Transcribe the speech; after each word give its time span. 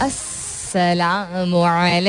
Assalamu 0.00 1.60
alaikum. 1.60 2.00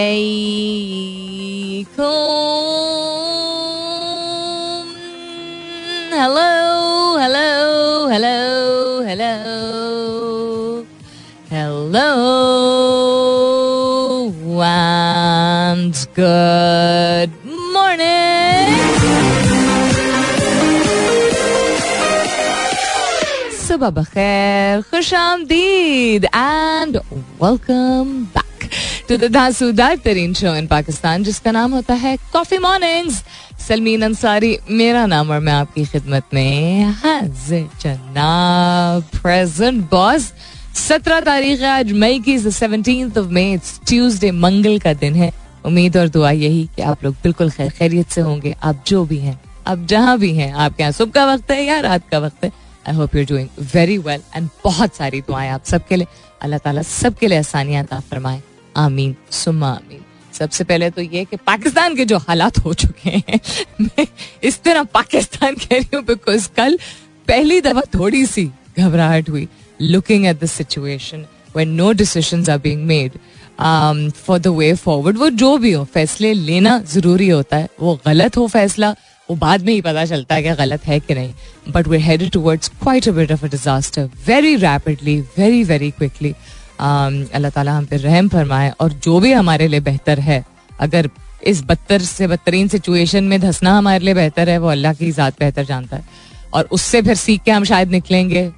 Hello, 6.15 7.17
hello, 7.19 8.07
hello, 8.07 9.03
hello. 9.03 9.35
Hello. 11.49 12.09
And 14.63 15.97
good 16.13 17.31
morning. 17.73 18.30
सुबह 23.81 24.01
बखैर 24.01 24.81
खुश 24.89 25.13
आमदीद 25.13 26.25
and 26.25 26.97
welcome 27.41 28.09
back 28.33 28.69
to 29.09 29.17
the 29.17 29.31
धांसूदार 29.33 29.95
तरीन 30.05 30.33
शो 30.33 30.53
इन 30.55 30.67
पाकिस्तान 30.67 31.23
जिसका 31.23 31.51
नाम 31.51 31.71
होता 31.73 31.93
है 32.03 32.15
कॉफ़ी 32.33 32.57
मॉर्निंग्स 32.59 33.23
सलमीन 33.67 34.01
अंसारी 34.01 34.57
मेरा 34.71 35.05
नाम 35.07 35.31
और 35.31 35.39
मैं 35.39 35.53
आपकी 35.53 35.85
खिदमत 35.85 36.33
में 36.33 36.93
जनाब 37.81 39.09
प्रेजेंट 39.15 39.83
बॉस 39.91 40.31
सत्रह 40.79 41.19
तारीख 41.23 41.59
है 41.61 41.69
आज 41.69 41.91
मई 41.99 42.19
की 42.25 42.37
सेवनटीन 42.51 43.11
ऑफ़ 43.17 43.33
मई 43.33 43.57
ट्यूसडे 43.87 44.31
मंगल 44.45 44.79
का 44.79 44.93
दिन 45.01 45.15
है 45.15 45.33
उम्मीद 45.65 45.97
और 45.97 46.09
दुआ 46.09 46.31
यही 46.37 46.65
कि 46.75 46.81
आप 46.83 47.03
लोग 47.03 47.15
बिल्कुल 47.23 47.49
खैर 47.51 47.69
खैरियत 47.71 48.09
से 48.09 48.21
होंगे 48.21 48.55
आप 48.61 48.83
जो 48.87 49.05
भी 49.05 49.17
हैं 49.19 49.39
आप 49.67 49.85
जहाँ 49.89 50.17
भी 50.19 50.33
हैं 50.35 50.53
आपके 50.53 50.83
यहाँ 50.83 50.91
सुबह 50.93 51.11
का 51.13 51.33
वक्त 51.33 51.51
है 51.51 51.63
या 51.65 51.79
रात 51.81 52.09
का 52.11 52.19
वक्त 52.19 52.43
है 52.43 52.60
I 52.87 52.95
hope 52.95 53.15
you're 53.15 53.25
doing 53.25 53.49
very 53.73 53.97
well 53.97 54.21
and 54.35 54.49
बहुत 54.63 54.95
सारी 54.95 55.21
दुआएँ 55.21 55.49
आप 55.49 55.65
सबके 55.65 55.95
लिए। 55.95 56.07
अल्लाह 56.41 56.59
ताला 56.59 56.81
सबके 56.81 57.27
लिए 57.27 57.37
आसानियाँ 57.39 57.83
अता 57.83 57.99
फरमाए। 57.99 58.41
आमीन, 58.77 59.15
सुम्मा 59.31 59.69
आमीन। 59.69 60.05
सबसे 60.33 60.63
पहले 60.63 60.89
तो 60.89 61.01
ये 61.01 61.23
कि 61.25 61.37
पाकिस्तान 61.37 61.95
के 61.95 62.05
जो 62.05 62.17
हालात 62.17 62.57
हो 62.57 62.73
चुके 62.73 63.09
हैं, 63.09 63.39
मैं 63.81 64.07
इस 64.43 64.61
तरह 64.63 64.83
पाकिस्तान 64.83 65.55
कह 65.55 65.75
रही 65.75 65.95
हूँ 65.95 66.03
बिकॉज़ 66.05 66.47
कल 66.57 66.77
पहली 67.27 67.59
दफ़ा 67.61 67.81
थोड़ी 67.93 68.25
सी 68.25 68.45
घबराहट 68.79 69.29
हुई। 69.29 69.47
Looking 69.81 70.25
at 70.25 70.39
the 70.39 70.45
situation 70.45 71.25
when 71.55 71.67
no 71.67 71.91
decision 71.91 72.49
are 72.51 72.57
being 72.57 72.83
made 72.87 73.11
for 74.15 74.39
the 74.39 74.47
way 74.47 74.73
forward 74.75 75.17
वो 75.17 75.29
जो 75.29 75.57
भी 75.57 75.71
हो, 75.71 75.83
फैसले 75.83 76.33
लेना 76.33 76.77
ज़रूरी 76.79 77.29
होता 77.29 77.57
है। 77.57 77.67
वो 77.79 77.99
गलत 78.05 78.37
हो 78.37 78.47
फैसला 78.47 78.95
वो 79.31 79.35
बाद 79.37 79.61
में 79.65 79.73
ही 79.73 79.81
पता 79.81 80.05
चलता 80.05 80.35
है 80.35 80.43
कि 80.43 80.55
गलत 80.55 80.87
है 80.87 80.99
कि 80.99 81.13
नहीं। 81.15 81.33
But 81.69 81.87
we 81.87 81.97
headed 81.99 82.31
towards 82.31 82.69
quite 82.81 83.07
a 83.07 83.11
bit 83.13 83.31
of 83.31 83.45
a 83.45 83.49
disaster 83.49 84.09
very 84.27 84.55
rapidly 84.57 85.19
very 85.37 85.63
very 85.63 85.89
quickly 85.91 86.33
अल्लाह 86.81 87.49
ताला 87.51 87.71
हम 87.71 87.85
पे 87.85 87.97
रहम 87.97 88.29
फरमाए 88.29 88.73
और 88.81 88.93
जो 88.99 89.19
भी 89.19 89.31
हमारे 89.33 89.67
लिए 89.67 89.79
बेहतर 89.81 90.19
है, 90.19 90.43
अगर 90.79 91.09
इस 91.47 91.61
बदतर 91.63 92.01
से 92.01 92.27
बदतरीन 92.27 92.67
सिचुएशन 92.67 93.23
में 93.23 93.39
धसना 93.41 93.77
हमारे 93.77 94.05
लिए 94.05 94.13
बेहतर 94.13 94.49
है, 94.49 94.57
वो 94.57 94.69
अल्लाह 94.69 94.93
की 94.93 95.11
ज़ात 95.11 95.39
बेहतर 95.39 95.65
जानता 95.65 95.97
है। 95.97 96.03
और 96.53 96.67
उससे 96.71 97.01
फिर 97.01 97.15
सीख 97.15 97.41
के 97.43 97.51
हम 97.51 97.63
शायद 97.65 97.91
निकलेंगे 97.91 98.49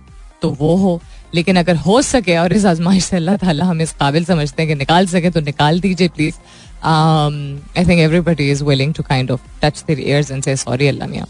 तो 0.42 0.50
वो 0.60 0.76
हो। 0.78 1.02
लेकिन 1.36 1.58
अगर 1.58 1.76
हो 1.78 2.02
सके 2.04 2.36
और 2.38 2.54
इस 2.54 2.66
आजमाइश 2.66 3.04
से 3.06 3.16
अल्लाह 3.16 3.38
ताला 3.38 3.66
हम 3.66 3.82
इस 3.82 3.92
काबिल 4.00 4.26
समझते 4.26 4.62
हैं 4.62 4.70
कि 4.70 4.76
निकाल 4.76 5.08
सके 5.08 5.30
तो 5.30 5.42
निकाल 5.42 5.80
दीजिए 5.80 6.08
please 6.10 6.36
I 6.84 7.86
think 7.86 8.00
everybody 8.00 8.50
is 8.52 8.64
willing 8.64 8.94
to 8.94 9.04
kind 9.04 9.32
of 9.32 9.42
touch 9.64 9.84
their 9.88 10.00
ears 10.14 10.32
and 10.32 10.44
say 10.44 10.56
sorry 10.56 10.88
अल्लाह 10.88 11.08
मियाँ 11.08 11.28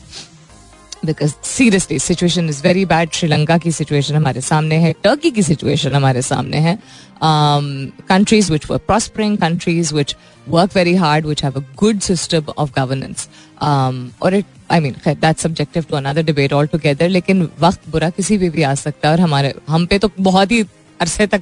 because 1.06 1.34
seriously 1.44 1.98
situation 2.00 2.50
is 2.50 2.62
very 2.64 2.86
bad 2.86 3.12
Sri Lanka 3.14 3.58
की 3.58 3.72
सिचुएशन 3.72 4.16
हमारे 4.16 4.42
सामने 4.42 4.76
है 4.80 4.94
टर्की 5.04 5.32
की 5.32 5.44
सिचुएशन 5.44 5.96
हमारे 5.96 6.22
सामने 6.22 6.58
है. 6.58 6.78
Countries 7.24 8.52
which 8.52 8.70
were 8.70 8.78
prospering 8.88 9.38
countries 9.38 9.94
which 9.96 10.16
work 10.48 10.76
very 10.76 10.96
hard 10.96 11.26
which 11.26 11.44
have 11.44 11.60
a 11.60 11.64
good 11.80 12.00
system 12.02 12.54
of 12.58 12.72
governance 12.76 13.28
और 13.62 14.36
it 14.36 14.46
I 14.72 14.80
mean 14.80 14.96
that 15.08 15.38
subjective 15.38 15.86
to 15.90 15.96
another 15.98 16.24
debate 16.24 16.54
altogether 16.68 17.10
लेकिन 17.10 17.48
वक्त 17.60 17.90
बुरा 17.92 18.10
किसी 18.10 18.38
भी 18.38 18.50
भी 18.50 18.64
आ 18.64 18.74
सकता 18.76 19.08
है 19.08 19.14
और 19.14 19.22
हमारे, 19.22 19.54
हम 19.70 19.86
पे 19.86 20.00
तो 20.00 20.10
बहुत 20.20 20.52
ही 20.52 20.62
अरसे 21.00 21.28
तक 21.28 21.42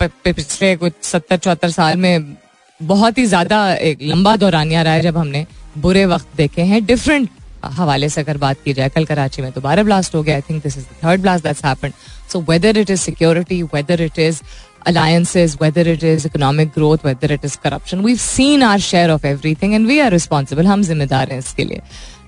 पिछले 0.00 0.74
कुछ 0.76 0.92
सत्तर 1.02 1.36
चौहत्तर 1.36 1.70
साल 1.70 1.96
में 1.96 2.36
बहुत 2.80 3.18
ही 3.18 3.24
ज़्यादा 3.26 3.58
एक 3.74 4.02
लंबा 4.02 4.36
दौरानिया 4.36 4.82
रहा 4.82 4.92
है 4.92 5.00
जब 5.02 5.16
हमने 5.16 5.46
बुरे 5.78 6.04
वक्त 6.06 6.36
देखे 6.36 6.62
हैं 6.62 6.84
डिफरेंट 6.86 7.28
हवाले 7.64 8.08
से 8.08 8.20
अगर 8.20 8.36
बात 8.38 8.56
की 8.64 8.72
जाए 8.72 8.88
कल 8.88 9.04
कराची 9.04 9.42
में 9.42 9.50
दोबारा 9.52 9.82
ब्लास्ट 9.82 10.14
हो 10.14 10.22
गया 10.22 10.34
I 10.34 10.40
think 10.50 10.62
this 10.62 10.78
is 10.78 10.84
third 11.04 11.20
blast 11.22 11.44
that's 11.44 11.64
happened 11.64 11.92
so 12.32 12.40
whether 12.48 12.78
it 12.78 12.90
is 12.90 13.00
security 13.00 13.62
whether 13.74 14.02
it 14.02 14.18
is 14.18 14.42
alliances, 14.82 15.58
whether 15.60 15.82
it 15.82 16.02
is 16.02 16.24
economic 16.24 16.72
growth, 16.72 17.04
whether 17.04 17.32
it 17.32 17.44
is 17.44 17.56
corruption. 17.56 18.02
We've 18.02 18.20
seen 18.20 18.62
our 18.62 18.78
share 18.80 19.10
of 19.10 19.24
everything 19.24 19.74
and 19.74 19.86
we 19.86 20.00
are 20.00 20.10
responsible. 20.10 20.66
हम 20.66 20.82
जिम्मेदार 20.82 21.32
हैं 21.32 21.38
इसके 21.38 21.64
लिए 21.64 21.80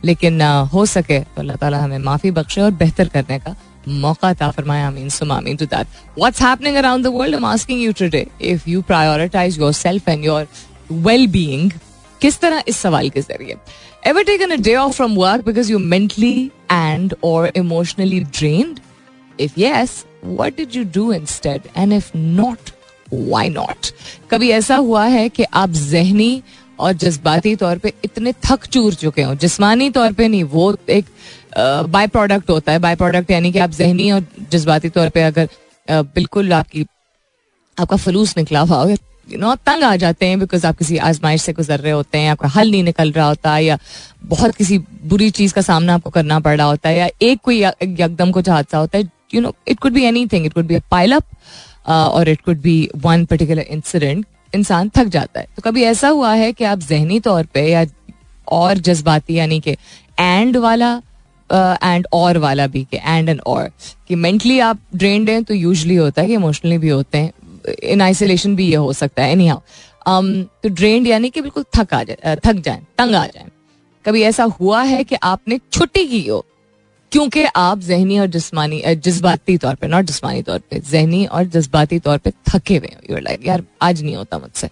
लेकिन 0.04 0.42
हो 0.72 0.84
सके 0.86 1.20
तो 1.20 1.40
अल्लाह 1.40 1.56
ताला 1.56 1.78
हमें 1.78 1.98
माफ़ी 2.00 2.30
बख्शे 2.30 2.60
और 2.60 2.70
बेहतर 2.74 3.08
करने 3.08 3.38
का 3.38 3.54
मौका 3.88 4.32
था 4.34 4.50
फरमाया, 4.50 4.86
आमीन, 4.86 5.08
सुम, 5.08 5.32
आमीन 5.32 5.56
to 5.56 5.64
that 5.66 5.86
what's 6.18 6.42
happening 6.42 6.76
around 6.76 7.04
the 7.04 7.06
world 7.06 7.34
I 7.34 7.38
am 7.38 7.44
asking 7.44 7.82
you 7.82 7.92
today 7.92 8.26
if 8.42 8.68
you 8.70 8.82
prioritise 8.82 9.58
yourself 9.58 10.08
and 10.08 10.24
your 10.24 10.46
well 10.92 11.26
being 11.26 11.70
किस 12.20 12.38
तरह 12.40 12.62
इस 12.68 12.76
सवाल 12.76 13.10
के 13.10 13.20
ज़रिए? 13.20 13.56
Ever 14.06 14.24
taken 14.24 14.50
a 14.50 14.56
day 14.56 14.74
off 14.76 14.92
from 14.92 15.14
work 15.14 15.44
because 15.44 15.72
you 15.72 15.78
mentally 15.78 16.50
and 16.72 17.14
और 17.24 17.52
emotionally 17.56 18.20
drained 18.20 18.80
if 19.40 19.60
yes 19.60 20.04
what 20.24 20.56
did 20.56 20.76
you 20.76 20.84
do 20.84 21.12
instead 21.12 21.60
and 21.76 21.92
if 21.92 22.10
not 22.16 22.70
why 23.14 23.48
not 23.48 23.86
कभी 24.30 24.50
ऐसा 24.50 24.76
हुआ 24.76 25.04
है 25.04 25.28
कि 25.28 25.42
आप 25.42 25.70
जहनी 25.70 26.42
और 26.80 26.92
जज्बाती 26.92 27.54
तौर 27.56 27.78
पे 27.78 27.92
इतने 28.04 28.32
थक 28.32 28.66
चूर 28.66 28.94
चुके 28.94 29.22
हो, 29.22 29.34
जिस्मानी 29.34 29.90
तौर 29.90 30.12
पे 30.12 30.28
नहीं, 30.28 30.44
वो 30.44 30.76
एक 30.90 31.06
बाय 31.52 32.06
प्रोडक्ट 32.08 32.50
होता 32.50 32.72
है। 32.72 32.78
बाय 32.78 32.96
प्रोडक्ट 32.96 33.30
यानी 33.30 33.52
कि 33.52 33.58
आप 33.58 33.70
जहनी 33.72 34.10
और 34.10 34.24
जज्बाती 34.50 34.88
तौर 34.88 35.08
पे 35.08 35.22
अगर 35.22 35.48
बिल्कुल 35.88 36.52
आपकी, 36.52 36.84
आपका 37.76 37.96
फलूस 37.96 38.36
निकला 38.36 38.60
हुआ 38.60 38.76
हो, 38.76 38.96
यू 39.28 39.38
नो 39.38 39.54
तंग 39.56 39.82
आ 39.84 39.94
जाते 39.96 40.26
हैं 40.26 40.38
बिकॉज़ 40.40 40.66
आप 40.66 40.76
किसी 40.78 40.96
आजमाइश 40.98 41.42
से 41.42 41.52
गुजर 41.52 41.80
रहे 41.80 41.92
होते 41.92 42.18
हैं, 42.18 42.30
आपका 42.30 42.48
हल 42.48 42.70
नहीं 42.70 42.82
निकल 42.84 43.12
रहा 43.12 43.26
होता, 43.26 43.56
या 43.58 43.78
बहुत 44.24 44.54
किसी 44.54 44.78
बुरी 44.78 45.30
चीज़ 45.30 45.54
का 45.54 45.60
सामना 45.62 45.94
आपको 45.94 46.10
करना 46.10 46.38
पड़ 46.40 46.56
रहा 46.56 46.66
होता 46.66 46.88
है, 46.88 46.98
या 46.98 47.08
एक 47.22 47.40
कोई 47.44 47.62
एकदम 47.64 48.30
कुछ 48.30 48.48
हादसा 48.48 48.78
होता 48.78 48.98
है 48.98 49.08
you 49.34 49.40
know 49.40 49.54
it 49.68 49.78
could 49.78 49.92
be 49.92 50.04
anything 50.26 50.46
it 50.46 50.52
could 50.52 50.66
be 50.66 50.78
pile 50.90 51.12
up 51.12 51.24
और 51.88 52.28
it 52.28 52.40
could 52.40 52.60
be 52.60 52.88
one 52.96 53.24
particular 53.24 53.62
incident 53.62 54.26
इंसान 54.54 54.90
थक 54.96 55.08
जाता 55.08 55.40
है। 55.40 55.46
तो 55.56 55.62
कभी 55.62 55.82
ऐसा 55.84 56.08
हुआ 56.08 56.32
है 56.34 56.52
कि 56.52 56.64
आप 56.64 56.78
जहनी 56.80 57.20
तौर 57.20 57.44
पर 57.44 57.60
या 57.60 57.84
और 58.48 58.78
जज्बाती 58.80 59.34
यानी 59.34 59.60
कि 59.60 59.76
एंड 60.18 60.56
वाला 60.56 61.00
एंड 61.52 62.06
और 62.12 62.38
वाला 62.38 62.66
भी 62.66 62.84
कि 62.84 62.96
एंड 62.96 63.28
एंड 63.28 63.40
और 63.46 63.70
कि 64.08 64.14
मेंटली 64.14 64.58
आप 64.60 64.78
ड्रेन्ड 64.96 65.30
हैं 65.30 65.42
तो 65.44 65.54
यूजली 65.54 65.96
होता 65.96 66.22
है 66.22 66.28
कि 66.28 66.34
इमोशनली 66.34 66.78
भी 66.78 66.88
होते 66.88 67.18
हैं. 67.18 67.32
इन 67.82 68.00
आइसोलेशन 68.00 68.56
भी 68.56 68.68
ये 68.68 68.76
हो 68.76 68.92
सकता 68.92 69.22
है 69.22 69.32
एनी 69.32 69.46
हाउ 69.48 69.60
um, 70.08 70.44
तो 70.62 70.68
ड्रेन्ड 70.68 71.06
यानी 71.06 71.30
कि 71.30 71.40
बिल्कुल 71.40 71.64
थक 71.76 71.94
आ 71.94 72.02
जाए 72.02 72.36
थक 72.46 72.60
जाए 72.64 72.82
तंग 72.98 73.14
आ 73.14 73.26
जाए. 73.26 73.44
कभी 74.04 74.22
ऐसा 74.22 74.44
हुआ 74.60 74.82
है 74.82 75.02
कि 75.04 75.16
आपने 75.22 75.58
छुट्टी 75.72 76.06
की 76.06 76.26
हो 76.28 76.44
क्योंकि 77.12 77.44
आप 77.56 77.78
जहनी 77.80 78.18
और 78.18 78.26
जिसमानी 78.26 78.82
जज्बाती 78.96 79.56
तौर 79.58 79.74
पे 79.74 79.86
नॉट 79.88 80.04
जिसमानी 80.04 80.42
तौर 80.42 80.58
पे 80.70 80.78
जहनी 80.80 81.24
और 81.26 81.44
जज्बाती 81.44 81.98
तौर 81.98 82.18
पे 82.18 82.30
थके 82.48 82.76
हुए 82.76 82.88
हो. 82.94 83.00
यूर 83.10 83.20
लाइक 83.20 83.46
यार 83.46 83.64
आज 83.82 84.02
नहीं 84.02 84.16
होता 84.16 84.38
मुझसे. 84.38 84.68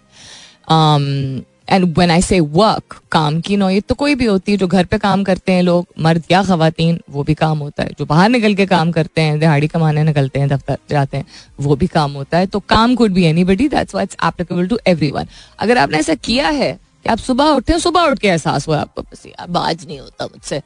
एंड 1.68 1.98
वेन 1.98 2.10
आई 2.10 2.22
से 2.22 2.40
वर्क 2.40 3.00
काम 3.12 3.40
की 3.40 3.56
नौयत 3.56 3.86
तो 3.86 3.94
कोई 3.94 4.14
भी 4.14 4.24
होती 4.24 4.52
है, 4.52 4.58
जो 4.58 4.66
घर 4.66 4.84
पे 4.84 4.98
काम 4.98 5.24
करते 5.24 5.52
हैं 5.52 5.62
लोग, 5.62 5.86
मर्द 5.98 6.22
या 6.30 6.42
खातन 6.42 6.98
वो 7.10 7.22
भी 7.22 7.34
काम 7.34 7.58
होता 7.58 7.82
है। 7.82 7.92
जो 7.98 8.06
बाहर 8.06 8.28
निकल 8.28 8.54
के 8.54 8.66
काम 8.66 8.92
करते 8.92 9.20
हैं, 9.20 9.38
दिहाड़ी 9.38 9.68
कमाने 9.68 10.04
निकलते 10.04 10.40
हैं, 10.40 10.48
दफ्तर 10.48 10.78
जाते 10.90 11.16
हैं, 11.16 11.24
वो 11.60 11.76
भी 11.76 11.86
काम 11.86 12.12
होता 12.12 12.38
है। 12.38 12.46
तो 12.46 12.60
काम 12.60 12.94
could 12.94 13.12
be 13.12 13.24
anybody 13.44 13.68
that's 13.68 13.94
why 13.94 14.04
it's 14.04 14.16
applicable 14.24 14.66
to 14.66 14.78
everyone 15.10 15.26
अगर 15.58 15.78
आपने 15.78 15.98
ऐसा 15.98 16.14
किया 16.14 16.48
है 16.48 16.72
कि 16.72 17.10
आप 17.10 17.18
सुबह 17.18 17.44
उठे, 17.44 17.78
सुबह 17.78 18.00
उठ 18.00 18.18
के 18.18 18.28
एहसास 18.28 18.68
हुआ 18.68 18.80
आपको, 18.80 19.02
बस 19.02 19.26
यार 19.26 19.56
आज 19.56 19.86
नहीं 19.86 20.00
होता 20.00 20.24
मुझसे। 20.24 20.62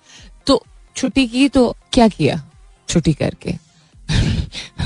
तो 0.47 0.63
छुट्टी 0.97 1.27
की 1.27 1.49
तो 1.49 1.77
क्या 1.93 2.09
किया? 2.09 2.43
छुट्टी 2.89 3.13
करके। 3.13 3.72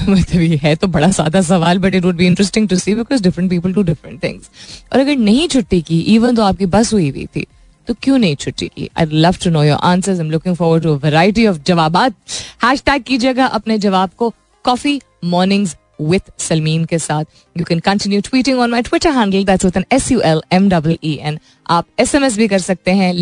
मतलब 0.08 0.40
ये 0.40 0.60
है 0.62 0.74
तो 0.76 0.86
बड़ा 0.86 1.10
सादा 1.10 1.40
सवाल 1.40 1.78
but 1.78 1.94
it 1.94 2.04
would 2.04 2.16
be 2.16 2.26
interesting 2.26 2.68
to 2.68 2.76
see 2.76 2.94
because 2.94 3.22
different 3.22 3.50
people 3.50 3.72
to 3.72 3.82
different 3.82 4.22
things 4.22 4.50
और 4.92 5.00
अगर 5.00 5.16
नहीं 5.16 5.48
छुट्टी 5.48 5.80
की 5.82 6.00
इवन 6.00 6.36
तो 6.36 6.42
आपकी 6.42 6.66
बस 6.66 6.92
हुई 6.92 7.10
हुई 7.10 7.26
थी 7.26 7.46
तो 7.88 7.94
क्यों 7.94 8.18
नहीं 8.18 8.36
छुट्टी 8.36 8.68
की? 8.68 8.90
I 8.96 9.06
love 9.12 9.36
to 9.44 9.50
know 9.50 9.64
your 9.64 9.78
answers 9.82 10.18
I 10.18 10.26
am 10.26 10.30
looking 10.30 10.56
forward 10.56 10.82
to 10.82 10.94
variety 10.94 11.46
of 11.46 11.58
जवाब 11.66 11.96
हैश 12.64 12.82
टैग 12.86 13.02
कीजिएगा 13.02 13.46
अपने 13.46 13.78
जवाब 13.78 14.10
को 14.16 14.34
coffee 14.64 15.00
mornings 15.24 15.76
with 16.02 16.22
tweeting 18.22 18.58
on 18.58 18.70
my 18.70 18.82
Twitter 18.82 19.10
handle 19.10 19.44
that's 19.44 19.64
with 19.64 19.76
N 19.76 19.84
S 19.92 20.12
U 20.12 20.20
L 20.20 20.42
M 20.52 20.68
W 20.68 20.96
E 21.04 21.18
N 21.22 21.38
आप 21.70 21.86
S 21.98 22.14
M 22.14 22.24
S 22.24 22.36
भी 22.36 22.48
कर 22.48 22.58
सकते 22.58 22.90
हैं 22.90 23.14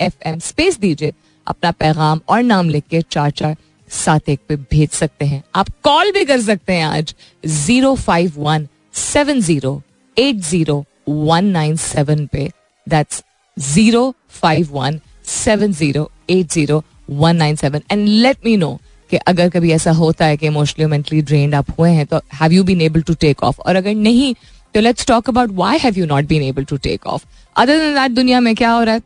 एफ़ 0.00 0.28
एम 0.28 0.38
स्पेस 0.38 0.78
दीजिए। 0.78 1.12
अपना 1.46 1.70
पैगाम 1.72 2.20
और 2.28 2.42
नाम 2.42 2.68
लिख 2.68 2.84
के 2.90 3.00
चार 3.02 3.30
चार 3.30 3.56
सात 3.90 4.28
एक 4.28 4.40
पे 4.48 4.56
भेज 4.56 4.90
सकते 4.90 5.24
हैं। 5.24 5.42
आप 5.54 5.68
कॉल 5.84 6.12
भी 6.12 6.24
कर 6.24 6.40
सकते 6.40 6.72
हैं 6.72 6.84
आज। 6.84 7.14
Zero 7.44 7.94
five 7.96 8.32
one 8.38 8.66
seven 8.94 9.40
zero 9.40 9.82
eight 10.16 10.36
zero 10.36 10.84
one 11.08 11.44
nine 11.46 11.76
seven 11.78 12.26
पे। 12.32 12.50
That's 12.86 13.22
zero 13.56 14.14
five 14.30 14.68
one 14.72 15.00
seven 15.26 15.72
zero 15.72 16.10
eight 16.30 16.52
zero 16.52 16.82
one 17.10 17.36
nine 17.36 17.56
seven. 17.56 17.82
And 17.90 18.08
let 18.08 18.44
me 18.44 18.56
know 18.56 18.78
कि 19.10 19.16
अगर 19.18 19.48
कभी 19.50 19.72
ऐसा 19.72 19.92
होता 19.92 20.26
है 20.26 20.36
कि 20.36 20.46
इमोशनली 20.46 20.86
मेंटली 20.90 21.20
ड्रेन्ड 21.22 21.54
आप 21.54 21.70
हुए 21.78 21.90
हैं 21.90 22.06
तो 22.06 22.20
have 22.34 22.52
you 22.52 22.64
been 22.64 22.80
able 22.80 23.02
to 23.02 23.14
take 23.20 23.42
off 23.44 23.60
और 23.60 23.76
अगर 23.76 23.94
नहीं 23.94 24.34
तो 24.74 24.80
let's 24.80 25.06
talk 25.06 25.28
about 25.28 25.50
why 25.52 25.78
have 25.78 25.98
you 25.98 26.06
not 26.06 26.26
been 26.26 26.42
able 26.42 26.64
to 26.64 26.76
take 26.84 27.06
off 27.06 27.24
other 27.56 27.78
that 27.94 28.10
दुनिया 28.10 28.40
में 28.40 28.54
क्या 28.54 28.70
हो 28.70 28.82
रहा 28.82 28.94
है? 28.94 29.02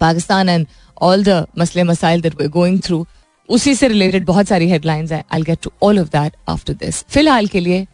पाकिस्तान 0.00 0.48
एंड 0.48 0.66
ऑल 1.02 1.24
द 1.24 1.44
मसले 1.58 1.82
मसाइल 1.84 2.20
दैट 2.20 2.40
वी 2.40 2.48
गोइंग 2.48 2.80
थ्रू 2.84 3.06
उसी 3.48 3.74
से 3.74 3.88
रिलेटेड 3.88 4.24
बहुत 4.26 4.48
सारी 4.48 4.68
हेडलाइंस 4.70 5.12
हैं. 5.12 5.24
I 5.34 5.42
get 5.42 5.58
to 5.62 5.70
all 5.82 5.98
of 5.98 6.08
that 6.08 6.32
after 6.48 6.74
this 6.74 7.04
फ़िलहाल 7.08 7.46
के 7.46 7.60
लिए 7.60 7.86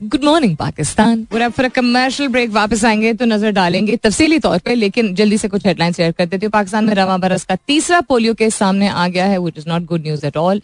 good 0.00 0.24
morning 0.24 0.56
Pakistan 0.56 1.24
for 1.32 1.68
commercial 1.68 2.28
break 2.28 2.50
वापस 2.50 2.84
आएँगे 2.84 3.12
तो 3.14 3.24
नज़र 3.24 3.50
डालेंगे 3.52 3.96
तफसीली 3.96 4.38
तौर 4.38 4.58
पे, 4.58 4.74
लेकिन 4.74 5.14
जल्दी 5.14 5.38
से 5.38 5.48
कुछ 5.48 5.66
हेडलाइन 5.66 5.92
शेयर 5.92 6.12
कर 6.12 6.26
देती 6.26 6.46
हूँ. 6.46 6.50
पाकिस्तान 6.52 6.84
में 6.84 6.94
रवा 6.94 7.16
बरस 7.18 7.44
का 7.44 7.56
तीसरा 7.66 8.00
पोलियो 8.08 8.34
केस 8.34 8.54
सामने 8.54 8.88
आ 8.88 9.06
गया 9.08 9.26
है 9.26 9.38
which 9.38 9.58
is 9.58 9.68
not 9.68 9.84
good 9.84 10.02
news 10.02 10.26
at 10.26 10.36
all 10.36 10.62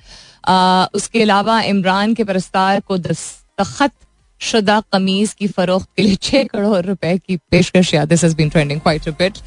उसके 0.94 1.22
अलावा 1.22 1.60
इमरान 1.62 2.14
के 2.14 2.24
परस्तार 2.24 2.80
को 2.80 2.98
दस्तखत 2.98 3.92
शुदा 4.40 4.80
कमीज 4.92 5.32
की 5.34 5.46
फरोख्त 5.48 5.88
के 5.96 6.02
लिए 6.02 6.16
छह 6.22 6.42
करोड़ 6.44 6.84
रुपए 6.86 7.16
की 7.18 7.36
पेशकश। 7.50 7.92
या 7.94 8.04
this 8.04 8.24
been 8.34 8.48
trending 8.48 8.80
quite 8.80 9.08
bit 9.10 9.38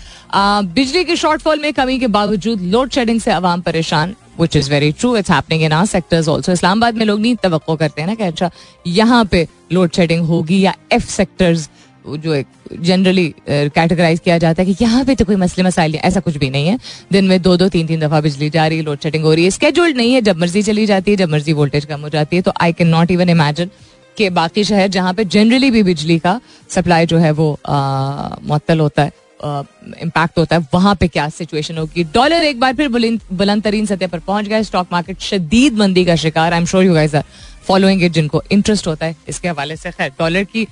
बिजली 0.74 1.04
के 1.04 1.16
शॉर्टफॉल 1.16 1.60
में 1.62 1.72
कमी 1.74 2.00
के 2.00 2.08
बावजूद 2.10 2.62
लोड 2.64 2.92
शेडिंग 2.92 3.20
से 3.22 3.32
आवाम 3.32 3.62
परेशान 3.62 4.16
which 4.40 4.56
is 4.56 4.70
very 4.72 4.92
true 4.92 5.16
it's 5.18 5.32
happening 5.32 5.64
in 5.64 5.72
our 5.72 5.86
sectors 5.86 6.28
also 6.28 6.52
Islamabad 6.52 6.96
में 6.96 7.06
लोग 7.06 7.20
नहीं 7.20 7.36
तो 7.36 7.76
करते 7.76 8.02
हैं 8.02 8.08
ना 8.08 8.16
कि 8.16 8.24
अच्छा 8.24 8.52
यहाँ 8.88 9.24
पे 9.26 9.48
लोड 9.72 9.92
शेडिंग 9.92 10.26
होगी 10.26 10.62
या 10.62 10.76
एफ़ 10.94 11.10
सेक्टर्स 11.12 11.70
जो 12.08 12.34
एक 12.34 12.48
जनरली 12.82 13.28
कैटेगराइज 13.50 14.20
किया 14.20 14.38
जाता 14.38 14.62
है 14.62 14.74
कि 14.74 14.84
यहाँ 14.84 15.04
पे 15.06 15.16
तो 15.16 15.26
कोई 15.26 15.36
मसले 15.36 15.64
मसाइल 15.64 15.92
नहीं, 15.92 16.02
ऐसा 16.02 16.20
कुछ 16.20 16.38
भी 16.38 16.50
नहीं 16.50 16.68
है। 16.68 16.78
दिन 17.12 17.26
में 17.28 17.42
दो 17.42 17.56
दो 17.58 17.68
तीन 17.70 17.88
तीन 17.88 18.00
दफ़ा 18.00 18.22
बिजली 18.22 18.50
जा 18.50 18.66
रही 18.68 18.78
है 18.78 18.84
लोड 18.84 19.00
शेडिंग 19.04 19.24
हो 19.24 19.34
रही 19.34 19.44
है। 19.44 19.50
स्केड्यूल्ड 19.52 19.98
नहीं 19.98 20.14
है, 20.14 20.22
जब 20.22 20.38
मर्ज़ी 20.38 20.62
चली 20.64 20.86
जाती 20.86 21.12
है, 21.12 21.18
जब 21.18 21.30
मर्ज़ी 21.30 21.54
वोल्टेज 21.54 21.86
कम 21.86 22.02
हो 22.02 22.10
जाती 22.10 22.36
है 22.36 22.42
तो 22.42 22.54
I 22.62 22.74
can 22.74 22.88
not 22.88 23.12
even 23.12 23.30
imagine 23.30 23.70
के 24.18 24.30
बाकी 24.32 24.64
शहर 24.64 24.88
जहाँ 24.90 25.14
पे 25.14 25.26
जनरली 25.26 25.72
भी 25.72 25.84
बिजली 25.84 26.20
का 26.20 26.40
सप्लाई 26.70 27.06
जो 27.06 27.18
है 27.18 27.32
वो 27.32 27.58
मुअत्तल 27.66 28.80
होता 28.80 29.04
है 29.04 29.12
इम्पैक्ट 29.44 30.38
होता 30.38 30.56
है, 30.56 30.66
वहाँ 30.74 30.96
पे 30.96 31.08
क्या 31.08 31.28
सिचुएशन 31.30 31.78
होगी? 31.78 32.04
डॉलर 32.14 32.44
एक 32.44 32.60
बार 32.60 32.74
फिर 32.76 32.88
बुलंद 32.90 33.64
तरीन 33.64 33.86
सतह 33.86 34.08
पर 34.08 34.20
पहुँच 34.20 34.46
गया 34.46 34.62
स्टॉक 34.64 34.88
मार्केट 34.92 35.20
शदीद 35.22 35.78
मंदी 35.78 36.04
का 36.06 36.16
शिकार। 36.16 36.54
I 36.54 36.60
am 36.60 36.66
sure 36.66 36.84
you 36.84 36.94
guys 36.94 37.16
are 37.16 37.24
following 37.68 38.04
it 38.04 38.12
जिनको 38.12 38.42
इंटरेस्ट 38.52 38.88
होता 38.88 39.06
है, 39.06 39.16
इसके 39.30 39.48
हवाले 39.48 39.76
से। 39.76 39.92
खैर 39.92 40.12
डॉलर 40.20 40.44
की 40.56 40.68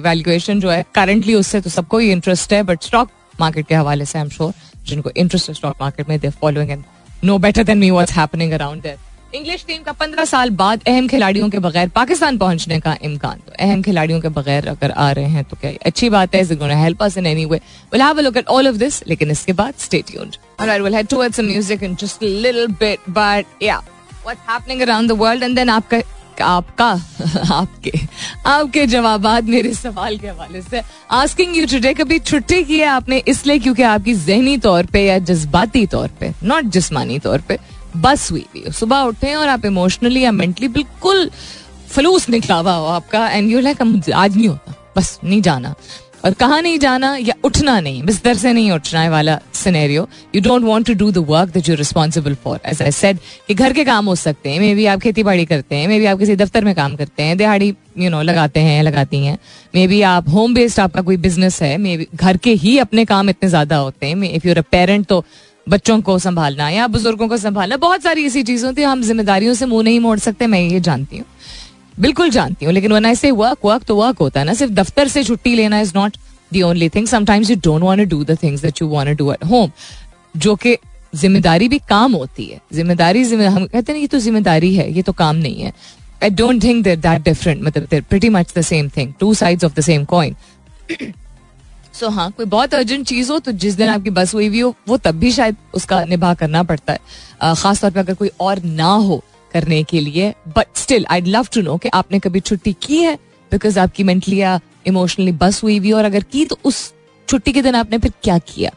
वैल्यूएशन 0.00 0.60
जो 0.60 0.70
है 0.70 0.84
करंटली 0.94 1.34
उससे 1.34 1.60
तो 1.60 1.70
सबको 1.70 1.98
ही 1.98 2.10
इंटरेस्ट 2.12 2.52
है 2.52 2.62
बट 2.62 2.82
स्टॉक 2.82 3.10
मार्केट 3.40 3.66
के 3.66 3.74
हवाले 3.74 4.04
से 4.04 4.18
आई 4.18 4.24
एम 4.24 4.30
श्योर 4.30 4.52
जिनको 4.86 5.10
इंटरेस्ट 5.16 5.48
है 5.48 5.54
स्टॉक 5.54 5.76
मार्केट 5.80 6.08
में 6.08 6.18
they 6.20 6.30
following 6.40 6.70
and 6.70 6.84
know 7.24 7.38
better 7.38 7.64
than 7.64 7.78
me 7.78 7.90
what's 7.90 8.12
happening 8.12 8.52
around 8.52 8.82
there 8.82 8.98
English 9.36 9.64
team 9.66 9.82
का 9.82 9.92
पंद्रह 9.92 10.24
साल 10.24 10.50
बाद 10.58 10.82
अहम 10.88 11.08
खिलाड़ियों 11.08 11.48
के 11.50 11.58
बगैर 11.58 11.88
पाकिस्तान 11.94 12.38
पहुँचने 12.38 12.78
का 12.80 12.96
इम्कान। 13.02 13.40
तो 13.46 13.52
अहम 13.60 13.82
खिलाड़ियों 13.82 14.20
के 14.20 14.28
बगैर 14.30 14.68
अगर 14.68 14.90
आ 14.90 15.10
रहे 15.10 15.24
हैं 15.24 15.44
तो 15.44 15.56
क्या 15.56 15.70
अच्छी 15.86 16.10
बात 16.10 16.34
है? 16.34 16.42
Help 16.76 17.02
us 17.02 17.18
in 17.18 17.26
anyway 17.26 17.60
will 17.92 18.02
have 18.02 18.18
a 18.18 18.22
look 18.22 18.36
at 18.36 18.48
all 18.48 18.68
of 18.68 18.76
this 18.76 19.02
लेकिन 19.08 19.30
इसके 19.30 19.52
बाद 19.52 19.74
stay 19.78 20.02
tuned 20.08 20.36
alright 20.60 20.82
will 20.82 20.94
head 20.94 21.06
towards 21.06 21.36
some 21.36 21.46
music 21.46 21.82
in 21.82 21.96
just 21.96 22.24
a 22.24 22.26
little 22.26 22.66
bit 22.80 23.10
but 23.10 23.62
yeah 23.62 23.78
what's 23.78 24.50
happening 24.50 24.80
around 24.82 25.08
the 25.08 25.18
world 25.18 25.42
and 25.42 25.56
then 25.56 25.70
आपका 25.70 26.02
आपका, 26.42 26.86
आपके 27.52 27.92
आपके 28.46 28.86
जवाब 28.86 29.26
मेरे 29.44 29.72
सवाल 29.74 30.16
के 30.18 30.28
हवाले 30.28 30.60
से। 30.62 30.80
आस्किंग 31.10 31.56
यू 31.56 31.66
टुडे 31.66 31.92
कभी 31.94 32.18
छुट्टी 32.18 32.62
की 32.64 32.78
है 32.78 32.86
आपने? 32.86 33.22
इसलिए 33.28 33.58
क्योंकि 33.58 33.82
आपकी 33.82 34.14
जहनी 34.14 34.56
तौर 34.58 34.86
पे 34.86 35.04
या 35.04 35.18
जज्बाती 35.20 35.86
तौर 35.86 36.10
पे 36.20 36.32
नॉट 36.42 36.64
जिस्मानी 36.76 37.18
तौर 37.18 37.40
पे 37.40 37.58
बस 37.98 38.30
हुई 38.32 38.44
हुई 38.54 38.72
सुबह 38.72 39.00
उठे 39.02 39.34
और 39.34 39.48
आप 39.48 39.64
इमोशनली 39.66 40.24
या 40.24 40.32
मेंटली 40.32 40.68
बिल्कुल 40.70 41.30
फलूस 41.90 42.28
निकला 42.28 42.56
हुआ 42.56 42.74
हो 42.74 42.86
आपका 42.88 43.28
एंड 43.28 43.50
यू 43.50 43.60
लाइक 43.60 43.82
आज 44.14 44.36
नहीं 44.36 44.48
होता, 44.48 44.74
बस 44.96 45.18
नहीं 45.24 45.42
जाना। 45.42 45.74
और 46.24 46.32
कहा 46.34 46.60
नहीं 46.60 46.78
जाना 46.78 47.14
या 47.16 47.34
उठना 47.44 47.78
नहीं, 47.80 48.02
बिस्तर 48.02 48.34
से 48.36 48.52
नहीं 48.52 48.70
उठना 48.72 49.00
है 49.00 49.08
वाला 49.10 49.38
scenario 49.54 50.08
you 50.34 50.40
don't 50.42 50.64
want 50.64 50.86
to 50.86 50.94
do 50.94 51.10
the 51.12 51.18
work 51.28 51.50
that 51.54 51.68
you 51.68 51.74
responsible 51.76 52.34
for 52.44 52.60
as 52.66 52.82
I 52.82 52.90
said 52.90 53.18
कि 53.48 53.54
घर 53.54 53.72
के 53.72 53.84
काम 53.84 54.06
हो 54.06 54.14
सकते 54.16 54.50
हैं 54.50 54.60
मे 54.60 54.74
बी 54.74 54.86
आप 54.86 55.00
खेती 55.00 55.22
बाड़ी 55.22 55.44
करते 55.46 55.76
हैं 55.76 55.88
मे 55.88 55.98
बी 55.98 56.06
आप 56.06 56.18
किसी 56.18 56.36
दफ्तर 56.36 56.64
में 56.64 56.74
काम 56.74 56.96
करते 56.96 57.22
हैं, 57.22 57.36
दिहाड़ी 57.36 57.74
यू 57.98 58.10
नो 58.10 58.22
लगाते 58.22 58.60
हैं, 58.60 58.82
लगाती 58.82 59.24
हैं। 59.24 59.38
मे 59.74 59.86
बी 59.88 60.00
आप 60.04 60.28
होम 60.28 60.54
बेस्ड 60.54 60.80
आपका 60.80 61.02
कोई 61.02 61.16
बिज़नेस 61.18 61.62
है 61.62 61.76
मे 61.78 61.96
बी 61.96 62.06
घर 62.14 62.36
के 62.36 62.52
ही 62.54 62.78
अपने 62.78 63.04
काम 63.04 63.30
इतने 63.30 63.48
ज़्यादा 63.48 63.76
होते 63.76 64.06
हैं। 64.06 64.32
इफ़ 64.32 64.46
यूर 64.48 64.58
अ 64.58 64.62
पेरेंट 64.70 65.06
तो 65.06 65.24
बच्चों 65.66 66.00
को 66.00 66.18
संभालना 66.18 66.68
या 66.70 66.86
बुज़ुर्गों 66.88 67.28
को 67.28 67.36
संभालना, 67.36 67.76
बहुत 67.76 68.02
सारी 68.02 68.24
ऐसी 68.26 68.42
चीज़ें 68.42 68.66
होती 68.66 68.82
है, 68.82 68.88
हम 68.88 69.02
जिम्मेदारियों 69.02 69.54
से 69.54 69.66
मुँह 69.66 69.82
नहीं 69.84 70.00
मोड़ 70.00 70.18
सकते, 70.18 70.46
मैं 70.46 70.60
ये 70.60 70.80
जानती 70.80 71.18
हूँ। 71.18 71.26
बिल्कुल 72.00 72.30
जानती 72.30 72.64
हूँ, 72.64 72.72
लेकिन 72.74 72.92
वन 72.92 73.06
ऐसे 73.06 73.30
वर्क 73.32 73.64
वर्क 73.64 73.82
तो 73.82 73.96
वर्क 73.96 74.18
होता 74.18 74.40
है 74.40 74.46
ना, 74.46 74.54
सिर्फ़ 74.54 74.72
दफ्तर 74.74 75.08
से 75.08 75.24
छुट्टी 75.24 75.54
लेना 75.54 75.80
is 75.80 75.92
not 75.96 76.16
the 76.52 76.62
only 76.62 76.88
thing 76.88 77.06
sometimes 77.06 77.50
you 77.50 77.56
don't 77.64 77.82
want 77.82 78.00
to 78.00 78.16
do 78.16 78.24
the 78.24 78.36
things 78.42 78.62
that 78.62 78.82
you 78.82 78.88
want 78.88 79.16
do 79.18 79.32
at 79.32 79.44
home 79.44 79.70
जो 80.34 80.54
कि 80.56 80.76
ज़िम्मेदारी 81.14 81.68
भी 81.68 81.78
काम 81.88 82.12
होती 82.14 82.44
है, 82.44 82.60
ज़िम्मेदारी 82.74 83.22
हम 83.44 83.66
कहते 83.66 83.92
हैं 83.92 83.98
ये 83.98 84.06
तो 84.06 84.18
ज़िम्मेदारी 84.18 84.74
है, 84.74 84.90
ये 84.92 85.02
तो 85.02 85.12
काम 85.14 85.36
नहीं 85.36 85.62
है। 85.62 85.72
I 86.22 86.30
don't 86.30 86.62
think 86.62 86.82
they're 86.84 86.96
that 86.98 87.22
different 87.24 87.62
मतलब 87.62 87.86
they're 87.90 88.02
pretty 88.08 88.28
much 88.30 88.52
the 88.56 88.60
same 88.62 88.88
thing 88.96 89.12
two 89.20 89.32
sides 89.34 89.64
of 89.64 89.74
the 89.74 89.80
same 89.82 90.04
coin 90.04 90.34
so 91.96 92.08
हाँ 92.08 92.30
कोई 92.30 92.46
बहुत 92.46 92.74
अर्जेंट 92.74 93.06
चीज़ 93.06 93.30
हो 93.32 93.38
तो 93.38 93.52
जिस 93.54 93.74
दिन 93.74 93.88
आपकी 93.88 94.10
बस 94.10 94.34
हुई 94.34 94.46
हुई 94.48 94.60
हो, 94.60 94.74
वो 94.88 94.96
तब 94.96 95.14
भी 95.14 95.30
शायद 95.32 95.56
उसका 95.74 96.04
निभा 96.04 96.32
करना 96.34 96.62
पड़ता 96.62 96.92
है। 96.92 97.54
खासतौर 97.54 97.90
पर 97.90 98.00
अगर 98.00 98.14
कोई 98.14 98.30
और 98.40 98.62
ना 98.62 98.92
हो 99.06 99.22
करने 99.52 99.82
के 99.82 100.00
लिए 100.00 100.32
but 100.56 100.76
still 100.76 101.06
I 101.10 101.20
love 101.20 101.46
to 101.54 101.62
know 101.62 101.76
कि 101.76 101.88
आपने 101.94 102.18
कभी 102.18 102.40
छुट्टी 102.40 102.72
की 102.82 102.98
है 102.98 103.14
बिकॉज़ 103.52 103.78
आपकी 103.78 104.04
मेंटली 104.04 104.40
या 104.40 104.58
इमोशनली 104.86 105.32
बस 105.32 105.62
हुई 105.62 105.78
हुई 105.78 105.92
और 105.92 106.04
अगर 106.04 106.22
की 106.22 106.44
तो 106.44 106.58
उस 106.64 106.92
छुट्टी 107.28 107.52
के 107.52 107.62
दिन 107.62 107.74
आपने 107.74 107.98
फिर 107.98 108.12
क्या 108.22 108.38
किया? 108.38 108.70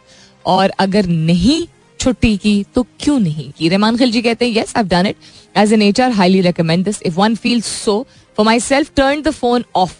और 0.45 0.69
अगर 0.79 1.05
नहीं 1.05 1.61
छुट्टी 1.99 2.35
की 2.37 2.63
तो 2.75 2.85
क्यों 2.99 3.19
नहीं 3.19 3.51
की? 3.51 3.69
रेमान 3.69 3.97
खिलजी 3.97 4.21
कहते 4.21 4.45
हैं 4.45 4.57
yes 4.57 4.73
I 4.77 4.83
done 4.83 5.05
it 5.05 5.15
as 5.57 5.73
a 5.73 5.77
nature 5.77 6.11
highly 6.11 6.41
recommend 6.41 6.85
this 6.85 7.01
if 7.01 7.15
one 7.15 7.35
feel 7.35 7.61
so 7.61 8.05
for 8.37 8.45
myself 8.59 8.91
turn 8.95 9.21
the 9.21 9.31
phone 9.31 9.65
off 9.75 9.95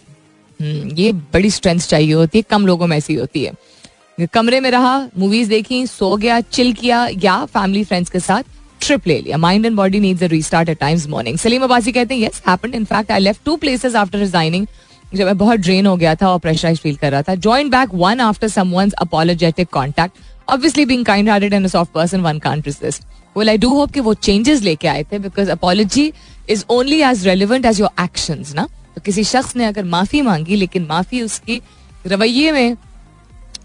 ये 0.62 1.12
बड़ी 1.34 1.50
स्ट्रेंथ 1.52 1.80
चाहिए 1.80 2.14
होती 2.14 2.38
है, 2.38 2.44
कम 2.50 2.66
लोगों 2.68 2.88
में 2.88 2.96
ऐसी 2.98 3.14
होती 3.16 3.44
है। 3.44 4.28
कमरे 4.34 4.60
में 4.60 4.70
रहा 4.72 4.98
मूवीज़ 5.18 5.50
देखी, 5.50 5.86
सो 5.88 6.16
गया 6.18 6.40
चिल 6.42 6.74
किया, 6.74 7.08
या 7.24 7.44
फैमिली 7.46 7.84
फ्रेंड्स 7.84 8.10
के 8.10 8.20
साथ 8.20 8.44
ट्रिप 8.82 9.08
ले 9.08 9.20
लिया। 9.22 9.38
Mind 9.38 9.66
and 9.66 9.76
body 9.76 10.00
needs 10.00 10.24
a 10.24 10.28
restart 10.28 10.70
at 10.70 10.80
times 10.80 11.08
morning 11.08 11.38
Saleem 11.38 11.64
Abbasi 11.64 11.92
कहते 11.92 12.16
हैं 12.16 12.22
yes 12.22 12.42
happened 12.48 12.76
in fact 12.76 13.12
I 13.12 13.20
left 13.20 13.44
two 13.46 13.56
places 13.58 13.96
after 13.96 14.20
resigning 14.20 14.66
जब 15.14 15.26
मैं 15.26 15.38
बहुत 15.38 15.60
ड्रेन 15.60 15.86
हो 15.86 15.96
गया 15.98 16.16
था 16.16 16.30
और 16.30 16.40
प्रेशराइज 16.40 16.80
फील 16.80 16.96
कर 16.96 17.12
रहा 17.12 17.22
था। 17.22 17.36
Join 17.38 17.70
back 17.70 17.90
one 17.94 18.20
after 18.22 18.48
someone's 18.48 18.94
apologetic 19.02 19.70
contact 19.74 20.18
obviously 20.50 20.86
being 20.86 21.06
kind 21.06 21.30
hearted 21.30 21.54
and 21.54 21.68
soft 21.68 21.92
person 21.94 22.22
one 22.22 22.40
can't 22.40 22.68
resist 22.68 23.04
well 23.36 23.50
I 23.50 23.58
do 23.58 23.70
hope 23.70 23.92
कि 23.92 24.00
वो 24.00 24.14
चेंजेस 24.14 24.62
लेके 24.62 24.88
आए 24.88 25.04
थे 25.12 25.20
because 25.20 25.50
apology 25.52 26.12
is 26.50 26.64
only 26.70 27.02
as 27.02 27.26
relevant 27.28 27.66
as 27.66 27.80
your 27.80 28.04
actions 28.04 28.54
ना? 28.56 28.68
तो 28.96 29.02
किसी 29.06 29.24
शख्स 29.24 29.56
ने 29.56 29.66
अगर 29.66 29.84
माफ़ी 29.86 30.22
मांगी, 30.22 30.56
लेकिन 30.56 30.86
माफ़ी 30.90 31.22
उसकी 31.22 31.62
रवैये 32.08 32.52
में 32.52 32.78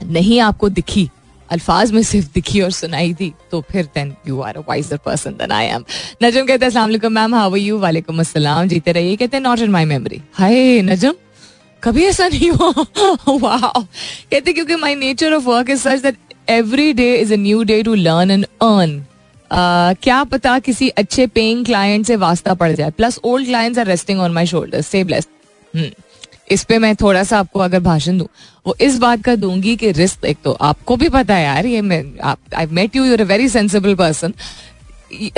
नहीं 0.04 0.40
आपको 0.40 0.68
दिखी, 0.70 1.08
अल्फाज 1.48 1.92
में 1.92 2.02
सिर्फ़ 2.02 2.28
दिखी 2.34 2.60
और 2.60 2.70
सुनाई 2.72 3.12
थी 3.14 3.32
तो 3.50 3.60
फिर 3.70 3.84
then 3.94 4.14
you 4.28 4.40
are 4.40 4.56
a 4.56 4.60
wiser 4.68 4.96
person 5.04 5.30
than 5.32 5.52
I 5.52 5.66
am 5.66 5.84
Najam 6.22 6.46
कहते 6.46 6.64
हैं, 6.64 6.72
अस्सलाम 6.72 7.12
मैम 7.12 7.34
हाउ 7.34 7.56
यू 7.56 7.78
वालेकुम 7.78 8.20
अस्सलाम, 8.20 8.66
जीते 8.68 8.92
रहिए, 8.92 9.16
कहते 9.16 9.36
हैं 9.36 9.44
not 9.44 9.58
in 9.58 9.70
my 9.70 9.84
memory 9.84 10.20
hi, 10.34 10.80
Najam, 10.82 11.14
कभी 11.82 12.04
ऐसा 12.04 12.28
नहीं 12.28 12.50
हुआ 12.50 13.36
वाह 13.40 13.70
कहते 14.30 14.52
क्योंकि 14.52 14.76
my 14.76 14.94
nature 14.94 15.32
of 15.32 15.44
work 15.44 15.70
is 15.70 15.80
such 15.80 16.02
that 16.02 16.16
every 16.50 16.92
day 16.92 17.14
is 17.16 17.32
a 17.32 17.36
new 17.36 17.62
day 17.62 17.82
to 17.82 17.94
learn 17.94 18.30
and 18.30 18.44
earn 18.44 19.02
क्या 19.50 20.22
पता 20.24 20.58
किसी 20.60 20.88
अच्छे 20.90 21.26
पेइंग 21.28 21.64
क्लाइंट 21.64 22.06
से 22.06 22.16
वास्ता 22.18 22.54
पड़ 22.54 22.70
जाए। 22.72 22.90
Plus 22.90 23.18
old 23.24 23.46
clients 23.46 23.78
are 23.78 23.86
resting 23.86 24.20
on 24.20 24.32
my 24.32 24.46
shoulder 24.46 24.80
से 24.82 25.04
ब्लेस 25.04 25.28
इस 26.52 26.64
पे 26.64 26.78
मैं 26.78 26.94
थोड़ा 26.96 27.22
सा 27.24 27.38
आपको 27.38 27.60
अगर 27.60 27.80
भाषण 27.80 28.18
दूँ, 28.18 28.26
वो 28.66 28.74
इस 28.80 28.98
बात 28.98 29.22
का 29.24 29.34
दूँगी 29.36 29.74
कि 29.76 29.90
रिस्क 29.92 30.24
एक 30.24 30.38
तो 30.44 30.52
आपको 30.52 30.96
भी 30.96 31.08
पता 31.08 31.34
है 31.34 31.44
यार, 31.44 31.66
ये 31.66 31.80
मैं 31.82 32.02
I 32.56 32.66
met 32.68 32.96
you 32.96 33.04
you're 33.04 33.20
a 33.20 33.24
very 33.24 33.48
sensible 33.48 33.94
person 33.94 34.34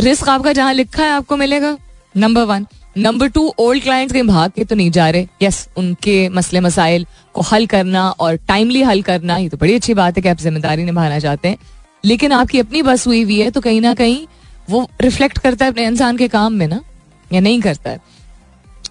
risk 0.00 0.28
आपका 0.28 0.52
जहाँ 0.52 0.72
लिखा 0.75 1.02
है 1.02 1.10
आपको 1.10 1.36
मिलेगा। 1.36 1.76
Number 2.16 2.44
one 2.44 2.66
number 2.98 3.28
two 3.28 3.52
old 3.58 3.82
clients 3.82 4.12
कहीं 4.12 4.22
भाग 4.25 4.50
के 4.50 4.64
तो 4.64 4.75
नहीं 4.75 4.90
जा 4.90 5.08
रहे। 5.10 5.26
यस 5.42 5.68
उनके 5.76 6.28
मसले 6.30 6.60
मसाइल 6.60 7.06
को 7.34 7.42
हल 7.42 7.66
करना 7.66 8.08
और 8.10 8.36
टाइमली 8.48 8.82
हल 8.82 9.02
करना, 9.02 9.36
ये 9.36 9.48
तो 9.48 9.56
बड़ी 9.56 9.75
अच्छी 9.75 9.94
बात 9.94 10.16
है 10.16 10.22
कि 10.22 10.28
आप 10.28 10.38
ज़िम्मेदारी 10.38 10.84
निभाना 10.84 11.18
चाहते 11.18 11.48
हैं। 11.48 11.58
लेकिन 12.04 12.32
आपकी 12.32 12.58
अपनी 12.58 12.82
बस 12.82 13.06
हुई 13.06 13.22
हुई 13.22 13.40
है 13.40 13.50
तो 13.50 13.60
कहीं 13.60 13.80
ना 13.80 13.94
कहीं 13.94 14.26
वो 14.70 14.90
रिफ्लेक्ट 15.00 15.38
करता 15.38 15.64
है 15.64 15.70
अपने 15.70 15.86
इंसान 15.86 16.16
के 16.16 16.28
काम 16.28 16.52
में 16.52 16.68
ना, 16.68 16.82
या 17.32 17.40
नहीं 17.40 17.60
करता 17.60 17.90
है। 17.90 18.00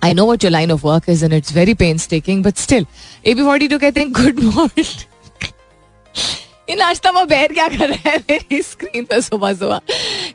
I 0.04 0.14
know 0.14 0.32
what 0.32 0.44
your 0.44 0.52
line 0.52 0.72
of 0.72 0.88
work 0.88 1.04
is 1.10 1.26
and 1.26 1.34
it's 1.34 1.54
very 1.54 1.74
pain 1.74 2.00
taking 2.10 2.44
but 2.44 2.58
still 2.58 2.86
A 3.26 3.34
B 3.34 3.42
forty 3.42 3.68
two 3.68 3.80
कहते 3.80 4.00
हैं 4.00 4.12
गुड 4.12 4.40
मॉर्निंग 4.44 4.86
ये 6.70 6.76
नाश्ता 6.76 7.12
में 7.12 7.28
बैठ 7.28 7.54
क्या 7.54 7.68
कर 7.68 7.90
रहा 7.90 8.10
है 8.10 8.18
मेरी 8.18 8.62
स्क्रीन 8.62 9.04
पर 9.04 9.22
सुबह 9.22 9.54
सुबह? 9.54 9.78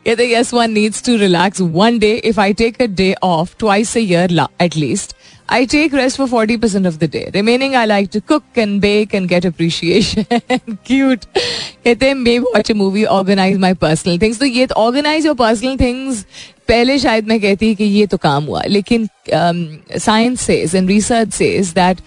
कहते 0.06 0.34
yes 0.34 0.54
one 0.54 0.70
needs 0.70 1.02
to 1.02 1.16
relax 1.16 1.60
one 1.60 1.98
day 1.98 2.14
if 2.14 2.40
I 2.40 2.52
take 2.52 2.82
a 2.82 2.86
day 2.86 3.14
off 3.22 3.54
twice 3.58 3.96
a 3.96 4.00
year 4.00 4.46
at least 4.60 5.16
I 5.50 5.64
take 5.64 5.92
rest 5.92 6.16
for 6.16 6.26
40% 6.26 6.86
of 6.86 7.00
the 7.00 7.08
day. 7.08 7.28
Remaining, 7.34 7.74
I 7.74 7.84
like 7.84 8.10
to 8.12 8.20
cook 8.20 8.44
and 8.56 8.80
bake 8.80 9.12
and 9.12 9.28
get 9.28 9.44
appreciation. 9.44 10.24
Cute. 10.84 11.26
कहते 11.84 12.06
हैं 12.06 12.14
may 12.14 12.38
watch 12.38 12.70
a 12.70 12.74
movie 12.74 13.04
organise 13.16 13.58
my 13.58 13.74
personal 13.82 14.18
things 14.22 14.38
तो 14.38 14.46
ये 14.46 14.66
organise 14.76 15.26
your 15.26 15.34
personal 15.34 15.76
things 15.76 16.24
पहले 16.68 16.98
शायद 16.98 17.28
मैं 17.28 17.40
कहती 17.40 17.74
कि 17.74 17.84
ये 17.84 18.06
तो 18.06 18.16
काम 18.24 18.44
हुआ 18.44 18.62
लेकिन 18.68 19.08
science 19.98 20.40
says 20.40 20.76
and 20.76 20.88
research 20.88 21.32
says 21.34 21.72
that 21.78 22.00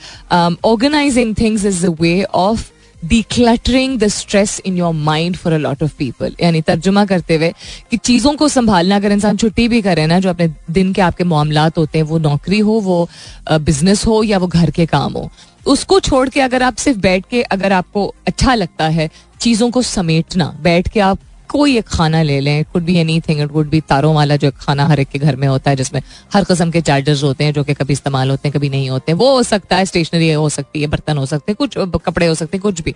organising 0.65 1.35
things 1.39 1.65
is 1.65 1.85
the 1.85 1.95
way 2.01 2.23
of 2.23 2.69
decluttering 3.03 3.97
the 3.99 4.07
stress 4.07 4.59
in 4.65 4.77
your 4.77 4.93
mind 4.93 5.35
for 5.35 5.53
a 5.53 5.57
lot 5.57 5.83
of 5.83 5.95
people 5.97 6.35
यानी 6.41 6.61
तर्जुमा 6.61 7.05
करते 7.05 7.35
हुए 7.35 7.51
कि 7.91 7.97
चीज़ों 7.97 8.33
को 8.35 8.47
संभालना, 8.47 8.95
अगर 8.95 9.11
इंसान 9.11 9.37
छुट्टी 9.37 9.67
भी 9.67 9.81
करे 9.81 10.05
ना, 10.07 10.19
जो 10.19 10.29
अपने 10.29 10.47
दिन 10.71 10.93
के 10.93 11.01
आपके 11.01 11.23
मामला 11.23 11.69
होते 11.77 11.97
हैं, 11.97 12.05
वो 12.05 12.19
नौकरी 12.19 12.59
हो, 12.59 12.79
वो 12.79 13.09
बिज़नेस 13.51 14.05
हो 14.07 14.21
या 14.23 14.37
वो 14.37 14.47
घर 14.47 14.71
के 14.71 14.85
काम 14.85 15.13
हो, 15.13 15.29
उसको 15.65 15.99
छोड़ 15.99 16.27
के 16.29 16.41
अगर 16.41 16.63
आप 16.63 16.75
सिर्फ़ 16.75 16.99
बैठ 16.99 17.25
के, 17.29 17.41
अगर 17.41 17.73
आपको 17.73 18.13
अच्छा 18.27 18.55
लगता 18.55 18.87
है, 18.87 19.09
चीज़ों 19.41 19.69
को 19.71 19.81
समेटना, 19.81 20.53
बैठ 20.61 20.87
के 20.87 20.99
आप 20.99 21.19
कोई 21.53 21.77
एक 21.77 21.87
खाना 21.87 22.21
ले 22.21 22.39
लें। 22.39 22.59
It 22.59 22.67
could 22.73 22.83
be 22.83 22.95
any 22.97 23.19
thing 23.19 23.41
it 23.41 23.51
would 23.51 23.69
be 23.69 23.81
तारों 23.81 24.13
वाला 24.15 24.35
जो 24.35 24.51
खाना 24.59 24.85
हर 24.87 24.99
एक 24.99 25.07
के 25.07 25.19
घर 25.19 25.35
में 25.35 25.47
होता 25.47 25.71
है, 25.71 25.75
जिसमें 25.77 26.01
हर 26.33 26.43
कस्म 26.43 26.71
के 26.71 26.81
चार्जर्स 26.81 27.23
होते 27.23 27.43
हैं, 27.43 27.53
जो 27.53 27.63
कि 27.63 27.73
कभी 27.73 27.93
इस्तेमाल 27.93 28.29
होते 28.29 28.47
हैं, 28.47 28.57
कभी 28.57 28.69
नहीं 28.69 28.89
होते 28.89 29.11
हैं। 29.11 29.19
वो 29.19 29.29
हो 29.31 29.43
सकता 29.43 29.75
है 29.75 29.85
स्टेशनरी 29.85 30.31
हो 30.31 30.49
सकती 30.49 30.81
है, 30.81 30.87
बर्तन 30.87 31.17
हो 31.17 31.25
सकते 31.25 31.51
हैं, 31.51 31.55
कुछ 31.59 31.77
कपड़े 32.05 32.27
हो 32.27 32.35
सकते 32.35 32.57
हैं, 32.57 32.61
कुछ 32.61 32.81
भी। 32.81 32.95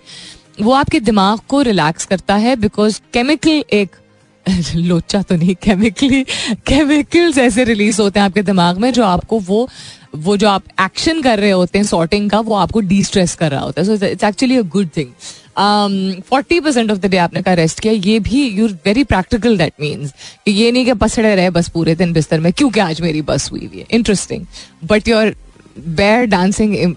वो 0.62 0.72
आपके 0.72 1.00
दिमाग 1.00 1.38
को 1.48 1.62
रिलैक्स 1.62 2.04
करता 2.04 2.36
है 2.36 2.56
बिकॉज़ 2.56 3.00
केमिकल 3.12 3.64
एक 3.72 3.96
लोचा 4.74 5.22
तो 5.22 5.36
नहीं 5.36 5.54
केमिकली 5.54 6.22
केमिकल्स 6.66 7.38
ऐसे 7.38 7.64
रिलीज़ 7.64 8.00
होते 8.02 8.20
हैं 8.20 8.24
आपके 8.26 8.42
दिमाग 8.42 8.78
में, 8.78 8.92
जो 8.92 9.04
आपको 9.04 9.38
वो 9.40 9.68
वो 10.16 10.36
जो 10.36 10.48
आप 10.48 10.62
एक्शन 10.80 11.20
कर 11.22 11.38
रहे 11.38 11.50
होते 11.50 11.78
हैं 11.78 11.86
सॉर्टिंग 11.86 12.30
का, 12.30 12.40
वो 12.40 12.54
आपको 12.54 12.80
डी 12.80 13.02
स्ट्रेस 13.04 13.34
कर 13.34 13.50
रहा 13.50 13.60
होता 13.60 13.82
है। 13.82 13.86
So 13.86 14.06
it's 14.06 14.24
actually 14.24 14.56
a 14.56 14.62
good 14.62 14.88
thing 14.96 15.08
forty 15.58 16.60
percent 16.60 16.90
of 16.90 16.98
the 16.98 17.06
day 17.06 17.16
आपने 17.18 17.42
कहा 17.42 17.54
रेस्ट 17.54 17.80
किया, 17.80 17.92
ये 17.94 18.18
भी 18.20 18.46
you 18.48 18.68
very 18.86 19.04
practical 19.06 19.58
that 19.58 19.72
means 19.80 20.14
ये 20.48 20.70
नहीं 20.72 20.84
कि 20.86 20.92
पसड़े 20.94 21.34
रहे, 21.34 21.50
बस 21.50 21.68
पूरे 21.68 21.94
दिन 21.96 22.12
बिस्तर 22.12 22.40
में, 22.40 22.52
क्योंकि 22.52 22.80
आज 22.80 23.00
मेरी 23.00 23.22
बस 23.24 23.50
हुई 23.52 23.66
हुई 23.66 23.78
है। 23.78 23.86
Interesting 23.90 24.46
but 24.84 25.08
your 25.08 25.34
bear 25.78 26.24
dancing 26.26 26.94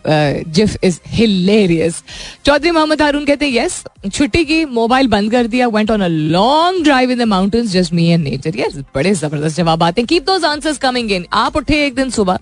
gif 0.48 0.76
is 0.84 1.00
hilarious 1.08 2.02
Chaudhry 2.46 2.72
Mohammad 2.72 3.02
Haroon 3.02 3.26
कहते 3.26 3.46
हैं 3.46 3.54
यस 3.56 3.84
छुट्टी 4.08 4.44
की 4.46 4.64
मोबाइल 4.68 5.08
बंद 5.08 5.32
कर 5.32 5.48
दिया 5.48 5.68
went 5.70 5.92
on 5.92 6.02
a 6.02 6.08
long 6.08 6.84
drive 6.84 7.12
in 7.12 7.18
the 7.20 7.28
mountains 7.28 7.72
just 7.72 7.94
me 7.94 8.08
and 8.08 8.24
nature 8.24 8.58
yes 8.60 8.78
बड़े 8.96 9.14
ज़बरदस्त 9.16 9.58
जवाब 9.58 9.84
आते 9.84 10.02
हैं। 10.02 10.08
Keep 10.08 10.26
those 10.26 10.44
answers 10.44 10.78
coming 10.78 11.12
in 11.12 11.26
आप 11.34 11.56
उठे 11.56 11.86
एक 11.86 11.96
दिन 11.96 12.10
सुबह, 12.10 12.40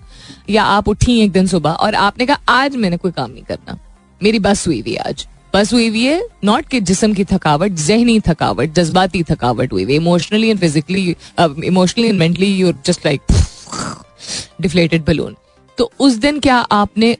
या 0.50 0.62
आप 0.64 0.88
उठी 0.88 1.20
एक 1.20 1.32
दिन 1.32 1.46
सुबह, 1.46 1.70
और 1.70 1.94
आपने 1.96 2.26
कहा, 2.26 2.40
आज 2.50 2.76
मैंने 2.76 2.96
कोई 2.96 3.12
काम 3.12 3.30
नहीं 3.30 3.44
करना। 3.44 3.78
मेरी 4.20 4.38
बस 4.40 4.66
हुई 4.66 4.80
हुई 4.80 4.96
आज। 4.98 5.26
बस 5.54 5.72
हुई 5.72 5.88
हुई 5.88 6.04
है 6.04 6.22
नॉट 6.44 6.68
कि 6.68 6.80
जिसम 6.80 7.12
की 7.14 7.24
थकावट, 7.24 7.72
जहनी 7.72 8.18
थकावट, 8.20 8.72
जज्बाती 8.74 9.22
थकावट 9.22 9.72
हुई 9.72 9.84
हुई 9.84 9.94
emotionally 9.96 10.48
and 10.50 10.58
physically 10.60 11.16
emotionally 11.66 12.08
and 12.08 12.18
mentally 12.18 12.54
you're 12.56 12.74
just 12.86 13.06
like 13.06 13.20
deflated 14.60 15.04
balloon 15.04 15.36
तो 15.78 15.90
उस 16.00 16.14
दिन 16.16 16.40
क्या 16.40 16.56
आपने 16.56 17.16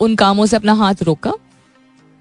उन 0.00 0.14
कामों 0.16 0.46
से 0.46 0.56
अपना 0.56 0.72
हाथ 0.74 1.02
रोका? 1.02 1.32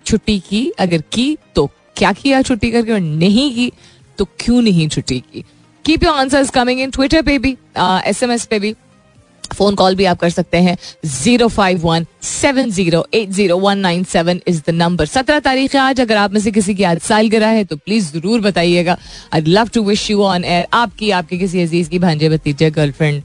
छुट्टी 0.05 0.39
की, 0.39 0.69
अगर 0.79 1.01
की 1.13 1.37
तो 1.55 1.65
क्या 1.97 2.11
किया 2.13 2.41
छुट्टी 2.41 2.71
करके? 2.71 2.91
और 2.91 2.99
नहीं 2.99 3.53
की 3.55 3.71
तो 4.17 4.25
क्यों 4.39 4.61
नहीं 4.61 4.87
छुट्टी 4.87 5.19
की? 5.19 5.43
Keep 5.85 6.03
your 6.03 6.15
answers 6.15 6.49
coming 6.49 6.79
in 6.81 6.91
Twitter 6.91 7.21
पे 7.21 7.37
भी 7.39 7.51
एस 8.07 8.23
एम 8.23 8.31
एस 8.31 8.45
पे 8.45 8.59
भी। 8.59 8.73
फ़ोन 9.53 9.75
कॉल 9.75 9.95
भी 9.95 10.05
आप 10.05 10.19
कर 10.19 10.29
सकते 10.29 10.57
हैं। 10.57 10.77
Zero 11.05 11.47
five 11.47 11.87
one 11.87 12.05
seven 12.23 12.71
zero 12.71 13.05
eight 13.13 13.29
zero 13.29 13.57
one 13.59 13.77
nine 13.77 14.03
seven 14.03 14.41
is 14.47 14.61
the 14.67 14.73
number 14.73 15.05
सत्रह 15.05 15.39
तारीख 15.39 15.75
आज, 15.75 16.01
अगर 16.01 16.17
आप 16.17 16.33
में 16.33 16.39
से 16.41 16.51
किसी 16.51 16.75
की 16.75 16.83
आज 16.83 16.99
साल 17.01 17.29
गिरा 17.29 17.47
है 17.47 17.63
तो 17.65 17.75
प्लीज़ 17.75 18.11
ज़रूर 18.13 18.41
बताइएगा। 18.41 18.97
I 19.33 19.41
love 19.47 19.69
to 19.73 19.83
wish 19.83 20.09
you 20.11 20.23
on 20.23 20.43
air 20.43 20.67
आपकी, 20.73 21.11
आपके 21.11 21.37
किसी 21.37 21.61
अज़ीज़ 21.61 21.89
की, 21.89 21.99
भांजे 21.99 22.29
भतीजे 22.29 22.71
girlfriend 22.71 23.23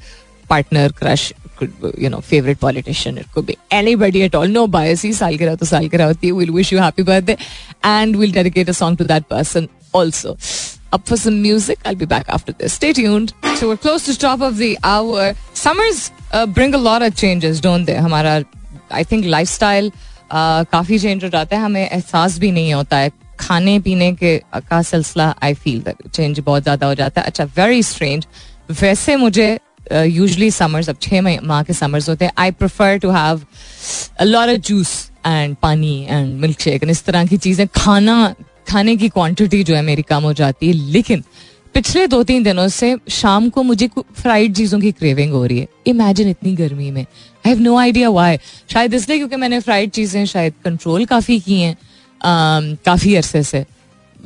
partner 0.50 0.92
crush 0.98 1.32
you 1.58 2.08
know, 2.12 2.18
favorite 2.20 2.58
politician, 2.60 3.18
it 3.18 3.28
could 3.34 3.46
be 3.46 3.54
anybody 3.72 4.22
at 4.24 4.34
all. 4.34 4.50
No 4.56 4.66
bias 4.68 5.04
ही 5.04 5.12
सालगिरह 5.12 5.54
तो 5.54 5.66
सालगिरह 5.66 6.04
होती 6.06 6.26
है। 6.26 6.32
We'll 6.32 6.52
wish 6.56 6.72
you 6.72 6.82
happy 6.82 7.02
birthday 7.02 7.36
and 7.82 8.18
we'll 8.20 8.34
dedicate 8.34 8.68
a 8.68 8.74
song 8.74 8.98
to 8.98 9.06
that 9.12 9.28
person 9.30 9.68
also. 10.00 10.36
Up 10.92 11.06
for 11.06 11.16
some 11.16 11.40
music. 11.42 11.78
I'll 11.84 11.94
be 11.96 12.06
back 12.06 12.28
after 12.28 12.52
this. 12.52 12.72
Stay 12.72 12.92
tuned. 12.92 13.34
So 13.56 13.68
we're 13.68 13.76
close 13.78 14.04
to 14.06 14.18
top 14.18 14.40
of 14.40 14.56
the 14.56 14.78
hour. 14.84 15.34
Summers 15.54 16.10
uh, 16.32 16.46
bring 16.46 16.74
a 16.74 16.78
lot 16.78 17.02
of 17.02 17.16
changes, 17.16 17.60
don't 17.60 17.84
they? 17.84 17.98
हमारा 17.98 18.42
I 18.92 19.04
think 19.04 19.24
life 19.24 19.48
style 19.48 19.90
काफ़ी 20.32 20.98
change 20.98 21.24
हो 21.24 21.28
जाता 21.30 21.56
है 21.56 21.62
हमें 21.62 21.88
एहसास 21.88 22.38
भी 22.38 22.50
नहीं 22.52 22.72
होता 22.74 22.98
है 22.98 23.10
खाने 23.40 23.78
पीने 23.80 24.12
के 24.22 24.36
का 24.54 24.80
सिलसिला 24.82 25.34
आई 25.42 25.54
फील 25.54 25.82
चेंज 26.12 26.40
बहुत 26.40 26.62
ज़्यादा 26.62 26.86
हो 26.86 26.94
जाता 26.94 27.20
है 27.20 27.26
अच्छा 27.26 27.44
वेरी 27.56 27.82
स्ट्रेंज 27.82 28.26
वैसे 28.80 29.16
मुझे 29.16 29.48
यूजली 29.92 30.50
समर्स 30.50 30.88
अब 30.88 30.96
छः 31.02 31.20
माह 31.20 31.62
के 31.62 31.72
समर्स 31.72 32.08
होते 32.08 32.24
हैं 32.24 32.32
I 32.38 32.50
prefer 32.60 32.98
to 32.98 33.10
have 33.10 33.42
a 34.20 34.24
lot 34.24 34.48
of 34.48 34.60
juice 34.68 34.94
and 35.26 35.56
pani 35.62 35.94
and 36.10 36.34
milkshake 36.60 36.84
इस 36.90 37.04
तरह 37.04 37.26
की 37.26 37.36
चीज़ें 37.38 37.66
खाना 37.76 38.34
खाने 38.68 38.96
की 38.96 39.08
क्वांटिटी 39.08 39.62
जो 39.64 39.74
है 39.74 39.82
मेरी 39.82 40.02
कम 40.02 40.22
हो 40.22 40.32
जाती 40.32 40.66
है, 40.66 40.72
लेकिन 40.72 41.22
पिछले 41.74 42.06
दो 42.06 42.22
तीन 42.22 42.42
दिनों 42.42 42.66
से 42.68 42.96
शाम 43.10 43.48
को 43.48 43.62
मुझे 43.62 43.88
फ्राइड 43.98 44.54
चीज़ों 44.56 44.80
की 44.80 44.92
क्रेविंग 44.92 45.32
हो 45.32 45.44
रही 45.46 45.58
है। 45.58 45.66
इमेजिन 45.86 46.28
इतनी 46.28 46.54
गर्मी 46.56 46.90
में। 46.90 47.02
I 47.02 47.48
have 47.48 47.60
no 47.60 47.76
idea 47.78 48.10
why 48.10 48.36
शायद 48.72 48.94
इसलिए 48.94 49.18
क्योंकि 49.18 49.36
मैंने 49.36 49.60
फ्राइड 49.60 49.90
चीज़ें 49.90 50.24
शायद 50.26 50.54
कंट्रोल 50.64 51.04
काफ़ी 51.06 51.38
की 51.40 51.60
हैं 51.60 51.76
काफ़ी 52.20 53.14
अरसे 53.14 53.42
से। 53.42 53.64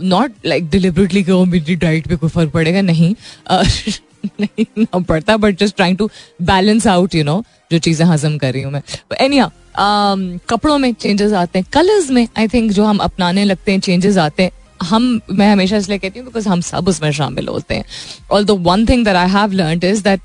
नॉट 0.03 0.33
लाइक 0.47 0.69
डिलिबरेटली 0.71 1.23
कि 1.23 1.33
वो 1.33 1.45
मेरी 1.45 1.77
डाइट 1.77 2.07
पे 2.09 2.17
कोई 2.17 2.31
फ़र्क 2.31 2.51
पड़ेगा? 2.51 2.81
नहीं। 2.83 3.15
नहीं 4.41 5.03
पड़ता 5.03 5.37
but 5.37 5.59
just 5.59 5.77
trying 5.77 5.97
to 5.99 6.09
balance 6.43 6.87
out 6.87 7.15
you 7.15 7.25
know 7.25 7.43
जो 7.73 7.79
चीज़ें 7.79 8.07
हजम 8.07 8.37
कर 8.39 8.53
रही 8.53 8.63
हूँ 8.63 8.73
मैं। 8.73 8.83
एनी 9.21 9.39
कपड़ों 9.79 10.79
में 10.79 10.93
चेंजेस 10.93 11.33
आते 11.33 11.59
हैं. 11.59 11.67
कलर्स 11.73 12.11
में 12.11 12.27
आई 12.39 12.49
थिंक 12.49 12.71
जो 12.73 12.85
हम 12.85 12.99
अपनाने 12.99 13.45
लगते 13.45 13.73
हैं 13.73 13.81
चेंजेस 13.81 14.19
आते 14.19 14.43
हैं. 14.43 14.51
हम, 14.83 15.21
मैं 15.31 15.51
हमेशा 15.53 15.77
इसलिए 15.77 15.99
कहती 15.99 16.19
हूँ 16.19 16.27
बिकॉज़ 16.27 16.49
हम 16.49 16.61
सब 16.61 16.89
उसमें 16.89 17.11
शामिल 17.13 17.49
होते 17.49 17.75
हैं. 17.75 17.85
All 18.33 18.45
the 18.45 18.51
one 18.67 18.87
thing 18.87 19.05
that 19.05 19.17
I 19.17 19.29
have 19.29 19.53
learn 19.53 19.81
is 19.85 20.03
that 20.03 20.21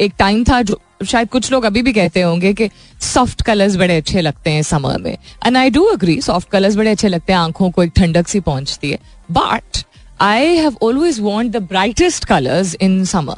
एक 0.00 0.12
टाइम 0.18 0.44
था 0.44 0.60
जो, 0.62 0.80
शायद 1.06 1.28
कुछ 1.28 1.50
लोग 1.52 1.64
अभी 1.64 1.82
भी 1.82 1.92
कहते 1.92 2.20
होंगे 2.22 2.52
कि 2.54 2.68
सॉफ्ट 3.00 3.42
कलर्स 3.42 3.76
बड़े 3.76 3.96
अच्छे 3.96 4.20
लगते 4.20 4.50
हैं 4.50 4.62
समर 4.62 4.98
में. 5.00 5.16
And 5.46 5.56
I 5.56 5.70
do 5.70 5.84
agree 5.84 6.20
soft 6.20 6.48
colours 6.50 6.76
बड़े 6.76 6.90
अच्छे 6.90 7.08
लगते 7.08 7.32
हैं. 7.32 7.40
आँखों 7.40 7.70
को 7.70 7.82
एक 7.82 7.92
ठंडक 7.96 8.28
सी 8.28 8.40
पहुँचती 8.40 8.90
है. 8.90 8.98
But 9.30 9.84
I 10.20 10.56
have 10.56 10.76
always 10.82 11.20
want 11.20 11.52
the 11.52 11.62
brightest 11.62 12.24
colours 12.24 12.74
in 12.80 13.04
summer 13.04 13.36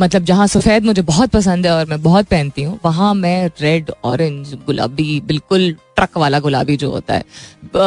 मतलब 0.00 0.24
जहाँ 0.24 0.46
सफ़ेद 0.46 0.84
मुझे 0.84 1.02
बहुत 1.04 1.30
पसंद 1.30 1.66
है 1.66 1.72
और 1.72 1.86
मैं 1.86 2.00
बहुत 2.02 2.26
पहनती 2.26 2.62
हूँ, 2.62 2.78
वहाँ 2.84 3.12
मैं 3.14 3.50
रेड 3.60 3.90
ऑरेंज 4.04 4.54
गुलाबी, 4.66 5.20
बिल्कुल 5.22 5.70
ट्रक 5.96 6.18
वाला 6.18 6.38
गुलाबी 6.40 6.76
जो 6.76 6.90
होता 6.90 7.14
है 7.14 7.24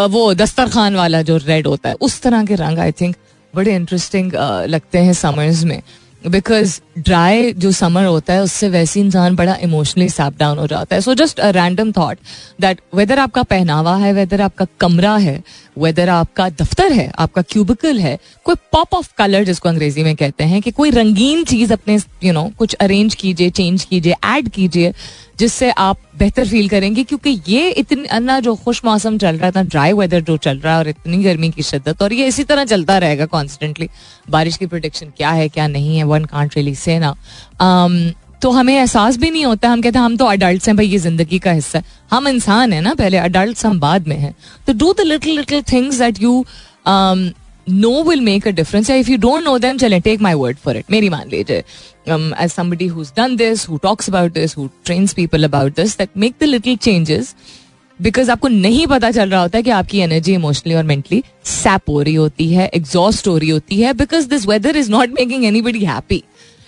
वो 0.07 0.33
दस्तरखान 0.35 0.95
वाला 0.95 1.21
जो 1.21 1.37
रेड 1.39 1.67
होता 1.67 1.89
है, 1.89 1.95
उस 1.95 2.21
तरह 2.21 2.45
के 2.45 2.55
रंग 2.55 2.79
आई 2.79 2.91
थिंक 2.91 3.15
बड़े 3.53 3.75
इंटरेस्टिंग 3.75 4.31
लगते 4.67 4.99
हैं 4.99 5.13
समर्स 5.15 5.63
में। 5.63 5.81
बिकॉज़ 6.23 6.79
ड्राई 6.99 7.51
जो 7.53 7.71
समर 7.71 8.05
होता 8.05 8.33
है, 8.33 8.41
उससे 8.43 8.67
वैसे 8.69 8.99
इंसान 8.99 9.35
बड़ा 9.35 9.55
इमोशनली 9.63 10.07
सैप 10.09 10.37
डाउन 10.39 10.57
हो 10.57 10.67
जाता 10.67 10.95
है। 10.95 11.01
So 11.01 11.13
just 11.15 11.39
random 11.39 11.91
thought 11.91 12.17
that 12.61 12.81
whether 12.95 13.19
आपका 13.19 13.43
पहनावा 13.43 13.95
है 13.97 14.13
वेदर 14.13 14.41
आपका 14.41 14.65
कमरा 14.79 15.15
है 15.17 15.41
वेदर 15.77 16.09
आपका 16.09 16.49
दफ्तर 16.51 16.91
है 16.91 17.11
आपका 17.19 17.41
क्यूबिकल 17.41 17.99
है 17.99 18.17
कोई 18.45 18.55
पॉप 18.71 18.93
ऑफ़ 18.93 19.09
कलर 19.17 19.43
जिसको 19.43 19.69
अंग्रेज़ी 19.69 20.03
में 20.03 20.15
कहते 20.15 20.43
हैं 20.43 20.61
कि 20.61 20.71
कोई 20.71 20.91
रंगीन 20.91 21.43
चीज़ 21.43 21.73
अपने 21.73 21.95
यू 21.95 21.99
you 22.23 22.33
नो 22.33 22.41
know, 22.41 22.55
कुछ 22.55 22.73
अरेंज 22.75 23.15
कीजिए 23.15 23.49
चेंज 23.49 23.83
कीजिए 23.83 24.15
ऐड 24.25 24.49
कीजिए 24.49 24.93
जिससे 25.39 25.69
आप 25.71 25.97
बेहतर 26.17 26.47
फील 26.47 26.67
करेंगे 26.69 27.03
क्योंकि 27.03 27.29
ये 27.47 27.69
इतना 27.69 28.39
जो 28.39 28.55
खुश 28.55 28.81
मौसम 28.85 29.17
चल 29.17 29.37
रहा 29.37 29.45
है 29.45 29.51
था 29.51 29.63
ड्राई 29.63 29.93
वेदर 29.93 30.21
जो 30.21 30.37
चल 30.37 30.57
रहा 30.57 30.73
है 30.73 30.79
और 30.79 30.87
इतनी 30.87 31.23
गर्मी 31.23 31.49
की 31.49 31.63
शिद्दत 31.63 32.01
और 32.01 32.13
ये 32.13 32.27
इसी 32.27 32.43
तरह 32.43 32.65
चलता 32.65 32.97
रहेगा 32.97 33.25
कॉन्स्टेंटली 33.25 33.89
बारिश 34.29 34.57
की 34.57 34.65
प्रोडिक्शन 34.65 35.11
क्या 35.17 35.29
है 35.31 35.47
क्या 35.49 35.67
नहीं 35.67 35.97
है 35.97 36.03
वन 36.03 36.25
कांट 36.25 36.55
रियली 36.55 36.75
से 36.75 36.99
ना 36.99 37.15
तो 38.43 38.49
हमें 38.51 38.73
एहसास 38.73 39.17
भी 39.17 39.29
नहीं 39.31 39.45
होता, 39.45 39.69
हम 39.69 39.81
कहते 39.81 39.99
हैं, 39.99 40.05
हम 40.05 40.15
तो 40.17 40.25
अडल्ट 40.25 40.67
हैं 40.67 40.75
भाई, 40.77 40.87
ये 40.87 40.97
ज़िंदगी 40.99 41.39
का 41.39 41.51
हिस्सा 41.51 41.79
है। 41.79 41.85
हम 42.11 42.27
इंसान 42.27 42.73
है 42.73 42.81
ना 42.81 42.93
पहले 42.93 43.17
अडल्ट 43.17 43.65
हम 43.65 43.79
बाद 43.79 44.07
में 44.07 44.17
हैं। 44.17 44.33
तो 44.67 44.73
do 44.73 44.93
the 44.93 45.01
little 45.01 45.35
little 45.35 45.61
things 45.71 45.99
that 45.99 46.21
you 46.21 46.43
know 47.69 48.03
will 48.03 48.21
make 48.21 48.47
a 48.47 48.51
difference 48.51 48.89
if 48.89 49.11
you 49.11 49.17
don't 49.17 49.43
know 49.43 49.57
them 49.59 49.77
चले 49.77 49.99
take 49.99 50.21
my 50.21 50.33
word 50.35 50.57
for 50.63 50.77
it 50.77 50.91
मेरी 50.91 51.09
मान 51.09 51.29
लीजिए 51.29 51.63
as 52.07 52.51
somebody 52.51 52.87
who's 52.87 53.11
done 53.17 53.35
this 53.35 53.67
who 53.69 53.77
talks 53.83 54.09
about 54.09 54.33
this 54.33 54.57
who 54.57 54.67
trains 54.85 55.13
people 55.13 55.43
about 55.43 55.75
this 55.75 55.97
that 55.97 56.09
make 56.17 56.35
the 56.41 56.43
little 56.43 56.75
changes 56.77 57.33
because 57.99 58.31
आपको 58.31 58.47
नहीं 58.47 58.85
पता 58.87 59.11
चल 59.11 59.29
रहा 59.29 59.41
होता 59.41 59.57
है 59.57 59.63
कि 59.63 59.69
आपकी 59.71 59.99
एनर्जी 59.99 60.33
इमोशनली 60.33 60.75
और 60.75 60.83
मेंटली 60.83 61.23
सैप 61.45 61.89
हो 61.89 62.01
रही 62.01 62.15
होती 62.15 62.51
है 62.53 62.69
एग्जॉस्ट 62.73 63.27
हो 63.27 63.37
रही 63.37 63.49
होती 63.49 63.81
है 63.81 63.93
because 63.93 64.27
this 64.29 64.47
weather 64.47 64.77
is 64.77 64.91
not 64.91 65.19
making 65.19 65.45
anybody 65.61 65.85
happy 65.85 66.23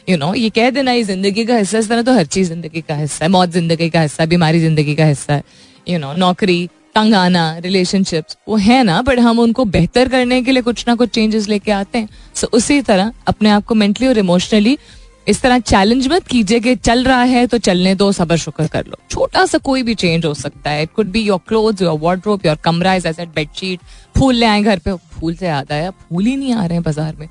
you 0.07 0.17
know 0.17 0.33
ये 0.35 0.50
कह 0.50 0.69
देना, 0.69 0.91
ये 0.91 1.03
ज़िंदगी 1.03 1.45
का 1.45 1.55
हिस्सा 1.57 1.77
इस 1.77 1.89
तरह 1.89 2.01
तो 2.01 2.13
हर 2.13 2.25
चीज़ 2.27 2.47
ज़िंदगी 2.50 2.81
का 2.81 2.95
हिस्सा 2.95 3.25
है। 3.25 3.29
मौत 3.31 3.50
ज़िंदगी 3.51 3.89
का 3.89 4.01
हिस्सा 4.01 4.25
बीमारी 4.25 4.59
ज़िंदगी 4.59 4.95
का 4.95 5.05
हिस्सा 5.05 5.33
है। 5.33 5.43
यू 5.88 6.00
नो 6.00 6.13
नौकरी, 6.15 6.67
तंग 6.95 7.13
आना 7.15 7.57
रिलेशनशिप्स 7.59 8.38
वो 8.47 8.55
है 8.57 8.83
ना 8.83 9.01
बट 9.01 9.19
हम 9.19 9.39
उनको 9.39 9.65
बेहतर 9.67 10.09
करने 10.09 10.41
के 10.41 10.51
लिए 10.51 10.62
कुछ 10.62 10.88
ना 10.88 10.95
कुछ 10.95 11.09
चेंजेस 11.09 11.47
लेके 11.50 11.71
आते 11.71 12.00
हैं। 12.00 12.09
सो 12.35 12.47
उसी 12.53 12.81
तरह 12.81 13.12
अपने 13.27 13.50
आप 13.50 13.65
को 13.65 13.75
मेंटली 13.75 14.07
और 14.07 14.17
इमोशनली 14.17 14.77
इस 15.27 15.41
तरह 15.41 15.59
चैलेंज 15.59 16.07
मत 16.07 16.27
कीजिए 16.27 16.59
कि 16.59 16.75
चल 16.77 17.03
रहा 17.03 17.21
है 17.24 17.45
तो 17.47 17.57
चलने 17.59 17.93
दो, 17.95 18.12
सबर 18.12 18.38
शुक्र 18.38 18.67
कर 18.67 18.85
लो। 18.85 18.97
छोटा 19.09 19.45
सा 19.45 19.57
कोई 19.59 19.83
भी 19.83 19.95
चेंज 19.95 20.25
हो 20.25 20.33
सकता 20.35 20.69
है। 20.69 20.83
It 20.83 20.91
could 20.95 21.07
be 21.12 21.21
your 21.21 21.39
cloth 21.47 21.81
your 21.81 22.00
wardrobe 22.00 22.45
your 22.45 22.55
kamra 22.63 22.93
is 22.95 23.07
it 23.09 23.29
bedsheet 23.35 23.79
फूल 24.17 24.35
ले 24.35 24.45
आए 24.45 24.62
घर 24.62 24.79
पे। 24.79 24.93
फूल 25.19 25.35
से 25.35 25.47
याद 25.47 25.71
आया, 25.71 25.89
फूल 25.91 26.25
ही 26.25 26.35
नहीं 26.35 26.53
आ 26.53 26.65
रहे 26.65 26.74
हैं 26.74 26.83
बाज़ार 26.83 27.15
में। 27.15 27.27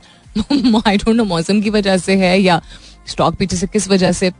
आई 0.87 0.97
डोंट 0.97 1.17
नो 1.17 1.25
मौसम 1.25 1.61
की 1.61 1.71
वजह 1.71 1.97
से 1.99 2.17
है 2.17 2.39
या 2.41 2.61
स्टॉक 3.07 3.35
पीछे 3.35 3.57
से 3.57 3.67
किस 3.67 3.89
वजह 3.89 4.13
से 4.13 4.33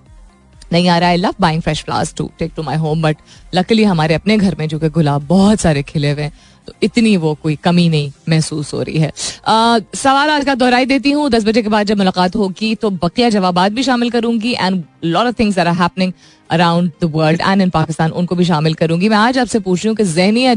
नहीं 0.73 0.89
आ 0.89 0.97
रहा 0.99 1.09
है? 1.09 1.17
Love 1.17 1.35
buying 1.41 1.63
fresh 1.63 1.83
flowers 1.85 2.15
to 2.15 2.31
take 2.39 2.53
to 2.57 2.63
my 2.63 2.77
home 2.77 3.03
but 3.03 3.17
luckily 3.55 3.85
हमारे 3.85 4.15
अपने 4.15 4.37
घर 4.39 4.57
में 4.59 4.67
जो 4.69 4.79
कि 4.79 4.89
गुलाब 4.91 5.27
बहुत 5.29 5.61
सारे 5.61 5.83
खिले 5.83 6.11
हुए 6.11 6.23
हैं 6.23 6.33
तो 6.67 6.73
इतनी 6.83 7.17
वो 7.17 7.35
कोई 7.43 7.57
कमी 7.65 7.89
नहीं 7.89 8.11
महसूस 8.29 8.73
हो 8.75 8.83
रही 8.83 8.99
है। 8.99 9.11
आ, 9.47 9.79
सवाल 9.95 10.31
आज 10.31 10.45
का 10.45 10.55
दोहराई 10.55 10.87
देती 10.87 11.11
हूँ। 11.11 11.29
दस 11.31 11.45
बजे 11.45 11.63
के 11.63 11.69
बाद 11.69 11.87
जब 11.87 11.99
मुलाकात 11.99 12.37
होगी 12.37 12.75
तो 12.75 12.91
बकिया 12.93 13.29
जवाब 13.31 13.59
भी 13.69 13.83
शामिल 13.83 14.11
करूँगी 14.11 14.53
and 14.53 14.83
lot 15.05 15.27
of 15.27 15.35
things 15.39 15.59
are 15.59 15.69
happening 15.83 16.13
around 16.51 16.91
the 17.03 17.11
world 17.15 17.41
and 17.41 17.63
in 17.63 17.71
Pakistan 17.71 18.11
उनको 18.13 18.35
भी 18.37 18.45
शामिल 18.45 18.75
करूँगी। 18.75 19.09
मैं 19.09 19.17
आज 19.17 19.39
आपसे 19.39 19.59
पूछ 19.61 19.79
रही 19.81 19.89
हूँ 19.89 19.97
कि 19.97 20.05
जहनी 20.05 20.55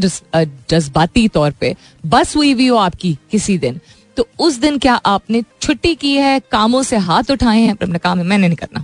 जज्बाती 0.70 1.27
तौर 1.27 1.51
पर 1.51 1.75
बस 2.06 2.36
हुई 2.36 2.53
भी 2.53 2.67
हो 2.67 2.77
आपकी 2.77 3.17
किसी 3.32 3.58
दिन? 3.58 3.79
तो 4.17 4.27
उस 4.39 4.57
दिन 4.59 4.77
क्या 4.77 4.93
आपने 5.05 5.41
छुट्टी 5.62 5.93
की 5.95 6.15
है, 6.15 6.39
कामों 6.51 6.81
से 6.83 6.97
हाथ 7.00 7.31
उठाए 7.31 7.59
हैं? 7.59 7.71
अपने 7.71 8.00
काम 8.00 8.17
मैंने 8.19 8.47
नहीं 8.47 8.57
करना। 8.57 8.83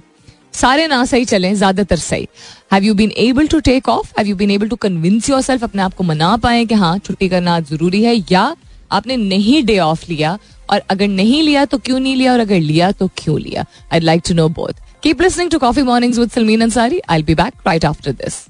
सारे 0.53 0.85
ना 0.87 1.03
सही 1.05 1.25
चले, 1.25 1.53
ज़्यादातर 1.55 1.97
सही। 1.97 2.27
Have 2.73 2.83
you 2.83 2.93
been 2.93 3.11
able 3.17 3.47
to 3.47 3.59
take 3.61 3.89
off 3.89 4.11
have 4.17 4.27
you 4.27 4.35
been 4.35 4.51
able 4.51 4.67
to 4.69 4.75
convince 4.75 5.29
yourself 5.41 5.63
अपने 5.63 5.81
आप 5.81 5.93
को 5.93 6.03
मना 6.03 6.35
पाए 6.37 6.65
कि 6.65 6.75
हाँ 6.75 6.97
छुट्टी 6.97 7.29
करना 7.29 7.59
ज़रूरी 7.61 8.03
है? 8.03 8.15
या 8.31 8.55
आपने 8.91 9.17
नहीं 9.17 9.63
डे 9.65 9.77
ऑफ़ 9.79 10.05
लिया? 10.09 10.37
और 10.69 10.81
अगर 10.89 11.07
नहीं 11.07 11.41
लिया 11.43 11.65
तो 11.65 11.77
क्यों 11.77 11.99
नहीं 11.99 12.15
लिया? 12.15 12.33
और 12.33 12.39
अगर 12.39 12.59
लिया 12.61 12.91
तो 12.91 13.09
क्यों 13.17 13.39
लिया? 13.39 13.65
I 13.93 13.99
like 13.99 14.21
to 14.27 14.33
know 14.33 14.47
both 14.51 14.81
keep 15.03 15.21
listening 15.21 15.49
to 15.51 15.59
coffee 15.59 15.81
mornings 15.83 16.19
with 16.19 16.29
Salmeen 16.31 16.61
Ansari 16.61 16.99
I 17.09 17.23
be 17.23 17.35
back 17.35 17.53
right 17.67 17.85
after 17.85 18.11
this 18.13 18.45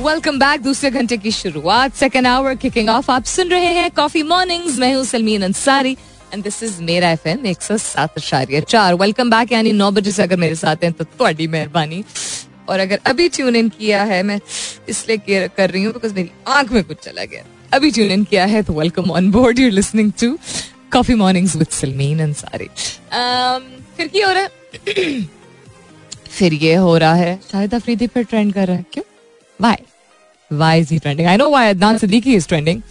welcome 0.00 0.38
back 0.38 0.62
दूसरे 0.62 0.90
घंटे 0.90 1.16
की 1.16 1.30
शुरुआत 1.30 1.94
सेकेंड 1.94 2.26
आवर 2.26 2.54
किकिंग 2.54 2.88
ऑफ़ 2.88 3.10
आप 3.10 3.24
सुन 3.26 3.48
रहे 3.48 3.72
हैं 3.74 3.90
कॉफ़ी 3.90 4.22
मॉर्निंग्स 4.24 4.78
मैं 4.78 4.94
हूँ 4.94 5.04
Salmeen 5.04 5.42
Ansari. 5.42 5.96
And 6.36 6.44
this 6.44 6.62
is 6.62 6.80
मेरा 6.82 7.10
एफ़ 7.10 7.28
एम 7.28 7.46
एक 7.46 7.62
सौ 7.62 7.76
सात 7.78 8.18
चार। 8.18 8.94
वेलकम 8.94 9.30
बैक 9.30 9.52
यानी 9.52 9.72
नौ 9.72 9.90
बजे 9.90 10.10
से 10.12 10.22
अगर 10.22 10.36
मेरे 10.36 10.54
साथ 10.54 10.84
हैं 10.84 10.92
तो 10.92 11.04
थोड़ी 11.20 11.46
मेहरबानी। 11.48 12.02
और 12.68 12.80
अगर 12.80 13.00
अभी 13.06 13.28
ट्यून 13.28 13.56
इन 13.56 13.68
किया 13.68 14.02
है, 14.04 14.22
मैं 14.22 14.38
इसलिए 14.88 15.48
कर 15.48 15.70
रही 15.70 15.82
हूँ 15.84 15.92
बिकॉज़ 15.92 16.14
मेरी 16.14 16.30
आँख 16.48 16.72
में 16.72 16.82
कुछ 16.84 16.98
चला 17.04 17.24
गया। 17.24 17.44
अभी 17.72 17.90
ट्यून 17.90 18.10
इन 18.10 18.24
किया 18.24 18.44
है 18.46 18.62
तो 18.62 18.72
welcome 18.72 19.10
on 19.10 19.30
board 19.30 19.58
you 19.58 19.70
listening 19.70 20.12
to 20.12 20.38
coffee 20.92 21.14
mornings 21.14 21.56
with 21.56 21.68
Salmeen 21.70 22.20
Ansari 22.22 22.68
फिर 23.96 24.08
क्या 24.08 24.26
हो 24.26 24.32
रहा 24.32 24.42
है? 24.42 25.20
फिर 26.38 26.54
ये 26.54 26.74
हो 26.74 26.96
रहा 26.96 27.14
है। 27.14 27.34
अफरीदी 27.54 28.06
फिर 28.06 28.24
ट्रेंड 28.24 28.52
कर 28.54 28.66
रहा 28.66 28.76
है। 28.76 28.84
क्यों? 28.92 29.04
Why 29.60 29.76
why 30.50 30.80
is 30.80 30.92
he 30.92 30.98
trending 30.98 31.28
I 31.28 31.36
know 31.36 31.48
why 31.50 31.68
Adnan 31.68 31.98
is 32.26 32.48
trending 32.48 32.82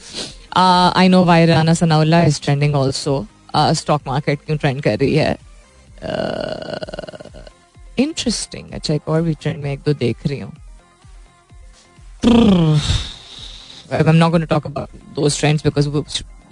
I 0.57 1.07
know 1.07 1.23
why 1.23 1.45
Rana 1.45 1.73
Sanaullah 1.73 2.23
is 2.23 2.41
trending 2.41 2.75
also 2.75 3.25
stock 3.73 4.01
market 4.07 4.39
क्यों 4.45 4.57
ट्रेंड 4.57 4.81
कर 4.83 4.97
रही 4.99 5.15
है? 5.15 5.37
इंटरेस्टिंग 7.99 8.71
अच्छा 8.73 8.93
एक 8.93 9.09
और 9.09 9.21
भी 9.21 9.33
ट्रेंड 9.41 9.63
में 9.63 9.71
एक 9.73 9.79
दो 9.85 9.93
देख 9.95 10.27
रही 10.27 10.39
हूँ। 10.39 10.51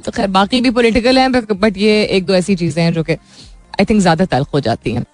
तो 0.04 0.28
बाकी 0.28 0.62
भी 0.62 0.70
पॉलिटिकल 0.72 1.18
हैं 1.20 1.32
बट 1.32 1.78
ये 1.78 2.04
एक 2.06 2.26
दो 2.26 2.34
ऐसी 2.34 2.56
चीज़ें 2.56 2.84
हैं 2.84 2.94
जो 2.94 3.04
कि 3.04 3.14
आई 3.14 3.86
थिंक 3.86 4.02
ज़्यादा 4.02 4.26
तल्ख 4.26 4.54
हो 4.54 4.60
जाती 4.60 4.92
हैं। 4.94 5.06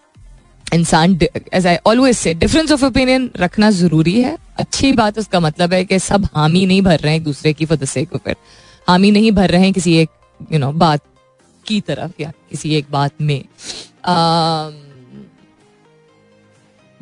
इंसान 0.74 1.18
as 1.54 1.68
I 1.68 1.78
always 1.88 2.16
say 2.18 2.34
difference 2.34 2.72
of 2.72 2.86
opinion 2.86 3.30
रखना 3.38 3.70
ज़रूरी 3.72 4.22
है। 4.22 4.38
अच्छी 4.60 4.92
बात 4.94 5.20
उसका 5.20 5.40
मतलब 5.40 5.74
है 5.74 5.84
कि 5.86 6.00
सब 6.00 6.26
हामी 6.36 6.66
नहीं 6.66 6.82
भर 6.82 7.00
रहे 7.00 7.12
हैं 7.12 7.20
एक 7.20 7.24
दूसरे 7.24 7.54
की 7.54 7.68
सेक 7.86 8.14
ऑफ़ 8.16 8.30
इट 8.30 8.38
हामी 8.88 9.12
नहीं 9.12 9.32
भर 9.32 9.50
रहे 9.50 9.62
हैं 9.62 9.74
किसी 9.74 9.96
एक 9.98 10.10
यू 10.42 10.48
you 10.52 10.60
नो 10.60 10.68
know, 10.68 10.80
बात 10.80 11.02
की 11.70 11.80
तरफ़, 11.84 12.22
या 12.22 12.32
किसी 12.50 12.76
एक 12.76 12.86
बात 12.92 13.22
में। 13.22 13.44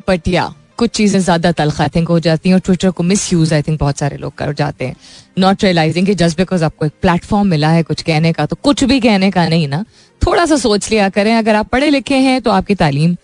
बट 0.08 0.28
या 0.28 0.54
कुछ 0.78 0.90
चीज़ें 0.90 1.20
ज़्यादा 1.20 1.50
तलख 1.52 1.80
आई 1.80 1.88
थिंक 1.94 2.08
हो 2.08 2.18
जाती 2.20 2.48
हैं 2.48 2.54
और 2.56 2.60
ट्विटर 2.60 2.90
को 2.90 3.02
मिस 3.02 3.32
यूज़ 3.32 3.54
आई 3.54 3.62
थिंक 3.62 3.78
बहुत 3.80 3.98
सारे 3.98 4.16
लोग 4.16 4.34
कर 4.34 4.52
जाते 4.54 4.86
हैं। 4.86 4.96
नॉट 5.38 5.64
रियलाइजिंग 5.64 6.06
कि 6.06 6.14
जस्ट 6.16 6.36
बिकॉज़ 6.36 6.64
आपको 6.64 6.86
एक 6.86 6.92
प्लेटफॉर्म 7.02 7.48
मिला 7.48 7.68
है 7.70 7.82
कुछ 7.82 8.02
कहने 8.02 8.32
का 8.32 8.46
तो 8.46 8.56
कुछ 8.58 8.84
भी 8.84 9.00
कहने 9.00 9.30
का 9.30 9.48
नहीं 9.48 9.66
ना। 9.68 9.84
थोड़ा 10.22 10.44
सा 10.46 10.56
सोच 10.58 10.90
लिया 10.90 11.08
करें, 11.08 11.34
अगर 11.36 11.54
आप 11.54 11.68
पढ़े 11.68 11.90
लिखे 11.90 12.16
हैं 12.18 12.40
तो 12.42 12.50
आपकी 12.50 12.74
तालीम 12.74 13.16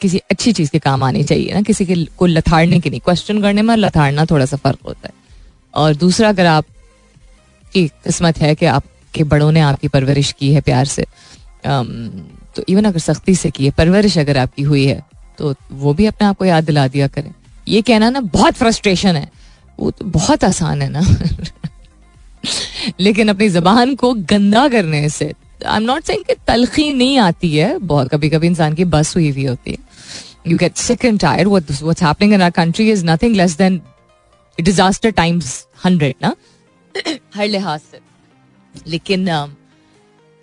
किसी 0.00 0.18
अच्छी 0.30 0.52
चीज़ 0.52 0.70
के 0.70 0.78
काम 0.78 1.02
आनी 1.02 1.22
चाहिए 1.24 1.54
ना, 1.54 1.62
किसी 1.62 1.86
के 1.86 1.94
को 2.18 2.26
लथाड़ने 2.26 2.80
की 2.80 2.90
नहीं। 2.90 3.00
क्वेश्चन 3.00 3.40
करने 3.42 3.62
में 3.62 3.74
लथाड़ना 3.76 4.24
थोड़ा 4.26 4.44
सा 4.46 4.56
फ़र्क 4.56 4.78
होता 4.86 5.08
है। 5.08 5.14
और 5.74 5.94
दूसरा, 5.96 6.28
अगर 6.28 6.46
आप, 6.46 6.64
की 7.72 7.86
किस्मत 7.88 8.38
है 8.38 8.54
कि 8.54 8.66
आपके 9.08 9.24
बड़ों 9.24 9.50
ने 9.52 9.60
आपकी 9.62 9.88
परवरिश 9.88 10.32
की 10.32 10.52
है 10.54 10.60
प्यार 10.60 10.84
से। 10.86 11.04
तो 11.64 12.62
इवन 12.68 12.84
अगर 12.84 12.98
सख्ती 13.00 13.34
से 13.34 13.50
की 13.50 13.64
है, 13.64 13.70
परवरिश 13.70 14.18
अगर 14.18 14.38
आपकी 14.38 14.62
हुई 14.62 14.84
है 14.86 15.02
तो 15.38 15.54
वो 15.72 15.92
भी 15.94 16.06
अपने 16.06 16.26
आप 16.26 16.36
को 16.36 16.44
याद 16.44 16.64
दिला 16.64 16.86
दिया 16.88 17.06
करें। 17.08 17.32
ये 17.68 17.82
कहना 17.82 18.08
ना 18.10 18.20
बहुत 18.20 18.54
फ्रस्ट्रेशन 18.54 19.16
है। 19.16 19.30
वो 19.78 19.90
तो 19.90 20.04
बहुत 20.06 20.44
आसान 20.44 20.82
है 20.82 20.88
ना। 20.88 21.02
लेकिन 23.00 23.28
अपनी 23.28 23.48
जबान 23.48 23.94
को 23.94 24.12
गंदा 24.30 24.68
करने 24.68 25.08
से 25.08 25.32
आई 25.66 25.76
एम 25.76 25.82
नॉट 25.82 26.04
सेइंग 26.04 26.24
कि 26.24 26.34
तलखी 26.46 26.92
नहीं 26.92 27.18
आती 27.18 27.56
है, 27.56 27.78
बहुत 27.78 28.08
कभी 28.08 28.28
कभी 28.30 28.46
इंसान 28.46 28.74
की 28.74 28.84
बस 28.86 29.14
हुई 29.16 29.30
हुई 29.30 29.46
होती 29.46 29.70
है। 29.70 29.78
You 30.46 30.58
get 30.58 30.76
sick 30.78 31.04
and 31.04 31.20
tired 31.20 31.48
what's 31.48 32.02
happening 32.02 32.34
in 32.34 32.42
our 32.42 32.50
country 32.56 32.90
is 32.90 33.04
nothing 33.06 33.36
less 33.36 33.56
than 33.58 33.80
disaster 34.58 35.10
times 35.12 35.66
hundred 35.84 36.14
ना? 36.22 36.34
हर 37.36 37.48
लिहाज 37.48 37.80
से। 37.80 38.06
लेकिन 38.86 39.30
um, 39.30 39.50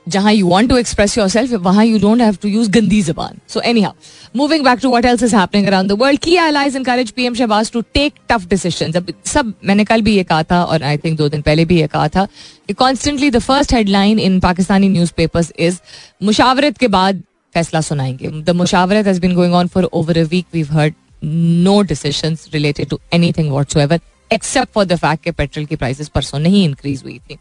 जहाँ 0.07 0.31
you 0.33 0.47
want 0.47 0.69
to 0.69 0.77
express 0.77 1.17
yourself 1.29 1.51
वहाँ 1.61 1.85
you 1.85 1.99
don't 1.99 2.21
have 2.21 2.35
to 2.41 2.47
use 2.47 2.69
गंदी 2.71 3.01
जबान. 3.01 3.37
So 3.49 3.59
anyhow 3.81 3.93
moving 4.35 4.63
back 4.65 4.79
to 4.79 4.89
what 4.89 5.05
else 5.05 5.23
is 5.23 5.35
happening 5.35 5.67
around 5.67 5.89
the 5.89 5.97
world 6.01 6.19
की 6.23 6.35
allies 6.37 6.75
encourage 6.75 7.11
PM 7.11 7.33
Shehbaz 7.35 7.71
to 7.71 7.81
take 7.93 8.13
tough 8.29 8.45
decision 8.49 8.93
अब 8.93 9.13
सब 9.25 9.53
मैंने 9.65 9.85
कल 9.85 10.01
भी 10.01 10.15
ये 10.15 10.23
कहा 10.23 10.43
था 10.43 10.63
और 10.63 10.83
आई 10.83 10.97
थिंक 10.97 11.17
दो 11.17 11.29
दिन 11.29 11.41
पहले 11.41 11.65
भी 11.65 11.79
ये 11.79 11.87
कहा 11.87 12.07
था 12.07 12.27
कि 12.67 12.73
constantly 12.73 13.29
the 13.31 13.39
first 13.39 13.73
headline 13.73 14.19
in 14.19 14.39
Pakistani 14.39 14.89
newspapers 15.17 15.51
is 15.59 15.79
मुशावरत 16.23 16.77
के 16.77 16.87
बाद 16.87 17.23
फैसला 17.55 17.81
सुनाएँगे. 17.81 18.27
The 18.27 18.55
Mushawarat 18.55 19.07
has 19.07 19.21
been 19.21 19.35
going 19.35 19.53
on 19.53 19.67
for 19.67 19.83
over 19.83 20.17
a 20.17 20.23
week 20.29 20.45
we've 20.53 20.73
heard 20.73 20.93
no 21.23 21.81
decision 21.83 22.37
related 22.53 22.89
to 22.89 22.99
anything 23.37 23.51
whatever 23.77 23.99
except 24.31 24.73
for 24.73 24.85
the 24.85 24.95
fact 24.97 25.23
के 25.23 25.31
पेट्रोल 25.33 25.65
की 25.65 25.75
prices 25.75 26.09
परसों 26.09 26.39
नहीं 26.39 26.63
increase 26.65 27.03
हुई 27.03 27.19
थी. 27.19 27.37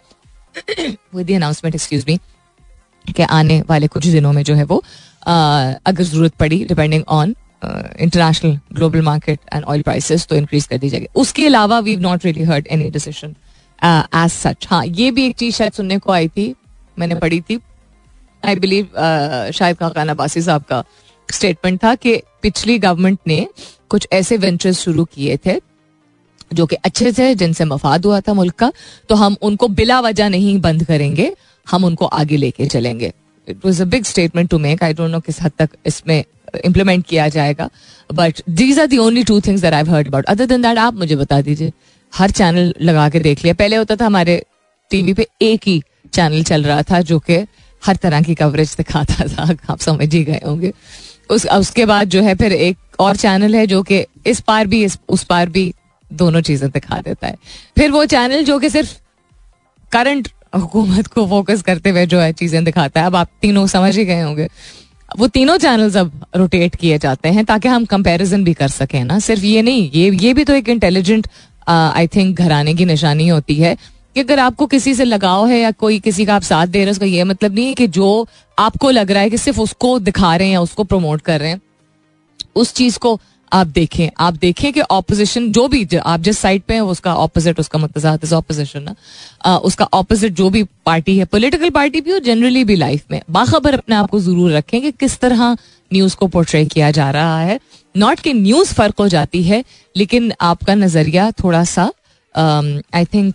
विद 1.14 1.30
अनाउंसमेंट 1.32 1.74
एक्सक्यूज 1.74 2.04
मी 2.08 2.18
कि 3.06 3.22
आने 3.22 3.60
वाले 3.68 3.86
कुछ 3.86 4.06
दिनों 4.06 4.32
में 4.32 4.42
जो 4.42 4.54
है 4.54 4.64
वो 4.64 4.82
अगर 5.26 6.02
ज़रूरत 6.02 6.34
पड़ी 6.34 6.64
depending 6.64 7.04
on 7.08 7.34
international 7.64 8.58
global 8.74 9.02
market 9.02 9.40
and 9.54 9.64
oil 9.64 9.82
prices 9.82 10.26
तो 10.26 10.36
इंक्रीज 10.36 10.66
कर 10.66 10.78
दी 10.78 10.88
जाएगी। 10.88 11.06
उसके 11.16 11.46
अलावा 11.46 11.78
we 11.80 11.96
not 11.96 12.24
really 12.24 12.44
heard 12.44 12.66
any 12.70 12.90
decision 12.90 13.34
as 14.14 14.30
such 14.30 14.66
हाँ 14.70 14.84
ये 14.86 15.10
भी 15.10 15.26
एक 15.26 15.36
चीज़ 15.36 15.54
शायद 15.54 15.72
सुनने 15.72 15.98
को 15.98 16.12
आई 16.12 16.28
थी, 16.28 16.54
मैंने 16.98 17.14
पढ़ी 17.14 17.40
थी। 17.40 17.60
आई 18.42 18.56
बिलीव 18.56 18.88
शायद 19.54 19.76
खान 19.76 20.08
अब्बासी 20.08 20.42
साहब 20.42 20.62
का 20.62 20.84
स्टेटमेंट 21.28 21.82
था 21.84 21.94
कि 21.94 22.16
पिछली 22.42 22.78
गवर्नमेंट 22.78 23.18
ने 23.26 23.46
कुछ 23.88 24.08
ऐसे 24.12 24.36
वेंचर्स 24.36 24.80
शुरू 24.80 25.04
किए 25.04 25.36
थे 25.46 25.60
जो 26.50 26.66
कि 26.66 26.76
अच्छे 26.76 27.12
थे 27.12 27.34
जिनसे 27.34 27.64
मफाद 27.64 28.04
हुआ 28.06 28.20
था 28.20 28.32
मुल्क 28.34 28.54
का 28.54 28.72
तो 29.08 29.14
हम 29.14 29.36
उनको 29.42 29.68
बिला 29.70 30.00
वजह 30.00 30.28
नहीं 30.28 30.58
बंद 30.60 30.84
करेंगे, 30.84 31.32
हम 31.66 31.84
उनको 31.84 32.06
आगे 32.06 32.36
लेके 32.36 32.66
चलेंगे। 32.66 33.12
It 33.48 33.64
was 33.64 33.82
a 33.82 33.84
big 33.86 34.04
statement 34.04 34.50
to 34.50 34.58
make 34.58 34.82
I 34.84 34.94
don't 34.94 35.10
know 35.10 35.20
किस 35.20 35.42
हद 35.42 35.52
तक 35.58 35.70
इसमें 35.86 36.22
इम्प्लीमेंट 36.64 37.06
किया 37.06 37.28
जाएगा 37.28 37.68
but 38.10 38.40
these 38.50 38.78
are 38.78 38.86
the 38.86 38.98
only 38.98 39.24
two 39.24 39.40
things 39.40 39.62
that 39.62 39.74
I 39.74 39.84
heard 39.84 40.08
about 40.08 40.24
other 40.26 40.46
than 40.46 40.62
that 40.62 40.78
आप 40.78 40.94
मुझे 40.94 41.16
बता 41.16 41.40
दीजिए। 41.40 41.72
हर 42.12 42.30
चैनल 42.30 42.74
लगा 42.82 43.08
के 43.08 43.20
देख 43.20 43.44
लिया। 43.44 43.54
पहले 43.54 43.76
होता 43.76 43.96
था 43.96 44.06
हमारे 44.06 44.42
टीवी 44.90 45.12
पे 45.14 45.26
एक 45.42 45.60
ही 45.66 45.82
चैनल 46.12 46.42
चल 46.42 46.62
रहा 46.62 46.82
था, 46.82 47.00
जो 47.00 47.18
कि 47.20 47.36
हर 47.82 47.96
तरह 47.96 48.22
की 48.22 48.34
कवरेज 48.34 48.74
दिखाता 48.76 49.26
था। 49.28 49.54
आप 49.70 49.78
समझ 49.78 50.12
ही 50.14 50.22
गए 50.24 50.40
होंगे। 50.46 50.72
उस, 51.30 51.46
उसके 51.46 51.84
बाद 51.86 52.08
जो 52.08 52.22
है 52.22 52.34
फिर 52.34 52.52
एक 52.52 53.00
और 53.00 53.16
चैनल 53.16 53.54
है, 53.54 53.66
जो 53.66 53.82
कि 53.82 54.04
इस 54.26 54.40
पार 54.40 54.66
भी, 54.66 54.84
इस, 54.84 54.98
उस 55.08 55.24
पार 55.24 55.48
भी 55.48 55.72
दोनों 56.14 56.40
चीज़ें 56.42 56.70
दिखा 56.70 57.00
देता 57.00 57.26
है। 57.26 57.36
फिर 57.76 57.90
वो 57.90 58.04
चैनल 58.06 58.44
जो 58.44 58.58
कि 58.58 58.70
सिर्फ़ 58.70 58.94
करंट 59.92 60.28
हुकूमत 60.54 61.06
को 61.06 61.26
फोकस 61.28 61.62
करते 61.62 61.90
हुए 61.90 62.06
जो 62.06 62.20
है 62.20 62.32
चीज़ें 62.34 62.64
दिखाता 62.64 63.00
है, 63.00 63.06
अब 63.06 63.16
आप 63.16 63.28
तीनों 63.42 63.66
समझ 63.68 63.96
ही 63.96 64.04
गए 64.04 64.20
होंगे। 64.20 64.48
वो 65.10 65.26
तीनों 65.28 65.56
चैनल्स 65.58 65.96
अब 65.96 66.12
रोटेट 66.36 66.76
किए 66.76 66.98
जाते 66.98 67.28
हैं 67.28 67.44
ताकि 67.44 67.68
हम 67.68 67.84
कंपैरिजन 67.86 68.44
भी 68.44 68.54
कर 68.54 68.68
सकें 68.70 69.02
ना। 69.04 69.18
सिर्फ़ 69.20 69.44
ये 69.44 69.62
नहीं, 69.62 69.90
ये 69.90 70.10
ये 70.16 70.32
भी 70.34 70.44
तो 70.44 70.54
एक 70.54 70.68
इंटेलिजेंट 70.68 71.26
आई 71.68 72.06
थिंक 72.06 72.38
घराने 72.38 72.74
की 72.74 72.84
निशानी 72.84 73.28
होती 73.28 73.54
है 73.56 73.76
कि 74.16 74.20
अगर 74.20 74.38
आपको 74.38 74.66
किसी 74.66 74.94
से 74.94 75.04
लगाव 75.04 75.46
है 75.48 75.58
या 75.58 75.70
कोई 75.72 75.98
किसी 76.00 76.24
का 76.26 76.34
आप 76.34 76.42
साथ 76.42 76.66
दे 76.66 76.78
रहे 76.78 76.84
हैं, 76.84 76.92
उसका 76.92 77.06
ये 77.06 77.24
मतलब 77.24 77.54
नहीं 77.54 77.66
है 77.66 77.74
कि 77.74 77.86
जो 77.88 78.26
आपको 78.58 78.90
लग 78.90 79.10
रहा 79.10 79.22
है 79.22 79.30
कि 79.30 79.38
सिर्फ़ 79.38 79.60
उसको 79.60 79.98
दिखा 80.00 80.34
रहे 80.36 80.48
हैं 80.48 80.54
या 80.54 80.60
उसको 80.60 80.84
प्रमोट 80.84 81.22
कर 81.22 81.40
रहे 81.40 81.50
हैं, 81.50 81.60
उस 82.56 82.72
चीज़ 82.74 82.98
को 82.98 83.18
आप 83.54 83.66
देखें 83.66 84.08
आप 84.20 84.34
देखें 84.34 84.72
कि 84.72 84.80
ऑपोजिशन 84.80 85.50
जो 85.52 85.66
भी 85.68 85.84
जो, 85.84 86.00
आप 86.00 86.20
जिस 86.20 86.38
साइड 86.38 86.62
पे 86.62 86.74
हैं 86.74 86.80
उसका 86.82 87.14
ऑपोजिट 87.16 87.60
उसका 87.60 87.78
मतलब 87.78 88.32
ऑपोजिशन 88.34 88.82
ना। 88.82 88.94
आ, 89.44 89.56
उसका 89.58 89.88
ऑपोजिट 89.94 90.32
जो 90.32 90.48
भी 90.50 90.62
पार्टी 90.86 91.16
है 91.18 91.24
पॉलिटिकल 91.24 91.70
पार्टी 91.70 92.00
भी 92.00 92.10
हो 92.10 92.18
जनरली 92.20 92.64
भी 92.64 92.76
लाइफ 92.76 93.10
में। 93.10 93.20
बाखबर 93.30 93.74
अपने 93.74 93.96
आप 93.96 94.10
को 94.10 94.20
ज़रूर 94.20 94.52
रखें 94.52 94.80
कि 94.82 94.90
किस 94.92 95.18
तरह 95.20 95.56
न्यूज़ 95.90 96.16
को 96.16 96.26
पोर्ट्रे 96.28 96.64
किया 96.66 96.90
जा 96.90 97.10
रहा 97.10 97.38
है। 97.40 97.58
नॉट 97.94 98.20
कि 98.20 98.32
न्यूज़ 98.34 98.72
फ़र्क 98.74 99.00
हो 99.00 99.08
जाती 99.08 99.42
है 99.42 99.62
लेकिन 99.96 100.32
आपका 100.42 100.74
नज़रिया 100.74 101.30
थोड़ा 101.42 101.62
सा 101.66 101.90
आई 102.34 103.04
थिंक 103.04 103.34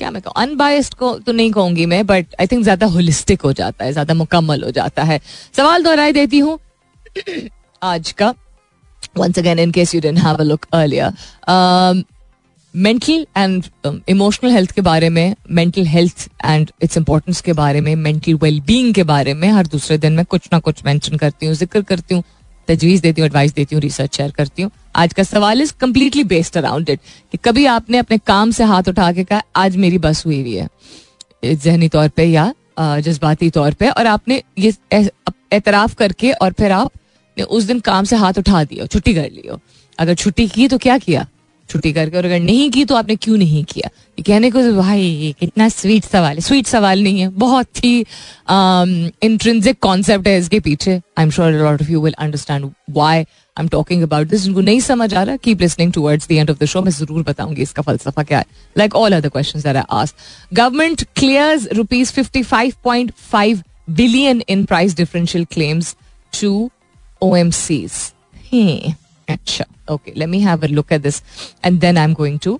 क्या 0.00 0.10
मैं 0.10 0.20
कहूँ 0.22 0.42
अनबायस्ड 0.42 0.94
को 0.94 1.12
तो 1.18 1.32
नहीं 1.32 1.50
कहूँगी 1.52 1.86
मैं 1.86 2.04
बट 2.06 2.34
आई 2.40 2.46
थिंक 2.46 2.62
ज़्यादा 2.62 2.86
होलिस्टिक 2.86 3.42
हो 3.42 3.52
जाता 3.52 3.84
है 3.84 3.92
ज़्यादा 3.92 4.14
मुकम्मल 4.14 4.62
हो 4.64 4.70
जाता 4.70 5.02
है। 5.02 5.20
सवाल 5.56 5.82
दोहराई 5.82 6.12
देती 6.12 6.38
हूँ। 6.38 6.58
आज 7.82 8.12
का 8.12 8.34
once 9.16 9.38
again, 9.38 9.58
in 9.58 9.72
case 9.72 9.94
you 9.94 10.00
didn't 10.00 10.18
have 10.20 10.40
a 10.40 10.44
look 10.44 10.68
earlier 10.74 11.12
mental 12.74 13.26
and 13.36 13.64
emotional 14.08 14.50
health 14.50 14.70
के 14.72 14.80
बारे 14.80 15.08
में 15.08 15.34
mental 15.50 15.86
health 15.86 16.28
and 16.44 16.70
its 16.82 16.96
importance 16.96 17.40
के 17.40 17.52
बारे 17.52 17.80
में 17.80 17.94
मेंटल 17.96 18.34
वेलबींग 18.42 18.92
के 18.94 19.02
बारे 19.04 19.34
में 19.34 19.48
हर 19.48 19.66
दूसरे 19.66 19.98
दिन 19.98 20.12
मैं 20.12 20.24
कुछ 20.24 20.48
ना 20.52 20.58
कुछ 20.58 20.84
मेंशन 20.84 21.16
करती 21.16 21.46
हूँ 21.46 21.54
ज़िक्र 21.54 21.82
करती 21.82 22.14
हूँ 22.14 22.22
तजवीज 22.68 23.00
देती 23.00 23.20
हूँ 23.20 23.26
एडवाइस 23.26 23.54
देती 23.54 23.74
हूँ 23.74 23.82
रिसर्च 23.82 24.16
शेयर 24.16 24.30
करती 24.30 24.62
हूँ 24.62 24.70
आज 24.96 25.12
का 25.14 25.22
सवाल 25.22 25.62
is 25.62 25.72
completely 25.80 26.24
based 26.26 26.56
around 26.56 26.90
it 26.90 27.00
कि 27.32 27.38
कभी 27.44 27.64
आपने 27.66 27.98
अपने 27.98 28.18
काम 28.26 28.50
से 28.50 28.64
हाथ 28.64 28.88
उठा 28.88 29.10
के 29.12 29.24
कहा 29.24 29.42
आज 29.56 29.76
मेरी 29.76 29.98
बस 29.98 30.24
हुई 30.26 30.40
हुई 30.40 30.54
है 30.54 31.54
जहनी 31.56 31.88
तौर 31.88 32.08
पर 32.08 32.22
या 32.24 32.52
जज्बाती 32.78 33.50
तौर 33.50 33.74
पर 33.74 33.90
और 33.90 34.06
आपने 34.06 34.42
ये 34.58 34.74
एतराफ़ 35.52 35.94
करके 35.94 36.32
और 36.32 36.52
फिर 36.52 36.72
आप 36.72 36.90
ने 37.38 37.42
उस 37.44 37.64
दिन 37.64 37.80
काम 37.80 38.04
से 38.04 38.16
हाथ 38.16 38.38
उठा 38.38 38.62
दिया, 38.64 38.86
छुट्टी 38.86 39.14
कर 39.14 39.30
लियो 39.32 39.60
अगर 39.98 40.14
छुट्टी 40.16 40.48
की 40.48 40.68
तो 40.68 40.78
क्या 40.78 40.98
किया? 40.98 41.26
छुट्टी 41.68 41.92
करके 41.92 42.16
और 42.16 42.24
अगर 42.24 42.38
नहीं 42.40 42.70
की 42.70 42.84
तो 42.84 42.94
आपने 42.96 43.14
क्यों 43.16 43.36
नहीं 43.38 43.64
किया? 43.64 43.88
ये 44.18 44.22
कहने 44.22 44.50
को 44.50 44.60
भाई, 44.72 45.00
ये 45.00 45.32
कितना 45.40 45.68
स्वीट 45.68 46.04
सवाल 46.04 46.34
है। 46.34 46.40
स्वीट 46.40 46.66
सवाल 46.66 47.02
नहीं 47.02 47.20
है, 47.20 47.28
बहुत 47.30 47.84
ही 47.84 47.98
इंट्रेंसिक 49.22 49.78
कॉन्सेप्ट 49.82 50.28
है 50.28 50.38
इसके 50.38 50.60
पीछे। 50.60 50.92
I 50.92 51.24
am 51.24 51.30
sure 51.30 51.52
lot 51.52 51.82
of 51.82 51.90
you 51.90 52.00
will 52.02 52.14
understand 52.18 52.64
why 52.90 53.18
I 53.18 53.24
am 53.60 53.68
talking 53.68 54.02
about 54.02 54.26
this 54.28 54.46
उनको 54.46 54.60
नहीं 54.60 54.80
समझ 54.80 55.12
आ 55.14 55.22
रहा 55.22 55.36
keep 55.36 55.60
listening 55.60 55.92
towards 55.92 56.28
the 56.28 56.32
end 56.32 56.50
of 56.50 56.58
the 56.58 56.64
show 56.66 56.82
मैं 56.82 56.92
ज़रूर 56.92 57.22
बताऊँगी 57.22 57.62
इसका 57.62 57.82
फलसफा 57.82 58.22
क्या 58.22 58.38
है। 58.38 58.44
Like 58.78 58.94
all 58.96 59.16
other 59.16 59.28
questions 59.28 59.62
that 59.64 59.76
I 59.76 59.82
ask 59.90 60.54
government 60.54 61.04
clears 61.16 61.68
rupees 61.72 62.14
55.5 62.18 63.62
billion 63.90 64.42
in 64.48 64.64
price 64.64 64.96
differential 64.96 65.44
claims 65.52 65.94
to 66.40 66.70
O 67.22 67.34
M 67.36 67.50
अच्छा 69.28 69.64
okay 69.90 70.12
let 70.16 70.28
me 70.28 70.40
have 70.40 70.64
a 70.64 70.68
look 70.68 70.92
at 70.92 71.02
this 71.02 71.22
and 71.64 71.80
then 71.80 71.98
I 71.98 72.04
am 72.04 72.14
going 72.14 72.38
to 72.44 72.58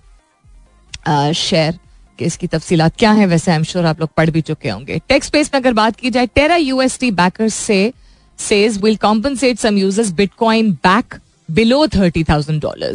share 1.37 1.79
कि 2.19 2.25
इसकी 2.25 2.47
तफसीत 2.47 2.81
क्या 2.99 3.11
है। 3.13 3.27
वैसे 3.27 3.51
आई 3.51 3.57
am 3.57 3.63
sure 3.65 3.87
आप 3.87 4.01
लोग 4.01 4.11
पढ़ 4.17 4.31
भी 4.31 4.41
चुके 4.41 4.69
होंगे। 4.69 4.99
टेक्स 5.09 5.31
पेस 5.31 5.51
में 5.55 5.61
अगर 5.61 5.73
बात 5.73 5.97
की 5.97 6.11
जाए 6.11 6.27
Terra 6.35 6.57
U 6.57 6.81
S 6.83 6.99
T 7.01 7.11
backer 7.21 7.49
से 7.49 7.93
says 8.39 8.79
will 8.83 8.97
compensate 8.97 9.59
some 9.59 9.79
users 9.79 10.11
bitcoin 10.13 10.71
back 10.85 11.15
below 11.49 11.87
thirty 11.89 12.25
thousand 12.25 12.61
dollar 12.63 12.93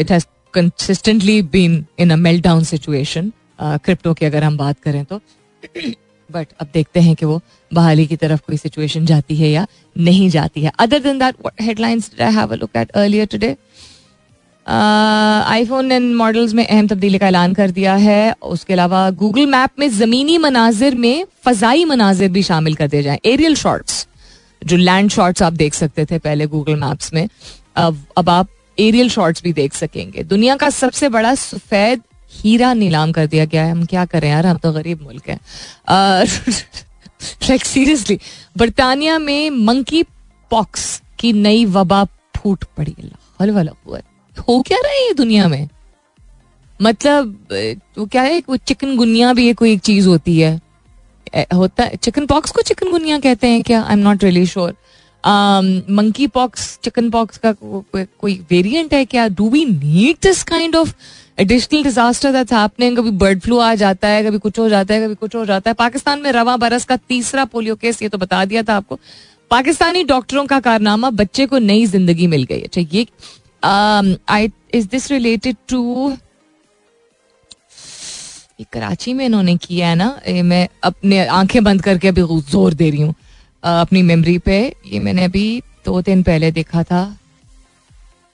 it 0.00 0.10
has 0.10 0.26
consistently 0.54 1.40
been 1.52 1.84
in 2.00 2.10
a 2.10 2.16
melt 2.16 2.44
down 2.44 2.64
situation 2.64 3.32
crypto 3.60 4.14
की 4.14 4.26
अगर 4.26 4.44
हम 4.44 4.56
बात 4.56 4.80
करें 4.82 5.04
तो। 5.04 5.20
बट 6.34 6.48
अब 6.60 6.68
देखते 6.74 7.00
हैं 7.00 7.14
कि 7.16 7.26
वो 7.26 7.40
बहाली 7.70 8.06
की 8.06 8.16
तरफ़ 8.16 8.40
कोई 8.46 8.56
सिचुएशन 8.56 9.06
जाती 9.06 9.36
है 9.36 9.50
या 9.50 9.66
नहीं 9.96 10.28
जाती 10.30 10.62
है। 10.62 10.72
Other 10.78 10.98
than 11.00 11.18
that 11.18 11.50
headlines 11.60 12.10
I 12.20 12.32
have 12.34 12.52
a 12.52 12.56
look 12.56 12.76
at 12.76 12.90
earlier 12.92 13.26
today 13.26 13.56
iPhone 14.66 15.92
and 15.92 16.14
models 16.16 16.52
में 16.54 16.66
अहम 16.66 16.86
तब्दीली 16.88 17.18
का 17.18 17.26
ऐलान 17.26 17.54
कर 17.54 17.70
दिया 17.70 17.94
है। 17.96 18.32
उसके 18.32 18.72
अलावा 18.72 19.08
गूगल 19.12 19.46
मैप 19.46 19.70
में 19.78 19.88
जमीनी 19.90 20.38
मनाजिर 20.38 20.94
में 20.94 21.24
फजाई 21.44 21.84
मनाजिर 21.84 22.30
भी 22.30 22.42
शामिल 22.42 22.74
कर 22.74 22.88
दिए 22.88 23.02
जाए। 23.02 23.20
एरियल 23.24 23.54
शॉर्ट्स 23.56 24.06
जो 24.62 24.76
लैंड 24.76 25.10
शॉर्ट्स 25.10 25.42
आप 25.42 25.52
देख 25.52 25.74
सकते 25.74 26.04
थे 26.04 26.18
पहले 26.18 26.46
गूगल 26.46 26.76
मैप्स 26.76 27.12
में। 27.14 27.28
अब 27.76 28.04
अब 28.16 28.28
आप 28.30 28.48
एरियल 28.78 29.08
शॉर्ट्स 29.08 29.42
भी 29.42 29.52
देख 29.52 29.74
सकेंगे। 29.74 30.22
दुनिया 30.24 30.56
का 30.56 30.70
सबसे 30.70 31.08
बड़ा 31.08 31.34
सफ़ेद 31.34 32.02
हीरा 32.32 32.72
नीलाम 32.74 33.12
कर 33.12 33.26
दिया 33.26 33.44
गया 33.44 33.64
है। 33.64 33.72
हम 33.72 33.84
क्या 33.84 34.04
करें 34.04 34.28
यार? 34.30 34.46
हम 34.46 34.56
तो 34.56 34.72
गरीब 34.72 35.02
मुल्क 35.02 35.28
हैं। 35.28 35.40
सीरियसली 37.58 38.18
बरतानिया 38.56 39.18
में 39.18 39.50
मंकी 39.50 40.02
पॉक्स 40.50 41.02
की 41.18 41.32
नई 41.32 41.64
वबा 41.64 42.04
फूट 42.36 42.64
पड़ी। 42.76 42.94
हो 44.48 44.62
क्या 44.62 44.78
रहा 44.84 44.92
है 44.92 45.06
ये 45.06 45.14
दुनिया 45.14 45.48
में? 45.48 45.68
मतलब 46.82 47.46
वो 47.98 48.06
क्या 48.06 48.22
है? 48.22 48.42
वो 48.48 48.56
चिकन 48.56 48.96
गुनिया 48.96 49.32
भी 49.32 49.52
कोई 49.54 49.72
एक 49.72 49.80
चीज़ 49.80 50.08
होती 50.08 50.38
है। 50.40 50.60
होता 51.54 51.84
है 51.84 51.96
चिकन 51.96 52.26
पॉक्स 52.26 52.50
को 52.50 52.62
चिकन 52.62 52.90
गुनिया 52.90 53.18
कहते 53.18 53.46
हैं 53.46 53.62
क्या? 53.62 53.82
I 53.82 53.92
am 53.92 53.98
not 53.98 54.24
really 54.24 54.46
sure 54.46 54.76
monkey 55.90 56.26
pox 56.26 56.78
chicken 56.84 57.10
pox 57.10 57.40
का 57.44 57.54
कोई 57.62 58.34
वेरिएंट 58.50 58.94
है 58.94 59.04
क्या? 59.04 59.28
Do 59.28 59.48
we 59.50 59.64
need 59.64 60.16
this 60.22 60.42
kind 60.42 60.76
of 60.76 60.94
additional 61.38 61.82
disaster 61.82 62.32
that's 62.32 62.52
happening 62.52 62.96
कभी 62.96 63.10
बर्ड 63.18 63.40
फ्लू 63.40 63.58
आ 63.58 63.74
जाता 63.74 64.08
है, 64.08 64.22
कभी 64.24 64.38
कुछ 64.38 64.58
हो 64.58 64.68
जाता 64.68 64.94
है, 64.94 65.04
कभी 65.04 65.14
कुछ 65.14 65.34
हो 65.34 65.44
जाता 65.46 65.70
है। 65.70 65.74
पाकिस्तान 65.74 66.20
में 66.22 66.30
रवा 66.32 66.56
बरस 66.56 66.84
का 66.84 66.96
तीसरा 66.98 67.44
पोलियो 67.44 67.76
केस, 67.76 68.02
ये 68.02 68.08
तो 68.08 68.18
बता 68.18 68.44
दिया 68.44 68.62
था 68.62 68.76
आपको। 68.76 68.98
पाकिस्तानी 69.50 70.02
डॉक्टरों 70.04 70.44
का 70.46 70.58
कारनामा, 70.60 71.10
बच्चे 71.12 71.46
को 71.46 71.58
नई 71.60 71.86
ज़िंदगी 71.86 72.26
मिल 72.26 72.44
गई 72.44 72.60
अच्छा 72.62 72.80
ये 72.92 73.06
I 73.62 74.50
is 74.74 74.88
this 74.88 75.10
related 75.10 75.56
to 75.68 76.12
Karachi 78.72 79.12
में 79.12 79.24
इन्होंने 79.24 79.56
किया 79.58 79.88
है 79.88 79.94
ना? 79.94 80.20
मैं 80.44 80.68
अपने 80.84 81.26
आँखें 81.28 81.62
बंद 81.64 81.82
करके 81.82 82.08
अभी 82.08 82.22
ज़ोर 82.50 82.74
दे 82.74 82.90
रही 82.90 83.00
हूँ 83.00 83.14
अपनी 83.62 84.02
मेमोरी 84.02 84.36
पे। 84.38 84.60
ये 84.86 85.00
मैंने 85.00 85.24
अभी 85.24 85.62
दो 85.84 86.00
दिन 86.02 86.22
पहले 86.22 86.50
देखा 86.52 86.82
था। 86.82 87.02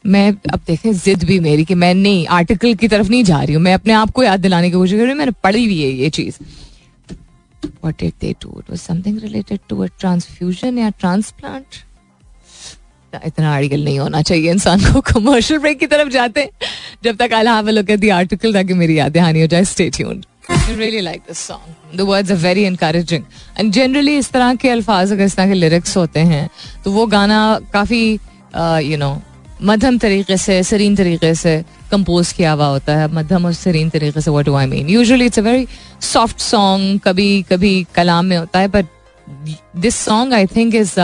मैं 0.08 0.28
अब 0.52 0.60
देखें, 0.66 0.92
जिद 0.92 1.24
भी 1.24 1.38
मेरी 1.40 1.64
कि 1.64 1.74
मैं 1.74 1.92
नहीं 1.94 2.26
आर्टिकल 2.36 2.74
की 2.74 2.88
तरफ़ 2.88 3.08
नहीं 3.10 3.24
जा 3.24 3.42
रही 3.42 3.54
हूँ 3.54 3.62
मैं 3.62 3.74
अपने 3.74 3.92
आप 3.92 4.10
को 4.10 4.22
याद 4.22 4.40
दिलाने 4.40 4.70
की 4.70 4.76
कोशिश 4.76 4.92
कर 4.92 5.02
रही 5.02 5.10
हूँ 5.10 5.18
मैंने 5.18 5.32
पढ़ी 5.44 5.64
हुई 5.64 5.82
है 5.82 5.90
ये 5.90 6.10
चीज़ 6.20 6.38
What 7.84 7.96
did 7.98 8.14
they 8.22 8.32
do? 8.42 8.50
It 8.60 8.68
was 8.70 8.82
something 8.82 9.18
related 9.20 9.60
to 9.68 9.82
a 9.82 9.88
या 10.78 10.90
transplant. 11.02 11.84
इतना 13.26 13.52
आर्टिकल 13.54 13.84
नहीं 13.84 13.98
होना 13.98 14.20
चाहिए 14.22 14.50
इंसान 14.50 14.80
को 14.92 15.00
कमर्शियल 15.00 15.60
ब्रेक 15.60 15.78
की 15.78 15.86
तरफ़ 15.86 16.08
जाते 16.12 16.48
जब 17.04 17.16
तक 17.16 17.32
I 17.34 17.46
have 17.46 17.68
a 17.68 17.70
look 17.70 17.90
at 17.90 18.00
the 18.00 18.10
article 18.14 18.52
ताकि 18.54 18.74
मेरी 18.74 18.98
याद 18.98 19.16
हानि 19.18 19.40
हो 19.40 19.46
जाए 19.46 19.64
stay 19.64 19.88
tuned 19.96 20.24
I 20.50 20.74
really 20.76 21.00
like 21.04 21.24
this 21.28 21.40
song. 21.46 21.64
The 21.96 22.04
words 22.08 22.30
are 22.30 22.38
very 22.42 22.62
encouraging. 22.64 23.24
And 23.60 23.72
generally 23.78 24.16
इस 24.18 24.30
तरह 24.32 24.54
के 24.62 24.68
अल्फाज 24.68 25.12
अगर 25.12 25.24
इस 25.24 25.36
तरह 25.36 25.46
के 25.48 25.54
लिरिक्स 25.54 25.96
होते 25.96 26.20
हैं 26.30 26.48
तो 26.84 26.92
वो 26.92 27.06
गाना 27.06 27.38
काफ़ी 27.72 28.02
यू 28.90 28.96
नो 28.96 29.10
मध्यम 29.62 29.98
तरीके 29.98 30.36
से 30.36 30.62
सरीन 30.62 30.96
तरीके 30.96 31.34
से 31.34 31.64
कंपोज 31.90 32.32
किया 32.32 32.52
हुआ 32.52 32.66
होता 32.66 32.96
है। 32.96 33.12
मध्यम 33.14 33.44
और 33.44 33.52
सरीन 33.52 33.90
तरीके 33.90 34.20
से 34.20 34.30
what 34.30 34.48
I 34.48 34.66
mean 34.66 34.88
usually 34.88 35.26
it's 35.26 35.38
a 35.38 35.42
very 35.42 35.66
soft 36.00 36.38
song 36.38 37.00
कभी 37.00 37.42
कभी 37.42 37.86
कलाम 37.94 38.24
में 38.24 38.36
होता 38.36 38.58
है 38.58 38.68
but 38.68 38.86
this 39.76 39.96
song 39.96 40.34
I 40.34 40.46
think 40.46 40.74
is 40.74 40.94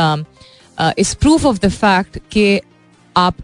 is 0.99 1.17
proof 1.17 1.47
of 1.47 1.59
the 1.59 1.69
fact 1.69 2.19
कि 2.31 2.61
आप 3.17 3.35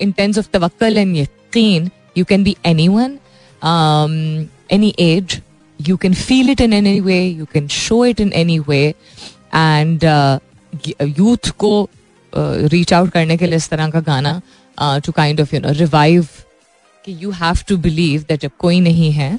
इन 0.00 0.12
टेंस 0.12 0.38
ऑफ़ 0.38 0.46
तवक्ल 0.52 0.98
एंड 0.98 1.16
यकीन 1.16 1.90
you 2.18 2.24
can 2.24 2.44
be 2.44 2.56
anyone 2.88 3.18
any 4.72 4.94
age 4.98 5.42
can 5.80 6.14
feel 6.14 6.48
it 6.48 6.60
in 6.60 6.72
any 6.72 7.00
way 7.00 7.20
you 7.40 7.46
can 7.54 7.68
show 7.68 7.98
it 8.04 8.20
in 8.20 8.32
any 8.32 8.56
way 8.60 8.94
and 9.54 10.04
uh, 10.04 10.38
youth 11.20 11.50
को 11.50 11.88
reach 12.34 12.92
out 12.92 13.10
करने 13.10 13.36
के 13.36 13.46
लिए 13.46 13.56
इस 13.56 13.68
तरह 13.70 13.90
का 13.90 14.00
गाना 14.00 14.40
to 15.06 15.12
kind 15.12 15.40
of 15.40 15.54
you 15.54 15.60
know 15.60 15.72
revive 15.78 16.26
कि 17.04 17.16
you 17.20 17.30
have 17.30 17.58
to 17.68 17.76
believe 17.78 18.24
that 18.28 18.40
जब 18.40 18.50
कोई 18.58 18.80
नहीं 18.80 19.10
है 19.12 19.38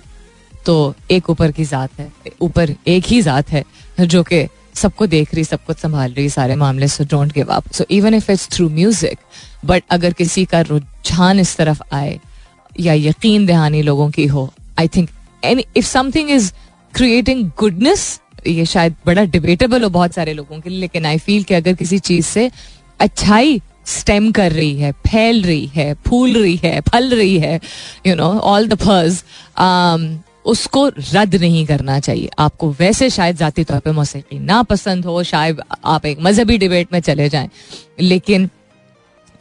तो 0.65 0.73
एक 1.11 1.29
ऊपर 1.29 1.51
की 1.51 1.65
जात 1.65 1.99
है, 1.99 2.11
ऊपर 2.41 2.75
एक 2.87 3.05
ही 3.07 3.21
जात 3.21 3.51
है, 3.51 3.63
जो 3.99 4.23
कि 4.23 4.47
सबको 4.75 5.05
देख 5.07 5.33
रही, 5.33 5.43
सबको 5.43 5.73
संभाल 5.73 6.13
रही, 6.13 6.29
सारे 6.29 6.55
मामले 6.55 6.87
so 6.87 7.03
don't 7.11 7.31
give 7.33 7.47
up 7.53 7.71
so 7.73 7.85
even 7.91 8.13
if 8.13 8.31
it's 8.31 8.47
through 8.51 8.69
music 8.69 9.19
but 9.65 9.83
अगर 9.91 10.13
किसी 10.13 10.45
का 10.45 10.61
रुझान 10.61 11.39
इस 11.39 11.55
तरफ़ 11.57 11.81
आए, 11.93 12.19
या 12.79 12.93
यकीन 12.93 13.45
दहानी 13.45 13.81
लोगों 13.81 14.09
की 14.09 14.25
हो 14.27 14.51
I 14.79 14.87
think 14.87 15.09
any 15.43 15.65
if 15.77 15.85
something 15.85 16.29
is 16.31 16.51
creating 16.93 17.49
goodness 17.59 18.19
ये 18.47 18.65
शायद 18.65 18.95
बड़ा 19.05 19.23
डिबेटेबल 19.23 19.83
हो 19.83 19.89
बहुत 19.89 20.13
सारे 20.13 20.33
लोगों 20.33 20.59
के 20.59 20.69
लिए, 20.69 20.79
लेकिन 20.79 21.05
आई 21.05 21.17
फील 21.17 21.43
कि 21.43 21.53
अगर 21.53 21.73
किसी 21.73 21.99
चीज़ 21.99 22.25
से 22.25 22.49
अच्छाई 23.01 23.61
स्टेम 23.87 24.31
कर 24.31 24.51
रही 24.51 24.75
है, 24.77 24.91
फैल 24.91 25.41
रही 25.43 25.65
है, 25.75 25.93
फूल 26.07 26.33
रही 26.33 26.55
है, 26.55 26.79
फल 26.83 27.15
रही 27.15 27.37
है 27.39 27.59
यू 28.07 28.15
नो 28.15 28.29
ऑल 28.41 28.67
द 28.67 28.75
फ़र्ज़ 28.77 29.23
उसको 30.45 30.87
रद्द 30.87 31.35
नहीं 31.35 31.65
करना 31.65 31.99
चाहिए। 31.99 32.29
आपको 32.39 32.69
वैसे 32.79 33.09
शायद 33.09 33.35
जाती 33.37 33.63
तौर 33.63 33.79
पर 33.79 33.91
मौसीकी 33.91 34.39
ना 34.41 34.61
पसंद 34.63 35.05
हो, 35.05 35.23
शायद 35.23 35.61
आप 35.85 36.05
एक 36.05 36.21
मजहबी 36.21 36.57
डिबेट 36.57 36.93
में 36.93 36.99
चले 36.99 37.29
जाएँ, 37.29 37.49
लेकिन 38.01 38.49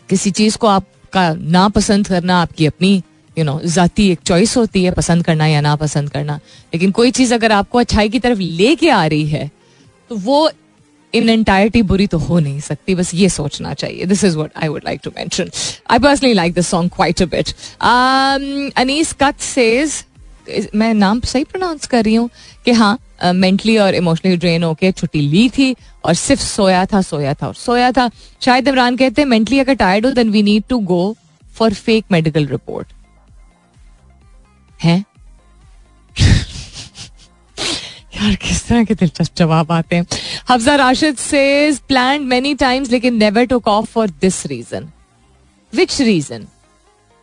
किसी 0.08 0.30
चीज़ 0.32 0.56
को 0.58 0.66
आपका 0.68 1.32
ना 1.34 1.68
पसंद 1.70 2.08
करना, 2.08 2.40
आपकी 2.42 2.66
अपनी 2.66 3.02
यू 3.36 3.44
नो 3.44 3.60
जाती 3.66 4.08
एक 4.10 4.20
चॉइस 4.26 4.56
होती 4.56 4.84
है, 4.84 4.90
पसंद 4.92 5.24
करना 5.24 5.46
या 5.46 5.60
ना 5.60 5.74
पसंद 5.76 6.10
करना। 6.10 6.36
लेकिन 6.72 6.90
कोई 6.90 7.10
चीज़ 7.10 7.34
अगर 7.34 7.52
आपको 7.52 7.78
अच्छाई 7.78 8.08
की 8.08 8.18
तरफ़ 8.18 8.38
लेके 8.38 8.90
आ 8.90 9.04
रही 9.06 9.26
है 9.26 9.50
तो 10.10 10.16
वो 10.18 10.50
इन 11.14 11.28
एंटायरटी 11.28 11.82
बुरी 11.82 12.06
तो 12.06 12.18
हो 12.18 12.38
नहीं 12.38 12.60
सकती, 12.60 12.94
बस 12.94 13.14
ये 13.14 13.28
सोचना 13.28 13.74
चाहिए। 13.74 14.04
This 14.06 14.24
is 14.24 14.36
what 14.38 14.50
I 14.56 14.68
would 14.68 14.82
like 14.84 15.00
to 15.04 15.10
mention 15.16 15.50
I 15.90 15.98
personally 15.98 16.32
like 16.34 16.54
this 16.54 16.68
song 16.68 16.90
quite 16.96 17.22
a 17.22 17.26
bit 17.26 17.54
Anees 18.76 19.12
cut 19.22 19.40
says 19.40 20.04
मैं 20.74 20.92
नाम 20.94 21.20
सही 21.22 21.44
प्रोनाउंस 21.44 21.86
कर 21.86 22.04
रही 22.04 22.14
हूँ, 22.14 22.28
कि 22.64 22.72
हाँ 22.72 22.98
मेंटली 23.24 23.76
और 23.78 23.94
इमोशनली 23.94 24.36
ड्रेन 24.36 24.62
होके 24.64 24.90
छुट्टी 24.92 25.20
ली 25.20 25.48
थी 25.48 25.74
और 26.04 26.14
सिर्फ़ 26.14 26.42
सोया 26.42 26.84
था 26.86 27.00
सोया 27.02 27.34
था 27.34 27.46
और 27.46 27.54
सोया 27.54 27.90
था। 27.92 28.08
शायद 28.40 28.68
इमरान 28.68 28.96
कहते 28.96 29.22
हैं 29.22 29.28
मेंटली 29.28 29.58
अगर 29.58 29.74
टायर्ड 29.76 30.06
हो 30.06 30.12
then 30.12 30.30
we 30.30 30.42
need 30.42 30.64
to 30.68 30.78
go 30.86 31.16
for 31.54 31.74
fake 31.74 32.04
medical 32.12 32.46
report 32.46 32.92
हैं? 34.80 35.04
यार 38.20 38.34
किस 38.36 38.66
तरह 38.66 38.84
के 38.84 38.94
दिलचस्प 38.94 39.36
जवाब 39.36 39.72
आते 39.72 39.96
हैं। 39.96 40.06
हफ्जा 40.50 40.74
राशिद 40.76 41.16
से 41.16 41.42
प्लान 41.88 42.22
मेनी 42.26 42.54
टाइम्स 42.54 42.90
लेकिन 42.90 43.16
never 43.16 43.44
took 43.46 43.68
off 43.68 43.86
for 43.90 44.10
this 44.20 44.44
reason 44.46 44.88
which 45.72 46.00
reason 46.00 46.46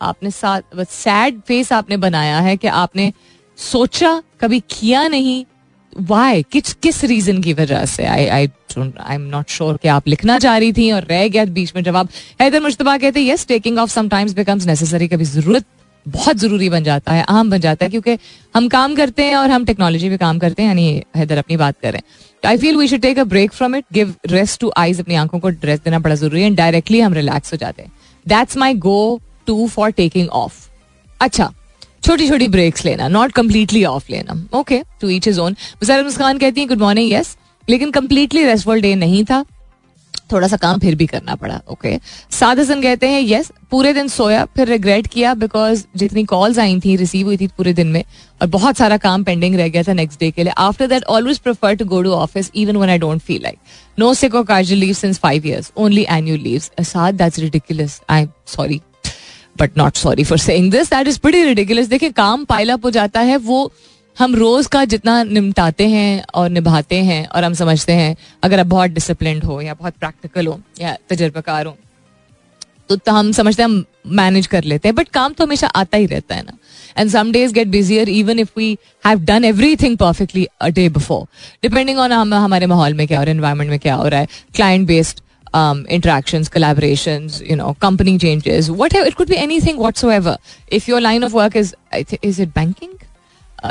आपने 0.02 0.32
सैड 0.32 1.40
फेस 1.48 1.72
आपने 1.74 1.98
बनाया 1.98 2.40
है 2.40 2.56
कि 2.58 2.68
आपने 2.68 3.12
सोचा, 3.58 4.22
कभी 4.42 4.60
किया 4.70 5.08
नहीं। 5.08 5.46
वाई 5.94 6.44
किस 6.44 6.74
किस 6.74 7.04
रीजन 7.04 7.42
की 7.42 7.54
वजह 7.54 7.86
से? 7.86 8.06
I 8.06 8.26
I 8.26 8.48
I 8.78 9.16
am 9.16 9.22
not 9.22 9.50
sure 9.50 9.78
कि 9.78 9.88
आप 9.88 10.08
लिखना 10.08 10.38
चाह 10.40 10.58
रही 10.58 10.74
थी 10.74 10.92
और 10.92 11.04
रह 11.04 11.28
गया 11.28 11.46
बीच 11.48 11.74
में 11.76 11.84
जवाब। 11.84 12.10
हैदर 12.42 12.62
मुश्तबा 12.62 12.98
कहते 12.98 13.20
हैं 13.20 13.28
yes 13.28 13.48
taking 13.48 13.78
off 13.80 13.90
sometimes 13.92 14.34
becomes 14.34 14.66
necessary 14.66 15.08
कभी 15.08 15.26
ज़रूरत 15.26 15.66
बहुत 16.08 16.38
ज़रूरी 16.38 16.70
बन 16.70 16.84
जाता 16.84 17.14
है, 17.14 17.24
अहम 17.24 17.50
बन 17.50 17.60
जाता 17.60 17.86
है, 17.86 17.90
क्योंकि 17.92 18.18
हम 18.56 18.68
काम 18.70 18.96
करते 18.96 19.24
हैं 19.24 19.36
और 19.36 19.50
हम 19.50 19.66
टेक्नोलॉजी 19.66 20.10
पे 20.10 20.18
काम 20.18 20.40
करते 20.40 20.64
हैं, 20.64 20.70
यानी 20.70 21.04
हैदर 21.16 21.38
अपनी 21.38 21.58
बात 21.58 21.76
करें 21.82 22.02
I 22.44 22.58
feel 22.58 22.78
we 22.78 22.88
should 22.88 23.02
take 23.02 23.20
a 23.20 23.24
break 23.26 23.52
from 23.54 23.76
it 23.76 23.86
give 23.94 24.14
rest 24.28 24.60
to 24.62 24.72
eyes 24.78 25.00
अपनी 25.00 25.16
आँखों 25.16 25.40
को 25.40 25.50
रेस्ट 25.50 25.84
देना 25.84 26.00
बड़ा 26.00 26.16
ज़रूरी 26.16 26.44
है 26.44 26.50
डायरेक्टली 26.56 27.00
हम 27.00 27.14
रिलैक्स 27.14 27.54
हो 27.54 27.58
जाते 27.58 27.82
हैं। 27.82 27.92
That's 28.26 28.58
my 28.58 28.74
go 28.76 29.20
to 29.48 29.68
for 29.68 29.92
taking 29.92 30.30
off 30.30 30.54
अच्छा 31.20 31.52
छोटी 32.04 32.28
छोटी 32.28 32.48
ब्रेक्स 32.48 32.86
लेना 32.86 33.08
नॉट 33.10 33.32
कम्प्लीटली 33.34 33.84
ऑफ़ 33.86 34.12
लेना। 34.12 34.42
Okay 34.60 34.82
to 35.02 35.10
each 35.10 35.28
is 35.28 35.40
own 35.40 35.52
मुसार 35.52 36.04
Muskan 36.04 36.38
कहती 36.38 36.62
है 36.62 36.68
गुड 36.68 36.80
मॉर्निंग 36.80 37.12
यस 37.14 37.36
लेकिन 37.68 37.92
कम्प्लीटली 37.92 38.44
रेस्टफुल 38.46 38.82
डे 38.82 38.94
नहीं 38.96 39.24
था। 39.26 39.44
थोड़ा 40.32 40.48
सा 40.48 40.58
काम 40.58 40.80
फिर 40.80 40.96
भी 40.96 41.06
करना 41.08 41.36
पड़ा 41.36 41.60
ओके 41.72 41.98
साद 42.32 42.60
हसन 42.60 42.82
कहते 42.82 43.08
हैं 43.10 43.22
यस 43.22 43.52
पूरे 43.72 43.94
दिन 43.94 44.08
सोया, 44.08 44.44
फिर 44.48 44.68
रिग्रेट 44.68 45.08
किया 45.08 45.34
बिकॉज़ 45.36 45.84
जितनी 45.98 46.24
कॉल्स 46.26 46.60
आई 46.60 46.80
थी 46.86 46.96
रिसीव 46.96 47.28
हुई 47.28 47.38
थी 47.38 47.48
पूरे 47.48 47.74
दिन 47.74 47.88
में, 47.88 48.04
और 48.42 48.48
बहुत 48.48 48.78
सारा 48.78 48.98
काम 48.98 49.24
पेंडिंग 49.24 49.56
रह 49.56 49.68
गया 49.68 49.84
था 49.84 49.94
नेक्स्ट 49.94 50.20
डे 50.20 50.30
के 50.32 50.44
लिए। 50.44 50.54
After 50.58 50.88
that 50.88 51.04
always 51.06 51.38
prefer 51.40 51.76
to 51.76 51.86
go 51.86 52.02
to 52.02 52.12
office 52.12 52.52
even 52.56 52.78
when 52.78 52.90
I 52.90 52.98
don't 52.98 53.22
feel 53.22 53.42
like 53.44 53.58
no 54.00 54.14
sick 54.14 54.36
और 54.36 54.44
casual 54.46 54.80
leave 54.80 54.94
since 54.96 55.20
five 55.20 55.48
years 55.48 55.72
only 55.78 56.06
annual 56.10 56.40
leave 56.40 56.84
sad 56.84 57.16
that's 57.16 57.40
ridiculous 57.40 58.00
I 58.10 58.22
am 58.22 58.30
sorry 58.56 58.82
but 59.60 59.78
not 59.78 59.96
sorry 59.98 60.24
for 60.24 60.38
saying 60.40 60.72
this 60.72 60.90
that 60.90 61.08
is 61.08 61.20
pretty 61.20 61.44
ridiculous 61.44 61.88
देखिए, 61.88 62.10
काम 62.12 62.46
pile 62.46 62.70
up 62.70 62.86
हो 62.86 62.92
जाता 62.92 63.20
है, 63.22 63.38
वो 63.38 63.72
हम 64.20 64.36
रोज 64.36 64.68
का 64.68 64.84
जितना 64.86 65.24
निमटाते 65.24 65.88
हैं 65.88 66.24
और 66.36 66.50
निभाते 66.50 66.96
हैं 67.04 67.26
और 67.28 67.44
हम 67.44 67.54
समझते 67.54 67.94
हैं 67.94 68.16
अगर 68.44 68.60
आप 68.60 68.66
बहुत 68.66 68.92
डिसिप्लिन 68.92 69.42
हो 69.42 69.62
या 69.62 69.74
बहुत 69.74 69.94
प्रैक्टिकल 69.94 70.48
हो 70.48 70.60
या 70.82 70.96
तजर्बाकार 71.10 71.66
हो 71.66 71.78
तो, 72.90 72.96
तो 72.96 73.12
हम 73.12 73.32
समझते 73.32 73.64
हैं 73.64 73.70
हम 73.70 73.84
मैनेज 74.08 74.48
कर 74.48 74.64
लेते 74.64 74.88
हैं 74.88 74.96
बट 74.96 75.10
काम 75.10 75.34
तो 75.34 75.46
हमेशा 75.46 75.68
आता 75.68 75.98
ही 75.98 76.06
रहता 76.06 76.36
है 76.36 76.42
ना 76.42 76.58
and 76.98 77.10
some 77.12 77.32
days 77.32 77.54
get 77.54 77.68
busier 77.68 78.10
even 78.10 78.40
if 78.40 78.52
we 78.58 78.78
have 79.06 79.20
done 79.26 79.46
everything 79.76 79.98
perfectly 79.98 80.48
a 80.62 80.68
day 80.70 80.90
before 80.90 81.26
depending 81.64 82.00
on 82.00 82.12
हम 82.12 82.34
हमारे 82.34 82.66
माहौल 82.66 82.94
में 82.94 83.08
क्या 83.08 83.20
है 83.20 83.32
इन्वायरमेंट 83.32 83.70
में 83.70 83.80
क्या 83.80 83.96
हो 83.96 84.08
रहा 84.08 84.20
है 84.20 84.28
client 84.56 84.88
based 84.88 85.22
um, 85.54 85.86
interactions, 85.88 86.50
collaborations, 86.50 87.42
you 87.42 87.56
know, 87.56 87.74
company 87.76 88.18
changes, 88.18 88.70
whatever. 88.72 89.08
It 89.08 89.16
could 89.16 89.30
be 89.30 89.38
anything 89.38 89.78
whatsoever. 89.78 90.38
If 90.68 90.88
your 90.88 91.02
line 91.02 91.24
of 91.24 91.34
work 91.34 91.56
is, 91.56 91.76
is 92.22 92.40
it 92.40 92.54
banking? 92.54 92.92
Uh, 92.92 93.07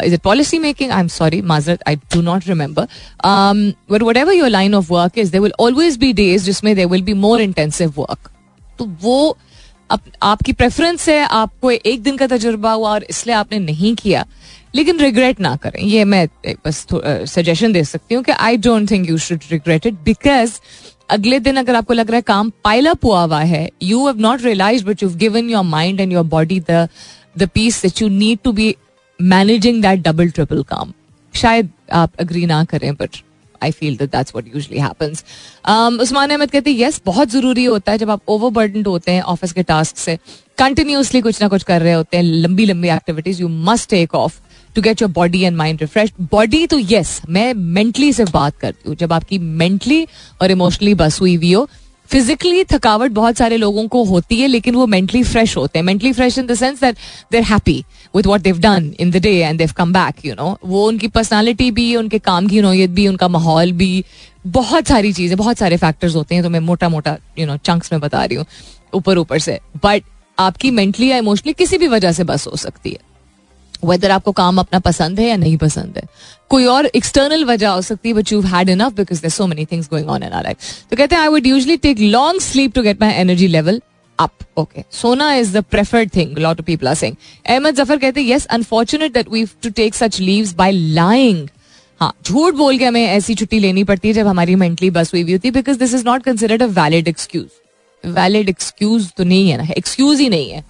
is 0.03 0.13
it 0.13 0.23
policy 0.23 0.59
making? 0.59 0.93
I'm 0.93 1.09
sorry, 1.09 1.43
Mazrat, 1.43 1.81
I 1.87 1.95
do 2.11 2.23
not 2.23 2.47
remember. 2.47 2.87
Um, 3.23 3.75
but 3.89 4.03
whatever 4.03 4.33
your 4.33 4.51
line 4.51 4.75
of 4.75 4.91
work 4.91 5.17
is, 5.17 5.31
there 5.31 5.43
will 5.43 5.57
always 5.59 5.97
be 5.97 6.13
days 6.13 6.45
जिसमें 6.45 6.75
there 6.77 6.89
will 6.89 7.03
be 7.03 7.15
more 7.15 7.41
intensive 7.41 7.97
work. 7.97 8.31
तो 8.79 8.85
वो 9.03 9.37
आप, 9.91 10.01
आपकी 10.23 10.53
preference 10.53 11.09
है 11.09 11.23
आपको 11.25 11.71
एक 11.71 12.03
दिन 12.03 12.17
का 12.17 12.27
तजुर्बा 12.27 12.73
हुआ 12.73 12.91
और 12.91 13.05
इसलिए 13.11 13.35
आपने 13.37 13.59
नहीं 13.59 13.95
किया 13.95 14.25
लेकिन 14.75 14.99
रिग्रेट 15.01 15.41
ना 15.41 15.55
करें 15.57 15.83
ये 15.83 16.05
मैं 16.05 16.27
बस 16.67 16.87
सजेशन 17.35 17.73
दे 17.73 17.85
सकती 17.85 18.15
हूँ 18.15 18.23
कि 18.25 18.33
I 18.33 18.57
don't 18.57 18.91
think 18.91 19.09
you 19.09 19.19
should 19.19 19.41
regret 19.51 19.87
it 19.87 19.95
because 20.05 20.59
अगले 21.11 21.39
दिन 21.41 21.57
अगर 21.57 21.75
आपको 21.75 21.95
लग 21.95 22.11
रहा 22.11 22.17
है 22.17 22.23
काम 22.23 22.51
पाइल 22.65 22.87
अप 22.87 23.05
हुआ 23.05 23.23
हुआ 23.25 23.41
है 23.41 23.69
you 23.83 24.07
have 24.07 24.21
not 24.21 24.43
realise 24.43 24.85
but 24.85 25.03
you 25.03 25.09
given 25.17 25.51
your 25.51 25.65
mind 25.65 26.01
and 26.01 26.13
your 26.13 26.25
body 26.35 26.61
the 26.71 26.89
the 27.39 27.49
peace 27.55 27.83
that 27.83 28.03
you 28.03 28.09
need 28.09 28.39
to 28.45 28.53
be 28.53 28.75
managing 29.19 29.83
that 29.83 30.03
double 30.03 30.31
triple 30.31 30.63
काम। 30.65 30.93
शायद 31.35 31.71
आप 31.93 32.13
अग्री 32.21 32.45
ना 32.47 32.63
करें 32.65 32.93
but 32.95 33.17
I 33.63 33.71
feel 33.71 33.97
that 33.97 34.11
that's 34.11 34.33
what 34.35 34.55
usually 34.55 34.81
happens 34.81 35.25
Usman 36.01 36.31
Ahmed 36.31 36.51
कहते 36.51 36.71
हैं 36.71 36.79
yes 36.79 37.01
बहुत 37.07 37.31
ज़रूरी 37.31 37.65
होता 37.65 37.93
है 37.93 37.99
जब 37.99 38.11
आप 38.11 38.21
ओवरबर्डन 38.29 38.85
होते 38.87 39.13
हैं 39.13 39.23
ऑफ़िस 39.25 39.53
के 39.53 39.63
टास्क 39.65 39.97
से। 39.99 40.19
कंटिन्यूसली 40.59 41.21
कुछ 41.21 41.41
ना 41.43 41.49
कुछ 41.49 41.63
कर 41.63 41.83
रहे 41.83 41.93
होते 41.93 42.17
हैं, 42.17 42.25
लंबी 42.25 42.65
लंबी 42.65 42.89
activities 42.91 43.41
you 43.43 43.49
must 43.49 43.91
take 43.91 44.15
off 44.15 44.39
to 44.77 44.83
get 44.83 45.03
your 45.03 45.11
body 45.13 45.43
and 45.43 45.57
mind 45.57 45.81
refresh 45.81 46.13
body 46.23 46.67
तो 46.67 46.79
येस 46.79 47.21
मैं 47.29 47.53
मेंटली 47.55 48.13
सिर्फ़ 48.13 48.33
बात 48.33 48.57
करती 48.57 48.89
हूँ। 48.89 48.97
जब 48.97 49.13
आपकी 49.13 49.39
मेंटली 49.39 50.07
और 50.43 50.51
इमोशनली 50.51 50.95
बस 50.95 51.21
हुई 51.21 51.35
हुई 51.37 51.53
हो 51.53 51.69
फिजिकली 52.09 52.63
थकावट 52.65 53.11
बहुत 53.11 53.37
सारे 53.37 53.57
लोगों 53.57 53.87
को 53.89 54.03
होती 54.05 54.41
है, 54.41 54.47
लेकिन 54.49 54.75
वो 54.75 54.87
मेंटली 54.87 55.23
फ्रेश 55.25 55.57
होते 55.57 55.79
हैं। 55.79 55.85
Mentally 55.87 56.13
fresh 56.13 56.39
in 56.39 56.47
the 56.47 56.55
sense 56.55 56.81
that 56.81 56.97
they 57.33 57.39
are 57.39 57.45
happy 57.45 57.85
with 58.17 58.27
what 58.27 58.41
they've 58.41 58.59
done 58.61 58.93
in 59.01 59.11
the 59.11 59.23
day 59.23 59.35
and 59.39 59.59
they've 59.59 59.73
come 59.77 59.93
back 59.93 60.25
you 60.27 60.35
know 60.35 60.57
वो 60.65 60.87
उनकी 60.89 61.09
पर्सनैलिटी 61.09 61.71
भी, 61.71 61.95
उनके 61.97 62.19
काम 62.21 62.47
की 62.49 62.61
नोयत 62.61 62.91
भी, 62.91 63.09
उनका 63.09 63.29
माहौल 63.29 63.73
भी, 63.73 64.05
बहुत 64.49 64.89
सारी 64.89 65.13
चीज़ें, 65.13 65.37
बहुत 65.39 65.59
सारे 65.59 65.77
फैक्टर्स 65.77 66.15
होते 66.15 66.35
हैं 66.35 66.45
तो 66.45 66.51
मैं 66.51 66.61
मोटा 66.63 66.89
मोटा 66.89 67.17
यू 67.39 67.47
नो 67.47 67.57
चंक्स 67.59 67.93
में 67.93 68.01
बता 68.01 68.25
रही 68.25 68.37
हूँ 68.37 68.47
ऊपर 68.95 69.19
ऊपर 69.19 69.39
से। 69.39 69.59
बट 69.85 70.03
आपकी 70.39 70.71
मेंटली 70.71 71.11
या 71.11 71.17
इमोशनली 71.19 71.53
किसी 71.55 71.79
भी 71.79 71.89
वजह 71.89 72.13
से 72.13 72.25
बस 72.25 72.47
हो 72.47 72.57
सकती 72.59 72.91
है। 72.91 73.05
वेदर 73.85 74.11
आपको 74.11 74.33
काम 74.33 74.59
अपना 74.59 74.79
पसंद 74.81 75.21
है 75.21 75.27
या 75.29 75.37
नहीं 75.37 75.57
पसंद 75.57 75.97
है। 75.97 76.03
कोई 76.51 76.65
और 76.67 76.87
एक्सटर्नल 76.87 77.45
वजह 77.45 77.69
हो 77.69 77.83
सकती 77.83 78.09
है 78.09 78.15
but 78.15 78.33
you 78.33 78.41
had 78.43 78.69
enough 78.69 78.93
because 78.93 79.27
so 79.29 79.47
many 79.47 79.65
things 79.73 79.89
going 79.91 80.09
on 80.11 80.23
in 80.23 80.33
our 80.33 80.43
life 80.45 80.57
तो 80.91 80.97
कहते 80.97 81.15
हैं 81.15 81.23
I 81.23 81.29
would 81.29 81.47
usually 81.47 81.77
take 81.79 82.01
long 82.01 82.41
sleep 82.41 82.75
to 82.75 82.83
get 82.83 83.01
my 83.01 83.13
energy 83.15 83.47
level 83.49 83.81
up 84.19 84.59
okay 84.59 84.85
सोना 84.93 85.33
is 85.35 85.57
the 85.57 85.63
preferred 85.71 86.11
thing 86.17 86.39
lot 86.39 86.61
of 86.61 86.67
people 86.67 86.89
are 86.89 86.95
saying 86.95 87.17
Ahmed 87.47 87.75
Zafar 87.75 87.99
कहते 87.99 88.23
हैं 88.23 88.29
yes 88.29 88.47
unfortunate 88.47 89.13
that 89.15 89.29
we 89.33 89.45
to 89.63 89.71
take 89.77 89.95
such 89.95 90.21
leaves 90.21 90.55
by 90.57 90.73
lying 90.73 91.49
हाँ 92.01 92.13
झूठ 92.25 92.55
बोल 92.55 92.79
के 92.79 92.85
हमें 92.85 93.05
ऐसी 93.05 93.35
छुट्टी 93.35 93.59
लेनी 93.59 93.85
पड़ती 93.85 94.09
है 94.09 94.15
जब 94.15 94.27
हमारी 94.27 94.55
मेंटली 94.55 94.91
बस 94.91 95.13
हुई 95.15 95.33
होती 95.33 95.49
है 95.49 95.53
because 95.53 95.79
this 95.79 95.95
is 95.95 96.05
not 96.07 96.23
considered 96.23 96.63
a 96.63 96.67
valid 96.81 97.09
excuse 97.09 97.47
valid 98.05 98.49
excuse 98.49 99.11
तो 99.17 99.25
नहीं 99.25 99.51
है 99.51 99.57
ना 99.59 99.67
एक्सक्यूज 99.77 100.21
ही 100.21 100.29
नहीं 100.29 100.51
है. 100.51 100.63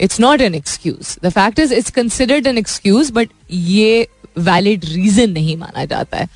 It's 0.00 0.20
not 0.20 0.40
an 0.40 0.54
excuse 0.54 1.16
the 1.24 1.28
fact 1.30 1.58
is 1.58 1.74
it's 1.74 1.90
considered 1.90 2.46
an 2.46 2.58
excuse 2.58 3.10
but 3.10 3.30
ये 3.52 4.06
वैलिड 4.38 4.84
रीजन 4.84 5.30
नहीं 5.30 5.56
माना 5.56 5.84
जाता 5.84 6.16
है. 6.16 6.28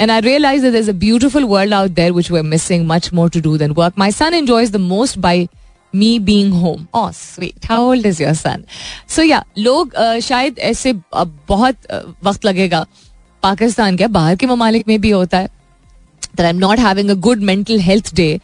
And 0.00 0.10
I 0.10 0.20
realise 0.20 0.62
that 0.62 0.74
is 0.74 0.90
a 0.90 0.92
beautiful 0.98 1.44
world 1.44 1.74
out 1.74 1.90
there 1.90 2.12
which 2.12 2.30
we 2.30 2.38
are 2.38 2.44
missing 2.44 2.86
much 2.88 3.12
more 3.12 3.30
to 3.30 3.40
do 3.40 3.56
than 3.58 3.70
work 3.78 3.98
my 3.98 4.12
son 4.12 4.34
enjoys 4.34 4.70
the 4.70 4.76
most 4.76 5.18
by 5.18 5.48
me 5.94 6.18
being 6.20 6.52
home 6.54 6.86
oh 6.94 7.10
sweet 7.12 7.66
how 7.66 7.84
old 7.84 8.06
is 8.06 8.22
your 8.22 8.34
son 8.34 8.64
so 9.08 9.22
या 9.22 9.44
लोग 9.58 9.94
शायद 10.22 10.58
ऐसे 10.58 10.92
बहुत 11.14 11.86
वक्त 12.24 12.44
लगेगा। 12.44 12.84
पाकिस्तान 13.42 13.96
क्या? 13.96 14.08
बाहर 14.08 14.36
के 14.36 14.46
ममालिक 14.46 14.88
में 14.88 15.00
भी 15.00 15.10
होता 15.10 15.38
है। 15.38 15.48
I 16.40 16.48
am 16.48 16.56
not 16.58 16.78
having 16.78 17.10
a 17.10 17.14
good 17.20 17.40
mental 17.42 17.78
health 17.80 18.14
day 18.14 18.40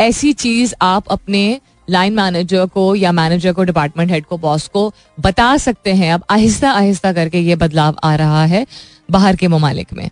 ऐसी 0.00 0.32
चीज़ 0.34 0.74
आप 0.82 1.08
अपने 1.10 1.60
लाइन 1.90 2.12
मैनेजर 2.14 2.66
को 2.66 2.94
या 2.94 3.12
मैनेजर 3.12 3.52
को 3.52 3.64
डिपार्टमेंट 3.64 4.10
हेड 4.10 4.24
को 4.24 4.38
बॉस 4.38 4.66
को 4.68 4.92
बता 5.18 5.56
सकते 5.56 5.92
हैं। 5.92 6.12
अब 6.14 6.24
आहिस्ता 6.30 6.70
आहिस्ता 6.72 7.12
करके 7.12 7.40
ये 7.40 7.56
बदलाव 7.56 7.96
आ 8.04 8.14
रहा 8.16 8.44
है 8.44 8.66
बाहर 9.10 9.36
के 9.36 9.48
ममालिक 9.48 9.92
में। 9.92 10.08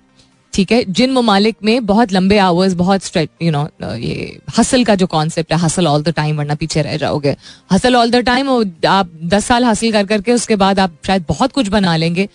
ठीक 0.53 0.73
है, 0.73 0.85
जिन 0.85 1.13
ममालिक 1.13 1.57
में 1.65 1.87
बहुत 1.87 2.13
लंबे 2.13 2.39
आवर्स 2.39 2.73
बहुत 2.75 3.17
यू 3.17 3.51
नो 3.51 3.95
ये 3.95 4.39
हसल 4.59 4.85
का 4.85 4.95
जो 4.95 5.07
कॉन्सेप्ट 5.07 5.53
है 5.53 5.59
हसल 5.59 5.87
ऑल 5.87 6.03
द 6.03 6.13
टाइम 6.13 6.39
वरना 6.39 6.55
पीछे 6.55 6.83
रह 6.83 6.97
जाओगे। 6.97 7.35
हसल 7.73 7.97
ऑल 7.97 8.11
द 8.11 8.17
टाइम 8.27 8.49
आप 8.89 9.11
दस 9.25 9.45
साल 9.45 9.65
हासिल 9.65 9.93
कर 9.93 10.07
करके 10.07 10.33
उसके 10.33 10.57
बाद 10.57 10.81
आप 10.81 10.97
शायद 11.07 11.25
बहुत 11.29 11.53
कुछ 11.53 11.69
बना 11.69 11.97
लेंगे 11.97 12.29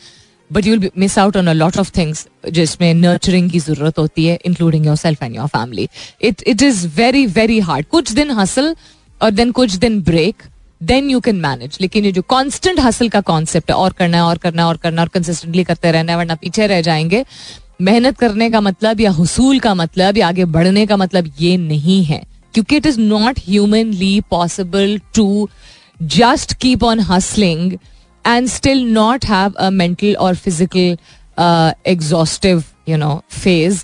but 0.51 0.67
you'll 0.67 0.89
miss 0.97 1.17
out 1.19 1.37
on 1.37 1.47
a 1.47 1.53
lot 1.53 1.77
of 1.77 1.91
things 1.97 2.27
जिसमें 2.51 2.93
नर्चरिंग 2.93 3.49
की 3.51 3.59
ज़रूरत 3.59 3.99
होती 3.99 4.25
है 4.25 4.39
including 4.45 4.85
yourself 4.95 5.23
and 5.23 5.35
your 5.35 5.47
family 5.47 5.87
it 6.21 6.43
it 6.47 6.61
is 6.63 6.87
very 6.97 7.25
very 7.35 7.59
hard 7.59 7.85
कुछ 7.85 8.11
दिन 8.11 8.31
हसल 8.31 8.75
और 9.21 9.31
देन 9.31 9.51
कुछ 9.51 9.75
दिन 9.75 10.01
break 10.01 10.43
then 10.81 11.09
you 11.09 11.19
can 11.19 11.35
manage 11.35 11.77
लेकिन 11.81 12.05
ये 12.05 12.11
जो 12.11 12.21
कॉन्स्टेंट 12.21 12.79
हसल 12.79 13.09
का 13.09 13.21
कॉन्सेप्ट 13.21 13.69
है, 13.71 13.75
और 13.75 13.93
करना 13.93 14.17
है, 14.17 14.23
और 14.23 14.37
करना 14.37 14.61
है, 14.61 14.67
और 14.67 14.77
करना 14.77 15.01
और 15.01 15.07
कंसिस्टेंटली 15.07 15.63
करते 15.63 15.91
रहना 15.91 16.11
है, 16.11 16.17
वरना 16.17 16.35
पीछे 16.35 16.67
रह 16.67 16.81
जाएँगे 16.81 17.23
मेहनत 17.79 18.17
करने 18.17 18.49
का 18.49 18.61
मतलब 18.61 19.01
या 19.01 19.11
हसूल 19.11 19.59
का 19.59 19.73
मतलब 19.75 20.17
या 20.17 20.27
आगे 20.27 20.45
बढ़ने 20.47 20.85
का 20.85 20.97
मतलब 20.97 21.31
ये 21.39 21.55
नहीं 21.57 22.03
है, 22.05 22.21
क्योंकि 22.53 22.75
it 22.77 22.85
is 22.85 22.99
not 22.99 23.39
humanly 23.47 24.19
possible 24.29 24.99
to 25.15 25.49
just 25.99 26.53
keep 26.61 26.83
on 26.83 26.99
hustling 27.09 27.73
and 28.25 28.47
still 28.49 28.83
not 28.93 29.25
have 29.25 29.51
a 29.51 29.69
mental 29.71 30.15
और 30.15 30.35
physical 30.35 30.97
exhaustive 31.87 32.63
you 32.89 32.97
know 32.97 33.21
phase 33.33 33.83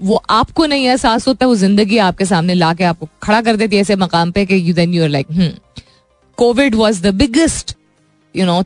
वो 0.00 0.22
आपको 0.30 0.66
नहीं 0.66 0.86
एहसास 0.86 1.26
होता 1.28 1.46
वो 1.46 1.54
ज़िंदगी 1.56 1.98
आपके 1.98 2.24
सामने 2.24 2.54
ला 2.54 2.72
के 2.74 2.84
आपको 2.84 3.08
खड़ा 3.22 3.40
कर 3.42 3.56
देती 3.56 3.76
है 3.76 3.82
ऐसे 3.82 3.96
मकाम 3.96 4.30
पे 4.32 4.44
कि 4.46 4.62
you 4.68 4.74
then 4.74 4.94
you 4.94 5.02
are 5.02 5.08
like 5.08 5.26
Covid 6.38 6.74
was 6.74 7.02
the 7.02 7.14
biggest 7.14 7.74
you 8.34 8.46
know 8.46 8.62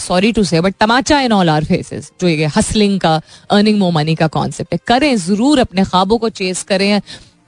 sorry 0.00 0.32
to 0.32 0.44
say 0.44 0.60
but 0.60 0.74
Tamasha 0.80 1.20
in 1.20 1.32
all 1.32 1.48
our 1.50 1.64
faces 1.64 2.10
जो 2.20 2.28
ये 2.28 2.46
हसलिंग 2.56 2.98
का 3.00 3.20
अर्निंग 3.50 3.78
मोर 3.78 3.92
मनी 3.92 4.14
का 4.14 4.26
कॉन्सेप्ट 4.28 4.72
है। 4.72 4.78
करें, 4.86 5.16
ज़रूर 5.18 5.58
अपने 5.60 5.84
ख्वाबों 5.84 6.18
को 6.18 6.28
चेस 6.30 6.62
करें। 6.64 7.00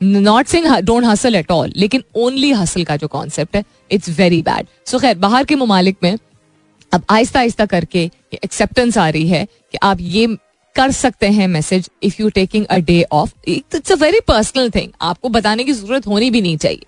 Not 0.02 0.46
saying 0.46 0.66
don't 0.84 1.04
hustle 1.04 1.34
at 1.34 1.50
all 1.50 1.72
लेकिन 1.76 2.02
ओनली 2.16 2.50
हसल 2.52 2.84
का 2.84 2.96
जो 2.96 3.08
कॉन्सेप्ट 3.08 3.56
है 3.56 3.64
इट्स 3.90 4.08
वेरी 4.18 4.40
बैड 4.42 4.66
सो 4.86 4.98
खैर, 4.98 5.18
बाहर 5.18 5.44
के 5.44 5.54
ममालिक 5.56 5.96
में 6.02 6.16
अब 6.92 7.02
आहिस्ता 7.10 7.40
आहिस्ता 7.40 7.66
करके 7.66 8.10
एक्सेप्टेंस 8.34 8.98
आ 8.98 9.08
रही 9.08 9.28
है 9.28 9.44
कि 9.44 9.78
आप 9.82 9.98
ये 10.00 10.26
कर 10.76 10.90
सकते 10.92 11.26
हैं 11.28 11.46
message 11.48 11.88
if 12.02 12.16
you 12.20 12.28
taking 12.30 12.64
a 12.66 12.76
day 12.80 13.02
off 13.12 13.32
it's 13.48 13.92
a 13.92 13.94
very 13.96 14.20
personal 14.28 14.70
thing 14.70 14.90
आपको 15.02 15.28
बताने 15.28 15.64
की 15.64 15.72
ज़रूरत 15.72 16.06
होनी 16.06 16.30
भी 16.30 16.40
नहीं 16.40 16.56
चाहिए। 16.56 16.86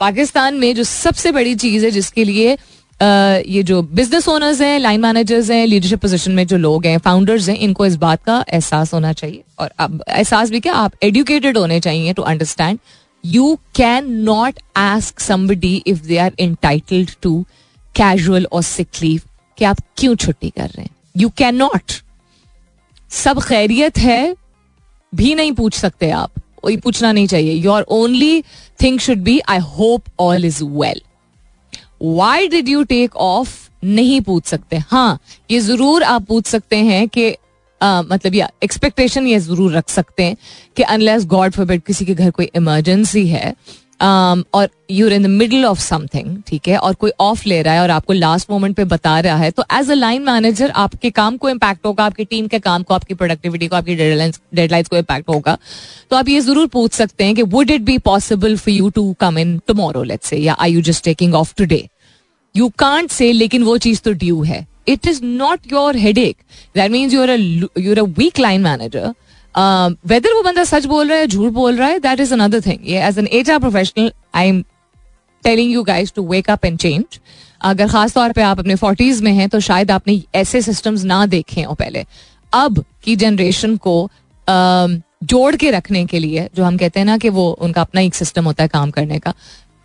पाकिस्तान 0.00 0.54
में 0.54 0.74
जो 0.74 0.84
सबसे 0.84 1.32
बड़ी 1.32 1.54
चीज़ 1.56 1.84
है 1.84 1.90
जिसके 1.90 2.24
लिए 2.24 2.56
ये 3.00 3.62
जो 3.62 3.80
बिज़नेस 3.82 4.28
ओनर्स 4.28 4.60
हैं 4.60 4.78
लाइन 4.78 5.00
मैनेजर्स 5.00 5.50
हैं 5.50 5.66
लीडरशिप 5.66 6.00
पोजीशन 6.00 6.32
में 6.32 6.46
जो 6.46 6.56
लोग 6.56 6.86
हैं 6.86 6.98
फाउंडर्स 6.98 7.48
हैं, 7.48 7.56
इनको 7.56 7.86
इस 7.86 7.96
बात 7.96 8.22
का 8.24 8.44
एहसास 8.48 8.92
होना 8.94 9.12
चाहिए। 9.12 9.42
और 9.58 9.70
अब 9.78 10.02
एहसास 10.08 10.50
भी 10.50 10.60
क्या, 10.60 10.74
आप 10.74 10.92
एडुकेटेड 11.02 11.58
होने 11.58 11.80
चाहिए 11.80 12.12
to 12.12 12.22
understand 12.22 12.78
you 13.24 13.54
cannot 14.22 14.60
ask 14.76 15.20
somebody 15.20 15.74
if 15.86 16.02
they 16.06 16.18
are 16.18 16.32
entitled 16.38 17.10
to 17.22 17.44
casual 17.94 18.46
और 18.52 18.62
सिक 18.62 18.88
लीव 19.02 19.20
कि 19.58 19.64
आप 19.64 19.80
क्यों 19.96 20.14
छुट्टी 20.16 20.50
कर 20.50 20.66
रहे 20.66 20.82
हैं? 20.82 20.90
यू 21.16 21.28
कैन 21.38 21.56
नॉट 21.56 21.92
सब 23.10 23.40
खैरियत 23.42 23.98
है, 23.98 24.34
भी 25.12 25.34
नहीं 25.34 25.52
पूछ 25.52 25.74
सकते 25.74 26.10
आप। 26.10 26.30
पूछना 26.64 27.10
नहीं 27.12 27.26
चाहिए। 27.26 27.52
Your 27.52 27.82
only 27.92 28.42
thing 28.82 28.98
should 28.98 29.18
be 29.22 29.38
I 29.48 29.58
hope 29.58 30.04
all 30.20 30.44
is 30.44 30.62
well 30.64 31.00
why 32.04 32.48
did 32.48 32.68
you 32.68 32.82
take 32.84 33.16
off 33.16 33.56
नहीं 33.84 34.20
पूछ 34.20 34.44
सकते। 34.46 34.76
हाँ 34.90 35.18
ये 35.50 35.60
ज़रूर 35.60 36.02
आप 36.04 36.26
पूछ 36.26 36.46
सकते 36.46 36.76
हैं 36.84 37.06
कि 37.08 37.34
मतलब 37.80 38.34
या 38.34 38.48
एक्सपेक्टेशन 38.64 39.26
ये 39.26 39.38
ज़रूर 39.40 39.72
रख 39.72 39.88
सकते 39.90 40.24
हैं 40.24 40.36
कि 40.76 40.82
अनलेस 40.84 41.24
गॉड 41.26 41.52
फॉर 41.52 41.76
किसी 41.78 42.04
के 42.04 42.14
घर 42.14 42.30
कोई 42.30 42.50
इमरजेंसी 42.56 43.26
है 43.28 43.54
um, 44.00 44.44
और 44.54 44.68
you're 44.90 45.12
in 45.12 45.22
the 45.22 45.26
middle 45.26 45.64
of 45.64 45.78
something 45.80 46.36
ठीक 46.46 46.68
है 46.68 46.78
और 46.78 46.94
कोई 46.94 47.10
ऑफ़ 47.20 47.42
ले 47.48 47.60
रहा 47.62 47.74
है 47.74 47.80
और 47.82 47.90
आपको 47.90 48.12
लास्ट 48.12 48.50
मोमेंट 48.50 48.76
पे 48.76 48.84
बता 48.84 49.18
रहा 49.20 49.36
है 49.36 49.50
तो 49.50 49.64
एज 49.72 49.90
अ 49.90 49.94
लाइन 49.94 50.22
मैनेजर 50.22 50.70
आपके 50.76 51.10
काम 51.10 51.36
को 51.36 51.48
इम्पैक्ट 51.50 51.86
होगा 51.86 52.04
आपकी 52.04 52.24
टीम 52.24 52.46
के 52.46 52.58
काम 52.58 52.82
को 52.82 52.94
आपकी 52.94 53.14
प्रोडक्टिविटी 53.14 53.68
को 53.68 53.76
आपकी 53.76 53.94
डेडलाइंस 53.94 54.88
को 54.88 54.96
इम्पैक्ट 54.96 55.28
होगा 55.28 55.56
तो 56.10 56.16
आप 56.16 56.28
ये 56.28 56.40
ज़रूर 56.40 56.66
पूछ 56.66 56.92
सकते 56.92 57.24
हैं 57.24 57.34
कि 57.34 57.42
would 57.54 57.70
it 57.70 57.82
be 57.82 57.98
possible 58.04 58.56
for 58.56 58.74
you 58.74 58.90
to 58.90 59.12
come 59.20 59.38
in 59.38 59.58
tomorrow 59.66 60.02
let's 60.02 60.28
say 60.28 60.36
या 60.36 60.56
I 60.58 60.72
you 60.72 60.82
just 60.82 61.04
taking 61.04 61.34
off 61.34 61.54
today 61.56 61.86
you 62.56 62.68
can't 62.78 63.10
say 63.10 63.30
लेकिन 63.32 63.62
वो 63.62 63.76
चीज़ 63.78 64.00
तो 64.02 64.12
ड्यू 64.12 64.42
है. 64.42 64.66
It 64.88 65.06
is 65.08 65.22
not 65.24 65.72
your 65.72 65.96
headache 66.18 66.36
that 66.76 66.90
means 66.90 67.14
your 67.14 67.30
your 67.78 67.98
a 67.98 68.02
weak 68.18 68.38
line 68.38 68.60
manager 68.60 69.14
whether 70.06 70.34
वो 70.34 70.42
बंदा 70.42 70.64
सच 70.64 70.86
बोल 70.86 71.08
रहा 71.08 71.18
है 71.18 71.26
झूठ 71.26 71.52
बोल 71.52 71.76
रहा 71.76 71.88
है 71.88 71.98
that 72.00 72.20
is 72.20 72.32
another 72.34 72.60
thing 72.60 72.88
as 72.90 73.18
an 73.18 73.26
H 73.32 73.50
R 73.50 73.58
professional 73.58 74.12
I 74.34 74.48
am 74.48 74.62
telling 75.44 75.72
you 75.72 75.82
guys 75.82 76.12
to 76.16 76.26
wake 76.28 76.50
up 76.50 76.64
and 76.64 76.78
change 76.78 77.18
अगर 77.60 77.88
खास 77.88 78.14
तौर 78.14 78.32
पे 78.32 78.42
आप 78.42 78.58
अपने 78.58 78.74
फोर्टीज 78.76 79.22
में 79.22 79.32
हैं 79.32 79.48
तो 79.48 79.60
शायद 79.60 79.90
आपने 79.90 80.20
ऐसे 80.34 80.62
सिस्टम्स 80.62 81.04
ना 81.04 81.24
देखे 81.26 81.62
हो 81.62 81.74
पहले. 81.74 82.04
अब 82.52 82.84
की 83.04 83.16
जनरेशन 83.16 83.76
को 83.76 84.10
uh, 84.48 85.00
जोड़ 85.24 85.56
के 85.56 85.70
रखने 85.70 86.04
के 86.06 86.18
लिए 86.18 86.48
जो 86.56 86.64
हम 86.64 86.76
कहते 86.76 87.00
हैं 87.00 87.04
ना 87.06 87.16
कि 87.18 87.28
वो 87.28 87.50
उनका 87.62 87.80
अपना 87.80 88.00
एक 88.00 88.14
सिस्टम 88.14 88.44
होता 88.44 88.62
है 88.62 88.68
काम 88.68 88.90
करने 88.90 89.18
का 89.18 89.32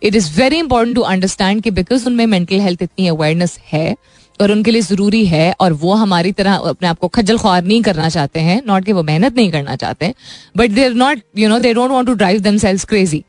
it 0.02 0.14
is 0.14 0.30
very 0.36 0.58
important 0.58 0.94
to 0.96 1.02
understand 1.02 1.62
कि 1.62 1.70
बिकॉज़ 1.70 2.06
उनमें 2.06 2.26
मेंटल 2.26 2.60
हेल्थ 2.60 2.82
इतनी 2.82 3.08
अवेयरनेस 3.08 3.58
है 3.72 3.96
और 4.40 4.52
उनके 4.52 4.70
लिए 4.70 4.82
ज़रूरी 4.82 5.24
है 5.26 5.52
और 5.60 5.72
वो 5.80 5.94
हमारी 5.94 6.32
तरह 6.32 6.54
अपने 6.68 6.88
आप 6.88 6.98
को 6.98 7.08
खजल 7.08 7.38
ख्वार 7.38 7.64
नहीं 7.64 7.82
करना 7.82 8.08
चाहते 8.08 8.40
हैं 8.40 8.60
नॉट 8.66 8.84
कि 8.84 8.92
वो 8.92 9.02
मेहनत 9.02 9.36
नहीं 9.36 9.50
करना 9.50 9.76
चाहते 9.76 10.14
but 10.56 10.70
they 10.70 10.84
are 10.84 10.94
not 10.94 11.22
you 11.38 11.48
know 11.48 11.58
they 11.58 11.72
don't 11.74 11.90
want 11.90 12.08
to 12.08 12.14
drive 12.14 12.40
themselves 12.58 12.84
crazy 12.84 13.24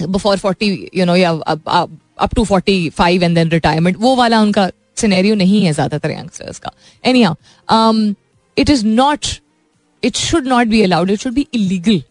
before 0.00 0.38
forty 0.38 0.68
you 0.96 1.04
know 1.04 1.16
ya 1.16 1.30
up 1.30 2.34
to 2.34 2.44
forty 2.44 2.88
five 2.90 3.24
and 3.24 3.34
then 3.34 3.48
retirement 3.50 3.96
वो 4.00 4.14
वाला 4.16 4.40
उनका 4.40 4.70
सिनेरियो 4.96 5.34
नहीं 5.34 5.64
है 5.64 5.72
ज़्यादातर 5.72 6.10
यंगस्टर्स 6.10 6.58
का. 6.58 6.70
Any 7.04 7.24
it 8.56 8.70
is 8.70 8.86
not 8.86 9.26
it 10.02 10.16
should 10.16 10.46
not 10.46 10.66
be 10.66 10.82
allowed 10.82 11.10
it 11.10 11.20
should 11.20 11.32
be 11.32 11.46
illegal 11.54 12.02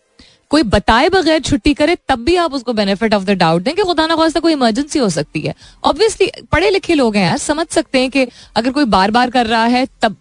कोई 0.54 0.64
बताए 0.64 1.08
बगैर 1.10 1.40
छुट्टी 1.42 1.74
करे, 1.74 1.96
तब 2.10 2.20
भी 2.26 2.36
आप 2.36 2.54
उसको 2.54 2.74
बेनिफिट 2.74 3.14
ऑफ़ 3.14 3.24
द 3.26 3.32
डाउट 3.38 3.62
दें 3.64 3.74
कि 3.76 3.82
खुदा 3.84 4.06
ना 4.08 4.16
खास्ता 4.16 4.40
कोई 4.40 4.54
इमरजेंसी 4.54 5.00
हो 5.00 5.08
सकती 5.10 5.42
है। 5.42 5.54
ऑब्वियसली 5.84 6.30
पढ़े 6.52 6.70
लिखे 6.70 6.94
लोग 6.94 7.16
हैं 7.16 7.24
यार, 7.24 7.38
समझ 7.40 7.66
सकते 7.70 8.00
हैं 8.00 8.10
कि 8.12 8.28
अगर 8.56 8.72
कोई 8.72 8.86
बार 8.88 9.12
बार 9.12 9.30
कर 9.30 9.48
रहा 9.48 9.64
है, 9.66 9.86
तब 10.02 10.16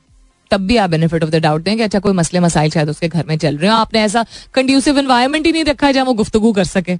तब 0.51 0.61
भी 0.61 0.77
आप 0.77 0.91
बेनिफिट 0.91 1.25
ऑफ़ 1.25 1.31
द 1.31 1.37
डाउट 1.43 1.63
दें 1.63 1.77
कि 1.77 1.83
अच्छा 1.83 1.99
कोई 1.99 2.13
मसले 2.15 2.41
मसाइल 2.41 2.71
शायद 2.71 2.91
उसके 2.91 3.09
घर 3.09 3.27
में 3.27 3.37
चल 3.37 3.57
रहे 3.57 3.71
हो। 3.71 3.77
आपने 3.77 4.01
ऐसा 4.01 4.25
कंड्यूसिव 4.55 4.99
इन्वायरमेंट 4.99 5.47
ही 5.47 5.53
नहीं 5.53 5.65
रखा 5.65 5.87
है 5.87 5.93
जहाँ 5.93 6.07
वो 6.07 6.15
गुफ्तगु 6.15 6.53
कर 6.53 6.65
सके। 6.65 6.99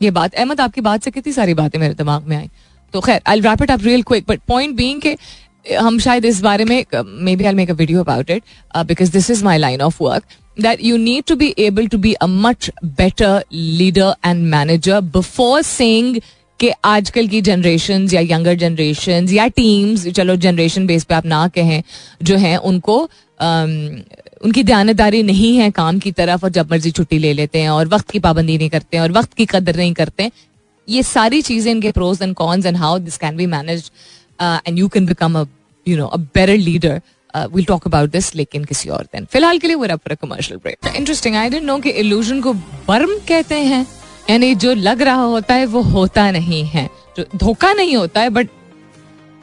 ये 0.00 0.10
बात, 0.10 0.34
अहमद, 0.34 0.60
आपकी 0.60 0.80
बात 0.80 1.04
से 1.04 1.10
कितनी 1.10 1.32
सारी 1.32 1.54
बातें 1.54 1.78
मेरे 1.78 1.94
दिमाग 1.94 2.26
में 2.28 2.36
आई। 2.36 2.50
तो 2.94 3.00
खैर 3.00 3.20
I 3.26 3.40
wrap 3.40 3.62
it 3.62 3.70
up 3.70 3.82
real 3.84 4.02
quick 4.02 4.24
but 4.28 4.40
point 4.48 4.76
being 4.76 5.00
के, 5.00 5.16
हम 5.66 5.98
शायद 6.00 6.24
इस 6.24 6.40
बारे 6.42 6.64
में 6.64 6.84
may 6.96 7.36
be 7.36 7.44
I 7.44 7.52
make 7.54 7.70
a 7.70 7.74
video 7.74 8.00
about 8.00 8.30
it 8.30 8.42
because 8.76 9.12
this 9.12 9.30
is 9.30 9.44
my 9.44 9.58
line 9.58 9.82
of 9.82 10.02
work 10.02 10.24
that 10.56 10.80
you 10.80 10.98
need 10.98 11.26
to 11.26 11.36
be 11.36 11.54
able 11.56 11.88
to 11.88 11.98
be 11.98 12.14
a 12.20 12.28
much 12.28 12.70
better 12.82 13.42
leader 13.50 14.14
and 14.22 14.50
manager 14.50 15.00
before 15.00 15.62
saying 15.62 16.20
कि 16.60 16.70
आजकल 16.84 17.26
की 17.28 17.40
generation 17.40 18.06
या 18.12 18.20
younger 18.20 18.54
generation 18.54 19.26
या 19.32 19.46
teams 19.56 20.06
चलो 20.08 20.36
generation 20.36 20.86
base 20.86 21.04
पे 21.04 21.14
आप 21.14 21.24
ना 21.26 21.46
कहें, 21.48 21.82
जो 22.22 22.36
हैं, 22.36 22.56
उनको 22.56 22.98
उनकी 24.44 24.62
ध्यानदारी 24.64 25.22
नहीं 25.22 25.56
है 25.56 25.70
काम 25.70 25.98
की 25.98 26.12
तरफ़ 26.12 26.44
और 26.44 26.50
जब 26.50 26.70
मर्ज़ी 26.72 26.90
छुट्टी 26.90 27.18
ले 27.18 27.32
लेते 27.32 27.58
हैं 27.58 27.70
और 27.70 27.88
वक्त 27.88 28.10
की 28.10 28.18
पाबंदी 28.18 28.58
नहीं 28.58 28.68
करते 28.70 28.96
हैं 28.96 29.02
और 29.02 29.12
वक्त 29.12 29.34
की 29.34 29.46
कदर 29.46 29.76
नहीं 29.76 29.92
करते 29.94 30.30
ये 30.88 31.02
सारी 31.02 31.42
चीज़ें 31.42 31.70
इनके 31.72 31.90
pros 31.92 32.22
and 32.22 32.34
cons 32.34 32.66
and 32.66 32.76
how 32.76 32.98
this 32.98 33.16
can 33.18 33.36
be 33.36 33.46
manage 33.46 33.90
and 34.42 34.78
you 34.78 34.88
can 34.88 35.06
become 35.06 35.40
a 35.40 35.44
you 35.86 35.96
know 35.96 36.06
a 36.06 36.16
better 36.16 36.56
leader 36.56 37.00
will 37.36 37.64
talk 37.64 37.86
about 37.86 38.10
this 38.10 38.34
लेकिन 38.36 38.64
किसी 38.64 38.88
और 38.88 39.02
दिन। 39.02 39.24
फ़िलहाल 39.24 39.58
के 39.58 39.66
लिए 39.66 39.76
वो 39.76 39.84
रहा 39.84 40.14
commercial 40.14 40.58
break 40.58 40.96
interesting 40.96 41.36
I 41.36 41.50
don't 41.50 41.64
know 41.64 41.78
कि 41.78 41.90
इल्यूजन 41.90 42.40
को 42.40 42.52
बर्म 42.88 43.18
कहते 43.28 43.54
हैं। 43.54 43.86
यानी 44.30 44.54
जो 44.54 44.74
लग 44.74 45.02
रहा 45.02 45.22
होता 45.22 45.54
है, 45.54 45.66
वो 45.66 45.80
होता 45.82 46.30
नहीं 46.30 46.64
है। 46.64 46.88
जो 47.16 47.24
धोखा 47.36 47.72
नहीं 47.72 47.96
होता 47.96 48.20
है 48.20 48.30
बट 48.30 48.48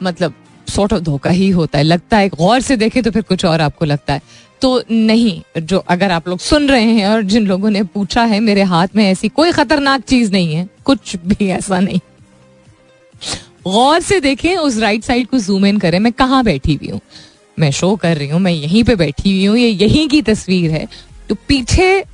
मतलब 0.02 0.34
सॉर्ट 0.68 0.92
ऑफ़ 0.92 1.00
धोखा 1.00 1.30
ही 1.30 1.48
होता 1.50 1.78
है। 1.78 1.84
लगता 1.84 2.16
है, 2.16 2.28
गौर 2.28 2.60
से 2.60 2.76
देखे 2.76 3.02
तो 3.02 3.10
फिर 3.10 3.22
कुछ 3.22 3.44
और 3.44 3.60
आपको 3.60 3.84
लगता 3.84 4.14
है। 4.14 4.22
तो 4.62 4.82
नहीं, 4.90 5.42
जो 5.62 5.78
अगर 5.78 6.10
आप 6.10 6.28
लोग 6.28 6.38
सुन 6.38 6.68
रहे 6.68 6.84
हैं 6.84 7.08
और 7.08 7.22
जिन 7.22 7.46
लोगों 7.46 7.70
ने 7.70 7.82
पूछा 7.82 8.24
है, 8.24 8.40
मेरे 8.40 8.62
हाथ 8.62 8.88
में 8.96 9.04
ऐसी 9.04 9.28
कोई 9.28 9.52
खतरनाक 9.52 10.00
चीज़ 10.00 10.32
नहीं 10.32 10.54
है। 10.54 10.68
कुछ 10.84 11.16
भी 11.16 11.48
ऐसा 11.48 11.80
नहीं। 11.80 12.00
गौर 13.64 14.00
से 14.00 14.20
देखें, 14.20 14.56
उस 14.56 14.78
राइट 14.78 15.04
साइड 15.04 15.26
को 15.26 15.38
जूम 15.38 15.66
इन 15.66 15.78
करें। 15.78 15.98
मैं 15.98 16.12
कहाँ 16.12 16.44
बैठी 16.44 16.74
हुई 16.74 16.88
हूँ? 16.88 17.00
मैं 17.60 17.70
शो 17.72 17.94
कर 17.96 18.16
रही 18.16 18.28
हूँ, 18.28 18.40
मैं 18.40 18.52
यहीं 18.52 18.84
पे 18.84 18.94
बैठी 18.96 19.30
हुई 19.30 19.44
हूँ, 19.46 19.56
ये 19.56 19.68
यहीं 19.68 20.08
की 20.08 20.22
तस्वीर 20.22 20.70
है। 20.70 20.86
तो 21.28 21.34
पीछे 21.48 22.04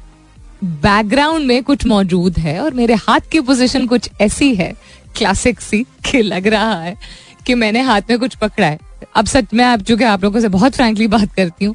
बैकग्राउंड 0.64 1.46
में 1.46 1.62
कुछ 1.62 1.86
मौजूद 1.86 2.38
है 2.38 2.58
और 2.60 2.74
मेरे 2.74 2.94
हाथ 2.98 3.30
की 3.32 3.40
पोजीशन 3.42 3.86
कुछ 3.86 4.10
ऐसी 4.20 4.54
है 4.54 4.72
क्लासिक 5.16 5.60
सी, 5.60 5.82
कि 6.04 6.22
लग 6.22 6.46
रहा 6.46 6.74
है 6.74 6.96
कि 7.46 7.54
मैंने 7.54 7.80
हाथ 7.82 8.10
में 8.10 8.18
कुछ 8.18 8.34
पकड़ा 8.34 8.66
है। 8.66 8.78
अब 9.16 9.26
सच 9.26 9.54
में 9.54 9.64
आप, 9.64 9.80
चूँकि 9.80 10.04
आप 10.04 10.24
लोगों 10.24 10.40
से 10.40 10.48
बहुत 10.50 10.76
फ्रैंकली 10.76 11.06
बात 11.08 11.34
करती 11.34 11.64
हूँ 11.64 11.74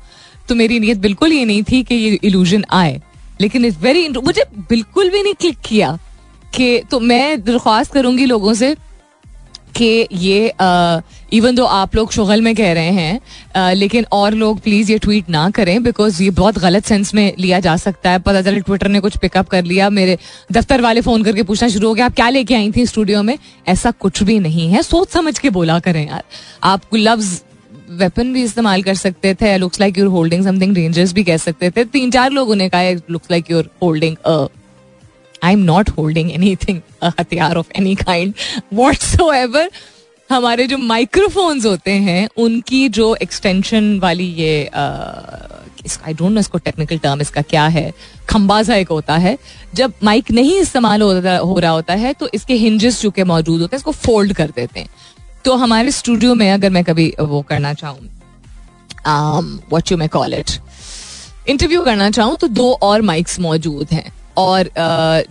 तो 0.49 0.55
मेरी 0.55 0.79
नीयत 0.79 0.97
बिल्कुल 0.99 1.33
ये 1.33 1.45
नहीं 1.45 1.63
थी 1.63 1.81
कि 1.83 1.95
ये 1.95 2.19
इल्यूजन 2.23 2.65
आए। 2.71 3.01
लेकिन 3.41 3.65
इट्स 3.65 3.77
वेरी 3.81 4.07
मुझे 4.09 4.43
बिल्कुल 4.69 5.09
भी 5.09 5.21
नहीं 5.23 5.33
क्लिक 5.33 5.57
किया 5.65 5.97
कि 6.55 6.81
तो 6.91 6.99
मैं 7.01 7.43
दरख्वास्त 7.43 7.93
करूँगी 7.93 8.25
लोगों 8.25 8.53
से 8.53 8.75
कि 9.75 10.07
ये 10.13 10.51
इवन 11.33 11.55
दो 11.55 11.65
आप 11.65 11.95
लोग 11.95 12.11
शुगल 12.11 12.41
में 12.41 12.53
कह 12.55 12.71
रहे 12.73 12.91
हैं 12.91 13.19
आ, 13.55 13.71
लेकिन 13.71 14.05
और 14.11 14.33
लोग 14.33 14.59
प्लीज़ 14.61 14.91
ये 14.91 14.97
ट्वीट 14.97 15.29
ना 15.29 15.49
करें 15.49 15.81
बिकॉज़ 15.83 16.21
ये 16.23 16.29
बहुत 16.31 16.59
गलत 16.59 16.85
सेंस 16.85 17.13
में 17.15 17.33
लिया 17.39 17.59
जा 17.59 17.75
सकता 17.77 18.11
है। 18.11 18.19
पता 18.19 18.41
चले 18.41 18.59
ट्विटर 18.59 18.87
ने 18.87 18.99
कुछ 18.99 19.17
पिकअप 19.17 19.49
कर 19.49 19.63
लिया 19.63 19.89
मेरे 19.89 20.17
दफ्तर 20.51 20.81
वाले 20.81 21.01
फ़ोन 21.01 21.23
करके 21.23 21.43
पूछना 21.43 21.69
शुरू 21.69 21.87
हो 21.87 21.93
गया 21.93 22.05
आप 22.05 22.15
क्या 22.15 22.29
लेके 22.29 22.55
आई 22.55 22.71
थी 22.71 22.85
स्टूडियो 22.85 23.23
में? 23.23 23.37
ऐसा 23.67 23.91
कुछ 23.91 24.23
भी 24.23 24.39
नहीं 24.39 24.69
है 24.69 24.83
सोच 24.83 25.09
समझ 25.09 25.37
के 25.39 25.49
बोला 25.49 25.79
करें 25.79 26.07
यार। 26.07 26.23
आप 26.63 26.81
लफ्ज 26.93 27.41
वेपन 27.91 28.33
भी 28.33 28.43
इस्तेमाल 28.43 28.81
कर 28.83 28.95
सकते 28.95 29.33
थे 29.35 29.57
looks 29.57 29.79
like 29.79 29.97
you're 29.97 30.07
holding 30.07 30.43
something 30.43 30.73
dangerous 30.75 31.13
भी 31.13 31.23
कह 31.23 31.37
सकते 31.37 31.69
थे। 31.69 31.83
तीन 31.85 32.11
चार 32.11 32.31
लोगों 32.31 32.55
ने 32.55 32.69
कहा 32.69 32.91
looks 33.11 33.31
like 33.31 33.51
you're 33.51 33.69
holding 33.83 34.15
I 35.43 35.53
am 35.53 35.59
not 35.65 35.89
holding 35.97 36.31
anything 36.57 36.81
हथियार 37.19 37.57
of 37.57 37.67
any 37.77 37.95
kind 37.97 38.33
watts 38.73 39.13
ever 39.21 39.69
हमारे 40.29 40.65
जो 40.67 40.77
माइक्रोफोन्स 40.77 41.65
होते 41.65 41.91
हैं, 41.91 42.27
उनकी 42.37 42.87
जो 42.89 43.15
एक्सटेंशन 43.21 43.99
वाली 43.99 44.25
ये 44.35 44.69
आई 46.05 46.13
डोंट 46.13 46.31
नो 46.31 46.39
इसको 46.39 46.57
टेक्निकल 46.57 46.97
टर्म 46.97 47.21
इसका 47.21 47.41
क्या 47.43 47.65
है 47.67 47.91
खंबा 48.29 48.61
सा 48.63 48.75
एक 48.75 48.89
होता 48.89 49.15
है। 49.17 49.37
जब 49.75 49.93
माइक 50.03 50.31
नहीं 50.31 50.55
इस्तेमाल 50.59 51.01
हो 51.01 51.57
रहा 51.59 51.71
होता 51.71 51.93
है 51.95 52.13
तो 52.13 52.29
इसके 52.33 52.53
हिंजेस 52.55 53.01
चुके 53.01 53.23
मौजूद 53.23 53.61
होते 53.61 53.75
हैं, 53.75 53.79
इसको 53.79 53.91
फोल्ड 53.91 54.33
कर 54.33 54.51
देते 54.55 54.79
हैं। 54.79 54.89
तो 55.45 55.55
हमारे 55.55 55.91
स्टूडियो 55.91 56.35
में 56.35 56.51
अगर 56.51 56.69
मैं 56.69 56.83
कभी 56.83 57.13
वो 57.21 57.41
करना 57.49 57.73
चाहूँ 57.73 58.09
what 59.71 59.91
you 59.91 59.97
may 59.97 60.09
call 60.09 60.33
it 60.33 60.51
interview 61.49 61.81
करना 61.83 62.09
चाहूँ 62.11 62.35
तो 62.37 62.47
दो 62.49 62.71
और 62.83 63.01
माइक्स 63.01 63.39
मौजूद 63.39 63.87
हैं। 63.91 64.11
और 64.37 64.69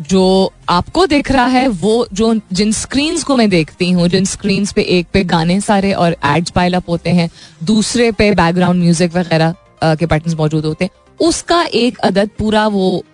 जो 0.03 0.53
आपको 0.69 1.07
दिख 1.07 1.31
रहा 1.33 1.47
है, 1.47 1.67
वो 1.69 2.07
जो, 2.13 2.35
जिन 2.53 2.73
स्क्रीन 2.73 3.21
को 3.23 3.37
मैं 3.37 3.49
देखती 3.51 3.91
हूँ, 3.91 4.09
जिन 4.09 4.25
स्क्रीन 4.27 4.67
पे 4.77 4.83
एक 4.91 5.07
पे 5.13 5.25
गाने 5.27 5.61
सारे 5.61 5.93
और 5.95 6.17
एड्स 6.27 6.51
पाइल 6.51 6.75
अप 6.75 6.89
होते 6.89 7.11
हैं, 7.11 7.29
दूसरे 7.65 8.11
पे 8.13 8.31
बैकग्राउंड 8.33 8.83
म्यूज़िक 8.83 9.15
वगैरह 9.15 9.55
के 9.85 10.07
बटन 10.07 10.37
मौजूद 10.39 10.65
होते 10.65 10.85
हैं, 10.85 10.91
उसका 11.21 11.63
एक 11.65 11.99
अदद 12.01 12.31
पूरा 12.39 12.67
वो 12.69 13.05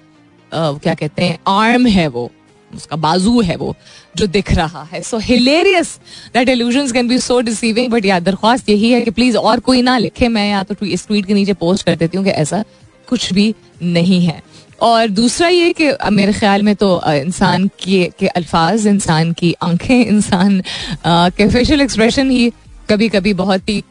क्या 0.53 0.95
कहते 0.95 1.25
हैं 1.25 1.39
आर्म 1.49 1.87
है 1.89 2.07
वो, 2.09 2.31
उसका 2.71 2.97
बाजू 2.97 3.41
है 3.41 3.57
वो, 3.57 3.75
जो 4.17 4.27
दिख 4.29 4.53
रहा 4.55 4.83
है। 4.93 5.01
So 5.03 5.19
hilarious 5.19 5.95
that 6.35 6.49
illusion 6.49 6.91
can 6.93 7.09
be 7.09 7.19
so 7.19 7.41
deceiving 7.41 7.91
but 7.91 8.05
ya 8.05 8.19
दरख्वास्त 8.21 8.69
यही 8.69 8.91
है 8.91 9.01
कि 9.03 9.11
प्लीज़ 9.11 9.37
और 9.37 9.61
कोई 9.61 9.83
ना 9.83 9.97
लिखे, 9.99 10.29
मैं 10.29 10.51
या 10.51 10.63
तो 10.63 10.87
इस 10.87 11.07
ट्वीट 11.07 11.27
के 11.27 11.35
नीचे 11.35 11.53
पोस्ट 11.55 11.87
कर 11.87 11.97
देती 11.97 12.17
हूँ 12.17 12.25
कि 12.25 12.33
ऐसा 12.33 12.65
कुछ 13.09 13.33
भी 13.33 13.55
नहीं 13.83 14.21
है। 14.27 14.41
और 14.83 15.09
दूसरा 15.09 15.49
ये 15.49 15.73
कि 15.73 15.91
मेरे 16.11 16.33
ख्याल 16.33 16.63
में 16.63 16.75
तो 16.77 16.89
इंसान 17.13 17.67
के 17.83 18.05
के 18.19 18.27
अल्फाज 18.29 18.87
इंसान 18.87 19.33
की 19.33 19.55
आँखें 19.63 20.07
इंसान 20.07 20.63
के 21.07 21.49
फेशियल 21.49 21.81
एक्सप्रेशन 21.81 22.31
ही 22.31 22.51
कभी 22.91 23.09
कभी 23.09 23.33
बहुत 23.35 23.69
ही 23.69 23.83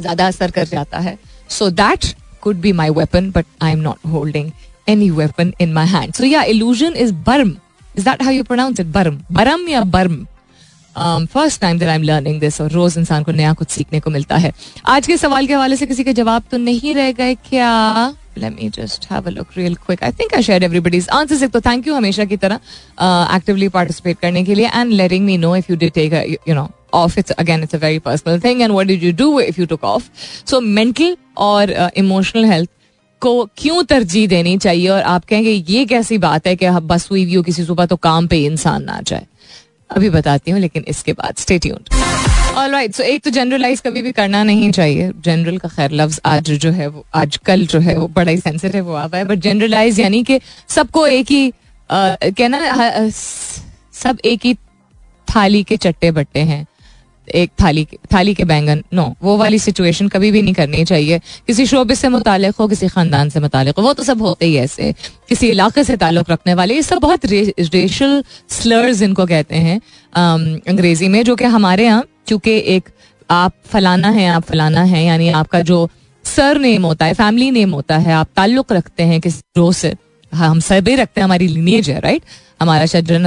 ज़्यादा 0.00 0.26
असर 0.26 0.50
कर 0.50 0.64
जाता 0.66 0.98
है। 0.98 1.18
So 1.48 1.70
that 1.72 2.04
could 2.42 2.56
be 2.60 2.72
my 2.72 2.90
weapon 2.90 3.30
but 3.30 3.46
I 3.62 3.72
am 3.72 3.78
not 3.78 4.06
holding 4.12 4.50
any 4.88 5.10
weapon 5.10 5.52
in 5.60 5.72
my 5.72 5.86
hand 5.86 6.14
so 6.14 6.24
ya 6.24 6.42
illusion 6.44 6.96
is 6.96 7.12
बर्म 7.26 7.54
is 7.98 8.04
that 8.04 8.22
how 8.22 8.32
you 8.32 8.44
pronounce 8.44 8.80
it 8.80 8.86
बर्म 8.86 9.20
बरम 9.32 9.68
या 9.68 9.80
बर्म 9.96 10.26
first 11.26 11.60
time 11.60 11.78
that 11.78 11.88
I 11.88 11.96
am 11.96 12.02
learning 12.02 12.40
this 12.40 12.60
और 12.60 12.70
रोज 12.70 12.98
इंसान 12.98 13.22
को 13.22 13.32
नया 13.32 13.52
कुछ 13.52 13.68
सीखने 13.68 14.00
को 14.00 14.10
मिलता 14.10 14.36
है। 14.36 14.52
आज 14.86 15.06
के 15.06 15.16
सवाल 15.16 15.46
के 15.46 15.54
हवाले 15.54 15.76
से 15.76 15.86
किसी 15.86 16.04
के 16.04 16.12
जवाब 16.12 16.44
तो 16.50 16.56
नहीं 16.58 16.94
रह 16.94 17.10
गए 17.12 17.34
क्या? 17.48 18.14
Let 18.36 18.54
me 18.56 18.68
just 18.70 19.06
have 19.10 19.26
a 19.26 19.30
look 19.30 19.54
real 19.56 19.76
quick. 19.86 20.02
I 20.02 20.10
think 20.10 20.34
I 20.36 20.40
shared 20.40 20.66
everybody's 20.68 21.08
answers. 21.18 21.42
तो 21.50 21.60
thank 21.60 21.86
you 21.86 21.94
हमेशा 21.94 22.24
की 22.24 22.36
तरह 22.36 22.60
uh, 22.98 23.38
actively 23.38 23.68
participate 23.76 24.20
करने 24.22 24.44
के 24.44 24.54
लिए 24.54 24.70
and 24.70 24.96
letting 25.00 25.26
me 25.26 25.38
know 25.44 25.54
if 25.60 25.70
you 25.70 25.76
did 25.84 25.94
take 25.94 26.12
a 26.12 26.24
you 26.48 26.56
know 26.60 26.68
off. 26.92 27.18
It's 27.18 27.36
again 27.38 27.66
it's 27.66 27.74
a 27.74 27.82
very 27.86 28.00
personal 28.08 28.40
thing 28.46 28.62
and 28.62 28.74
what 28.74 28.86
did 28.86 29.02
you 29.02 29.12
do 29.24 29.28
if 29.40 29.60
you 29.62 29.66
took 29.74 29.84
off? 29.92 30.10
So 30.44 30.60
mental 30.80 31.16
और 31.36 31.76
uh, 31.76 31.90
emotional 32.04 32.50
health 32.52 32.72
को 33.22 33.44
क्यों 33.58 33.82
तरजीह 33.90 34.26
देनी 34.28 34.56
चाहिए 34.58 34.88
और 34.88 35.02
आप 35.02 35.24
कहेंगे 35.24 35.50
ये 35.50 35.84
कैसी 35.86 36.18
बात 36.18 36.46
है 36.46 36.54
कि 36.56 36.70
बस 36.90 37.08
हुई 37.10 37.34
हो 37.34 37.42
किसी 37.42 37.64
सुबह 37.64 37.86
तो 37.86 37.96
काम 37.96 38.26
पे 38.28 38.44
इंसान 38.46 38.84
ना 38.84 39.00
जाए 39.06 39.26
अभी 39.90 40.10
बताती 40.10 40.50
हूँ, 40.50 40.60
लेकिन 40.60 40.84
इसके 40.88 41.12
बाद 41.12 41.36
stay 41.38 41.58
tuned 41.58 41.88
all 42.56 42.70
right 42.70 42.94
so 42.94 43.02
एक 43.02 43.22
तो 43.24 43.30
जनरलाइज 43.30 43.80
कभी 43.80 44.02
भी 44.02 44.12
करना 44.12 44.42
नहीं 44.44 44.70
चाहिए। 44.72 45.10
जनरल 45.24 45.58
का 45.58 45.68
खैर 45.68 45.92
लफ्ज 45.92 46.20
आज 46.26 46.50
जो 46.50 46.70
है 46.70 46.86
वो, 46.88 47.04
आज 47.14 47.36
कल 47.46 47.66
जो 47.66 47.78
है 47.80 47.96
वो 47.98 48.08
बड़ा 48.08 48.30
ही 48.30 48.38
सेंसिटिव 48.38 48.88
हुआ 48.88 49.02
हुआ 49.02 49.18
है 49.18 49.24
बट 49.24 49.38
जनरलाइज 49.38 50.00
यानी 50.00 50.22
कि 50.24 50.40
सबको 50.68 51.06
एक 51.06 51.30
ही 51.30 51.52
कहना 51.90 53.08
सब 53.10 54.18
एक 54.24 54.44
ही 54.44 54.54
थाली 55.28 55.62
के 55.62 55.76
चट्टे 55.76 56.10
बट्टे 56.10 56.40
हैं। 56.40 56.66
एक 57.28 57.50
थाली 57.62 57.86
थाली 58.12 58.34
के 58.34 58.44
बैंगन। 58.44 58.82
नो 58.94 59.04
वो 59.22 59.36
वाली 59.36 59.58
सिचुएशन 59.58 60.08
कभी 60.08 60.30
भी 60.30 60.42
नहीं 60.42 60.54
करनी 60.54 60.84
चाहिए। 60.84 61.18
किसी 61.46 61.66
शोबे 61.66 61.94
से 61.94 62.08
मुतालिक 62.08 62.54
हो, 62.54 62.68
किसी 62.68 62.88
खानदान 62.88 63.28
से 63.28 63.40
मुतालिक 63.40 63.78
हो। 63.78 63.82
वो 63.82 63.92
तो 63.92 64.02
सब 64.02 64.22
होते 64.22 64.46
ही 64.46 64.56
ऐसे। 64.56 64.92
किसी 65.28 65.48
इलाके 65.48 65.84
से 65.84 65.96
ताल्लुक 65.96 66.30
रखने 66.30 66.54
वाले, 66.54 66.74
ये 66.74 66.82
सब 66.82 66.98
बहुत 66.98 67.26
रेशल 67.26 68.22
स्लर्स 68.50 69.02
इनको 69.02 69.26
कहते 69.26 69.56
हैं 69.56 69.80
अंग्रेज़ी 70.68 71.08
में, 71.08 71.22
जो 71.24 71.36
कि 71.36 71.44
हमारे 71.46 71.84
यहाँ, 71.84 72.04
चूँकि 72.28 72.56
एक 72.66 72.88
आप 73.30 73.52
फलाना 73.66 74.08
है, 74.10 74.26
आप 74.28 74.42
फलाना 74.42 74.82
है, 74.84 75.04
यानी 75.04 75.28
आपका 75.30 75.60
जो 75.62 75.88
सर 76.24 76.58
नेम 76.58 76.84
होता 76.86 77.06
है 77.06 77.14
फैमिली 77.14 77.50
नेम 77.50 77.70
होता 77.70 77.96
है, 77.98 78.12
आप 78.12 78.28
ताल्लुक 78.36 78.72
रखते 78.72 79.02
हैं 79.02 79.20
किस 79.20 79.38
रो 79.56 79.70
से। 79.72 79.94
हम 80.32 80.60
भी 80.60 80.94
रखते 80.94 81.20
हैं, 81.20 81.24
हमारी 81.24 81.46
लिनेज 81.48 81.90
है 81.90 82.00
राइट 82.00 82.22
हमारा 82.60 82.86
शजर 82.86 83.18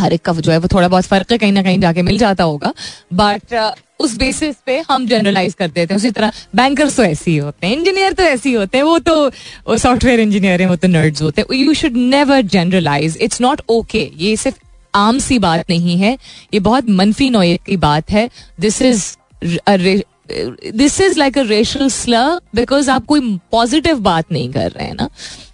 हर 0.00 0.12
एक 0.12 0.22
का 0.22 0.32
जो 0.34 0.52
है 0.52 0.58
वो 0.58 0.68
थोड़ा 0.72 0.88
बहुत 0.88 1.04
फ़र्क 1.06 1.32
है 1.32 1.38
कहीं 1.38 1.52
ना 1.52 1.62
कहीं 1.62 1.80
जाके 1.80 2.02
मिल 2.02 2.18
जाता 2.18 2.44
होगा। 2.44 2.72
बट 3.12 3.54
uh, 3.54 3.70
उस 4.00 4.16
बेसिस 4.18 4.56
पे 4.66 4.78
हम 4.90 5.06
जनरलाइज 5.06 5.54
कर 5.54 5.68
देते 5.68 5.94
हैं। 5.94 5.96
उसी 5.96 6.10
तरह 6.10 6.32
बैंकर्स 6.56 6.96
तो 6.96 7.02
ऐसे 7.04 7.30
ही 7.30 7.36
होते 7.36 7.66
हैं 7.66 7.76
इंजीनियर 7.76 8.12
तो 8.12 8.22
ऐसे 8.22 8.48
ही 8.48 8.54
होते 8.54 8.78
हैं। 8.78 8.84
वो 8.84 8.98
तो 8.98 9.76
सॉफ्टवेयर 9.76 10.20
इंजीनियर 10.20 10.62
है 10.62 10.68
वो 10.68 10.76
तो 10.76 10.88
नर्ड्स 10.88 11.22
होते 11.22 11.42
हैं। 11.42 11.56
You 11.56 11.74
should 11.74 11.96
never 11.96 12.42
generalize 12.54 13.18
it's 13.20 13.40
not 13.40 13.60
okay 13.70 14.10
ये 14.18 14.36
सिर्फ़ 14.36 14.58
आम 14.94 15.18
सी 15.18 15.38
बात 15.38 15.70
नहीं 15.70 15.96
है। 15.98 16.16
ये 16.54 16.60
बहुत 16.60 16.88
मनफी 16.90 17.28
नोयत 17.30 17.62
की 17.66 17.76
बात 17.78 18.10
है। 18.10 18.28
This 18.60 18.80
is 18.82 19.04
this 20.74 21.00
is 21.00 21.18
like 21.18 21.38
a 21.38 21.42
racial 21.42 21.88
slur 21.90 22.40
because 22.54 22.90
आप 22.90 23.06
कोई 23.06 23.20
पॉजिटिव 23.52 23.98
बात 24.00 24.32
नहीं 24.32 24.50
कर 24.52 24.70
रहे 24.70 24.86
हैं 24.86 24.94
ना। 24.94 25.08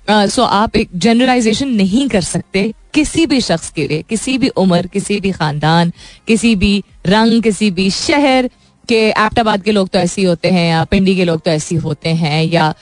सो 0.08 0.42
आप 0.42 0.76
एक 0.76 0.88
जनरलाइजेशन 0.94 1.68
नहीं 1.68 2.08
कर 2.08 2.20
सकते 2.22 2.72
किसी 2.94 3.26
भी 3.26 3.40
शख्स 3.40 3.70
के 3.70 3.86
लिए, 3.88 4.02
किसी 4.02 4.36
भी 4.38 4.48
उम्र, 4.48 4.86
किसी 4.86 5.18
भी 5.20 5.30
खानदान, 5.32 5.92
किसी 6.26 6.54
भी 6.56 6.82
रंग, 7.06 7.42
किसी 7.42 7.70
भी 7.70 7.90
शहर 7.90 8.50
के 8.88 9.00
एबटाबाद 9.08 9.62
के 9.62 9.72
लोग 9.72 9.88
तो 9.88 9.98
ऐसे 9.98 10.22
होते 10.24 10.50
हैं 10.50 10.68
या 10.70 10.84
पिंडी 10.84 11.16
के 11.16 11.24
लोग 11.24 11.40
तो 11.40 11.50
ऐसे 11.50 11.76
होते 11.76 12.08
हैं 12.14 12.42
या 12.44 12.74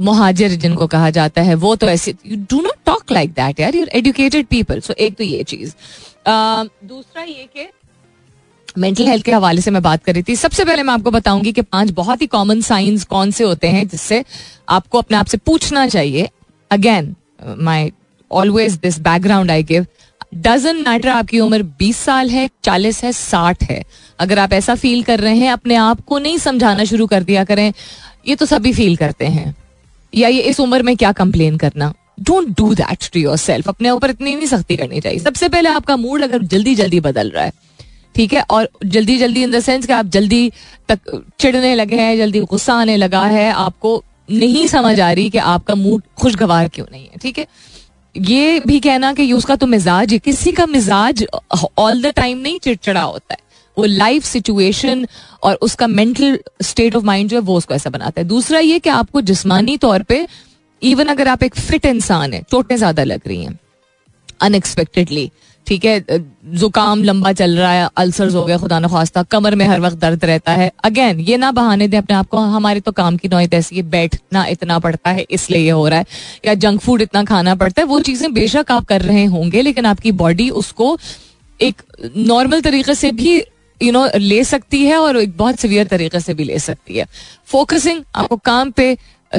मुहाजिर 0.00 0.50
जिनको 0.52 0.86
कहा 0.86 1.10
जाता 1.10 1.42
है, 1.42 1.54
वो 1.54 1.74
तो 1.76 1.86
ऐसे 1.88 2.14
you 2.26 2.36
do 2.50 2.60
not 2.60 2.76
talk 2.86 3.12
like 3.12 3.30
that 3.32 3.60
यार 3.60 3.76
यूर 3.76 3.88
एजुकेटेड 3.94 4.46
पीपल 4.46 4.80
सो 4.80 4.94
एक 4.94 5.16
तो 5.16 5.24
ये 5.24 5.42
चीज़। 5.44 5.74
दूसरा 6.28 7.22
ये 7.22 7.48
कि 7.56 7.66
मेंटल 8.78 9.06
हेल्थ 9.06 9.24
के 9.24 9.32
हवाले 9.32 9.60
से 9.60 9.70
मैं 9.70 9.82
बात 9.82 10.04
कर 10.04 10.14
रही 10.14 10.22
थी। 10.22 10.36
सबसे 10.36 10.64
पहले 10.64 10.82
मैं 10.82 10.94
आपको 10.94 11.10
बताऊँगी 11.10 11.52
कि 11.52 11.62
पाँच 11.62 11.90
बहुत 11.90 12.22
ही 12.22 12.26
कॉमन 12.26 12.60
साइंस 12.60 13.04
कौन 13.04 13.30
से 13.30 13.44
होते 13.44 13.68
हैं 13.68 13.86
जिससे 13.88 14.24
आपको 14.68 14.98
अपने 14.98 15.16
आप 15.16 15.26
से 15.26 15.36
पूछना 15.36 15.86
चाहिए। 15.86 16.28
Again 16.70 17.14
my 17.58 17.92
always 18.30 18.74
this 18.74 18.98
background 19.00 19.50
I 19.50 19.62
give 19.62 19.86
doesn't 20.34 20.76
matter 20.88 21.08
आपकी 21.08 21.40
उम्र 21.40 21.62
20 21.78 21.96
साल 21.96 22.30
है 22.30 22.48
40 22.64 23.02
है 23.04 23.12
60 23.12 23.62
है। 23.62 23.82
अगर 24.18 24.38
आप 24.38 24.52
ऐसा 24.52 24.74
फील 24.74 25.02
कर 25.02 25.20
रहे 25.20 25.36
हैं, 25.36 25.52
अपने 25.52 25.74
आप 25.74 26.00
को 26.00 26.18
नहीं 26.18 26.38
समझाना 26.38 26.84
शुरू 26.84 27.06
कर 27.06 27.22
दिया 27.22 27.44
करें, 27.44 27.72
ये 28.28 28.34
तो 28.36 28.46
सभी 28.46 28.72
फील 28.72 28.96
करते 28.96 29.26
हैं। 29.26 29.54
या 30.12 30.28
ये 30.28 30.42
इस 30.42 30.60
उम्र 30.60 30.82
में 30.82 30.96
क्या 30.96 31.12
कंप्लेन 31.12 31.56
करना? 31.56 31.92
Don't 32.20 32.48
do 32.58 32.74
that 32.74 33.08
to 33.12 33.20
yourself 33.36 33.68
अपने 33.68 33.90
ऊपर 33.90 34.10
इतनी 34.10 34.34
नहीं 34.34 34.46
सख्ती 34.46 34.76
करनी 34.76 35.00
चाहिए। 35.00 35.18
सबसे 35.18 35.48
पहले 35.48 35.68
आपका 35.68 35.96
मूड 35.96 36.22
अगर 36.22 36.42
जल्दी 36.44 36.74
जल्दी 36.74 37.00
बदल 37.00 37.30
रहा 37.30 37.44
है 37.44 37.52
ठीक 38.18 38.32
है, 38.32 38.42
और 38.42 38.68
जल्दी 38.84 39.16
जल्दी 39.18 39.42
इन 39.42 39.50
द 39.50 39.60
सेंस 39.60 39.86
कि 39.86 39.92
आप 39.92 40.06
जल्दी 40.08 40.50
तक 40.88 41.22
चिड़ने 41.40 41.74
लगे 41.74 41.96
हैं, 41.96 42.16
जल्दी 42.18 42.40
गुस्सा 42.42 42.74
आने 42.74 42.96
लगा 42.96 43.22
है, 43.22 43.50
आपको 43.52 44.02
नहीं 44.30 44.66
समझ 44.68 44.98
आ 45.00 45.10
रही 45.12 45.30
कि 45.30 45.38
आपका 45.38 45.74
मूड 45.74 46.02
खुशगवार 46.18 46.68
क्यों 46.68 46.86
नहीं 46.92 47.04
है, 47.04 47.18
ठीक 47.22 47.38
है? 47.38 47.46
ये 48.14 48.60
भी 48.60 48.80
कहना 48.80 49.12
कि 49.14 49.32
उसका 49.32 49.56
तो 49.56 49.66
मिजाज 49.66 50.12
है, 50.12 50.18
किसी 50.20 50.52
का 50.52 50.66
मिजाज 50.66 51.24
ऑल 51.78 52.02
द 52.02 52.12
टाइम 52.16 52.38
नहीं 52.38 52.58
चिड़चिड़ा 52.58 53.02
होता 53.02 53.34
है। 53.34 53.40
वो 53.76 53.84
लाइफ 53.84 54.24
सिचुएशन 54.24 55.06
और 55.42 55.58
उसका 55.62 55.86
मेंटल 55.86 56.38
स्टेट 56.62 56.96
ऑफ़ 56.96 57.04
माइंड 57.04 57.30
जो 57.30 57.36
है, 57.36 57.42
वो 57.42 57.56
उसको 57.56 57.74
ऐसा 57.74 57.90
बनाता 57.90 58.20
है। 58.20 58.26
दूसरा 58.28 58.58
ये 58.60 58.78
कि 58.78 58.90
आपको 58.90 59.20
जिस्मानी 59.22 59.76
तौर 59.78 60.02
पे 60.02 60.26
इवन 60.82 61.06
अगर 61.06 61.28
आप 61.28 61.42
एक 61.42 61.54
फिट 61.56 61.86
इंसान 61.86 62.32
है, 62.32 62.42
चोटें 62.50 62.76
ज़्यादा 62.76 63.04
लग 63.04 63.20
रही 63.26 63.42
हैं 63.44 63.58
अनएक्सपेक्टेडली 64.40 65.30
ठीक 65.68 65.84
है 65.84 66.18
जुकाम 66.50 67.02
लंबा 67.04 67.32
चल 67.32 67.56
रहा 67.58 67.70
है, 67.72 67.88
अल्सर्स 67.96 68.34
हो 68.34 68.44
गया 68.44 68.56
खुदा 68.58 68.78
न 68.80 68.88
खास्ता 68.88 69.22
कमर 69.24 69.54
में 69.54 69.64
हर 69.66 69.80
वक्त 69.80 69.96
दर्द 69.96 70.24
रहता 70.24 70.52
है। 70.52 70.70
अगेन 70.84 71.20
ये 71.20 71.36
ना 71.36 71.50
बहाने 71.52 71.88
दें 71.88 71.96
अपने 71.98 72.16
आप 72.16 72.28
को, 72.28 72.38
हमारे 72.38 72.80
तो 72.80 72.92
काम 72.92 73.16
की 73.16 73.28
नौत 73.28 73.54
ऐसी 73.54 73.82
बैठना 73.84 74.44
इतना 74.46 74.78
पड़ता 74.78 75.10
है, 75.10 75.26
इसलिए 75.30 75.60
ये 75.60 75.70
हो 75.70 75.86
रहा 75.88 75.98
है। 75.98 76.06
या 76.46 76.54
जंक 76.56 76.80
फ़ूड 76.80 77.02
इतना 77.02 77.24
खाना 77.24 77.54
पड़ता 77.54 77.82
है, 77.82 77.86
वो 77.86 78.00
चीज़ें 78.00 78.32
बेशक 78.34 78.72
आप 78.72 78.84
कर 78.86 79.02
रहे 79.02 79.24
होंगे, 79.26 79.62
लेकिन 79.62 79.86
आपकी 79.86 80.12
बॉडी 80.14 80.48
उसको 80.52 80.96
एक 81.60 81.82
नॉर्मल 82.16 82.60
तरीके 82.60 82.94
से 82.94 83.12
भी 83.12 83.36
यू 83.80 83.92
नो 83.92 84.08
ले 84.16 84.42
सकती 84.44 84.84
है 84.84 84.96
और 84.96 85.16
एक 85.16 85.36
बहुत 85.36 85.60
सिवियर 85.60 85.86
तरीके 85.86 86.20
से 86.20 86.34
भी 86.34 86.44
ले 86.44 86.58
सकती 86.60 86.96
है। 86.96 87.06
फोकसिंग 87.46 88.02
आपको 88.14 88.36
काम 88.44 88.70
पे 88.70 88.96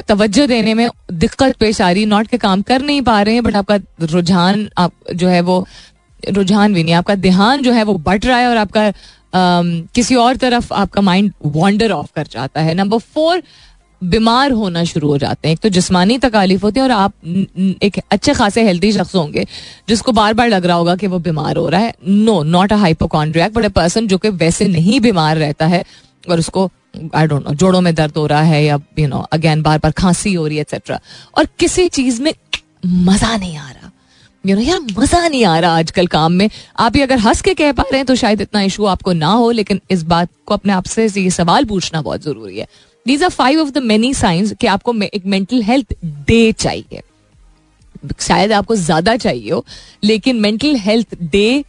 तवज्जो 0.08 0.46
देने 0.48 0.74
में 0.74 0.90
दिक्कत 1.12 1.56
पेश 1.60 1.82
आ 1.82 1.90
रही 1.92 2.06
नॉट 2.06 2.28
के 2.28 2.38
काम 2.38 2.62
कर 2.62 2.82
नहीं 2.82 3.02
पा 3.02 3.22
रहे 3.22 3.34
हैं 3.34 3.44
बट 3.44 3.56
आपका 3.56 3.80
रुझान, 4.04 4.70
आप 4.78 4.92
जो 5.16 5.28
है 5.28 5.42
वो 5.42 5.66
रुझान 6.28 6.74
भी 6.74 6.84
नहीं, 6.84 6.94
आपका 6.94 7.16
ध्यान 7.18 7.62
जो 7.62 7.72
है 7.72 7.84
वो 7.84 7.94
बढ़ 7.96 8.20
रहा 8.20 8.38
है 8.38 8.48
और 8.50 8.58
आपका 8.58 8.92
किसी 9.94 10.16
और 10.18 10.36
तरफ़ 10.38 10.74
आपका 10.74 11.02
माइंड 11.02 11.34
वॉन्डर 11.48 11.92
ऑफ़ 11.92 12.08
कर 12.16 12.28
जाता 12.32 12.62
है। 12.62 12.74
नंबर 12.76 12.98
फोर 12.98 13.42
बीमार 14.02 14.52
होना 14.52 14.84
शुरू 14.84 15.08
हो 15.08 15.18
जाते 15.18 15.48
हैं। 15.48 15.54
एक 15.54 15.60
तो 15.60 15.70
जिसमानी 15.70 16.18
तकालीफ 16.18 16.64
होती 16.64 16.80
है 16.80 16.84
और 16.84 16.92
आप 16.92 17.14
एक 17.84 18.00
अच्छे 18.12 18.34
खासे 18.34 18.64
हेल्थी 18.66 18.92
शख्स 18.92 19.16
होंगे, 19.16 19.46
जिसको 19.90 20.12
बार 20.12 20.34
बार 20.34 20.50
लग 20.50 20.66
रहा 20.66 20.76
होगा 20.78 20.96
कि 20.96 21.08
वो 21.08 21.20
बीमार 21.20 21.58
हो 21.58 21.68
रहा 21.70 21.82
है। 21.82 21.94
No 22.08 22.42
not 22.46 22.74
a 22.74 22.76
hypochondriac 22.78 23.52
but 23.54 23.66
a 23.66 23.70
person 23.72 24.08
जो 24.08 24.18
कि 24.18 24.30
वैसे 24.30 24.68
नहीं 24.68 25.00
बीमार 25.02 25.38
रहता 25.38 25.68
है 25.68 25.84
और 26.30 26.40
उसको 26.40 26.70
आई 27.16 27.28
डोंट 27.28 27.48
नो 27.48 27.54
जोड़ों 27.56 27.82
में 27.82 27.94
दर्द 27.96 28.18
हो 28.18 28.26
रहा 28.28 28.42
है 28.44 28.64
या 28.64 28.80
यू 29.00 29.08
नो 29.08 29.20
अगेन 29.34 29.62
बार 29.62 29.78
बार 29.78 29.92
खांसी 29.98 30.34
हो 30.34 30.48
रही 30.48 30.58
है 30.58 30.62
एक्सेट्रा 30.62 31.00
और 31.38 31.48
किसी 31.60 31.88
चीज़ 31.90 32.22
में 32.22 32.34
मज़ा 32.86 33.36
नहीं 33.38 33.58
आ 33.58 33.70
रहा। 33.70 33.79
यू 34.44 34.56
नो 34.56 34.62
यार, 34.62 34.80
मज़ा 34.98 35.28
नहीं 35.28 35.44
आ 35.46 35.58
रहा 35.60 35.78
आजकल 35.78 36.08
काम 36.08 36.32
में। 36.34 36.50
आप 36.80 36.96
ही 36.96 37.02
अगर 37.02 37.18
हंस 37.20 37.42
के 37.42 37.54
कह 37.54 37.72
पा 37.72 37.84
रहे 37.84 37.98
हैं 37.98 38.06
तो 38.06 38.16
शायद 38.16 38.42
इतना 38.42 38.62
इशू 38.62 38.86
आपको 38.88 39.14
ना 39.14 39.32
हो, 39.32 39.50
लेकिन 39.52 39.82
इस 39.92 40.04
बात 40.06 40.30
को 40.46 40.54
अपने 40.54 40.74
आप 40.74 40.86
से 40.86 41.08
ये 41.08 41.30
सवाल 41.32 41.66
पूछना 41.66 42.02
बहुत 42.02 42.24
ज़रूरी 42.24 42.60
है। 42.60 42.68
These 43.06 43.24
are 43.24 43.30
five 43.32 43.62
of 43.62 43.70
the 43.70 43.78
many 43.84 44.14
signs 44.14 44.54
कि 44.62 44.68
आपको 44.68 44.94
एक 45.04 45.26
मेंटल 45.26 45.62
हेल्थ 45.64 45.94
डे 46.04 46.52
चाहिए। 46.54 47.02
शायद 48.20 48.52
आपको 48.52 48.76
ज़्यादा 48.76 49.16
चाहिए 49.18 49.52
हो, 49.52 49.64
लेकिन 50.04 50.40
mental 50.40 50.76
health 50.78 51.16
day 51.24 51.64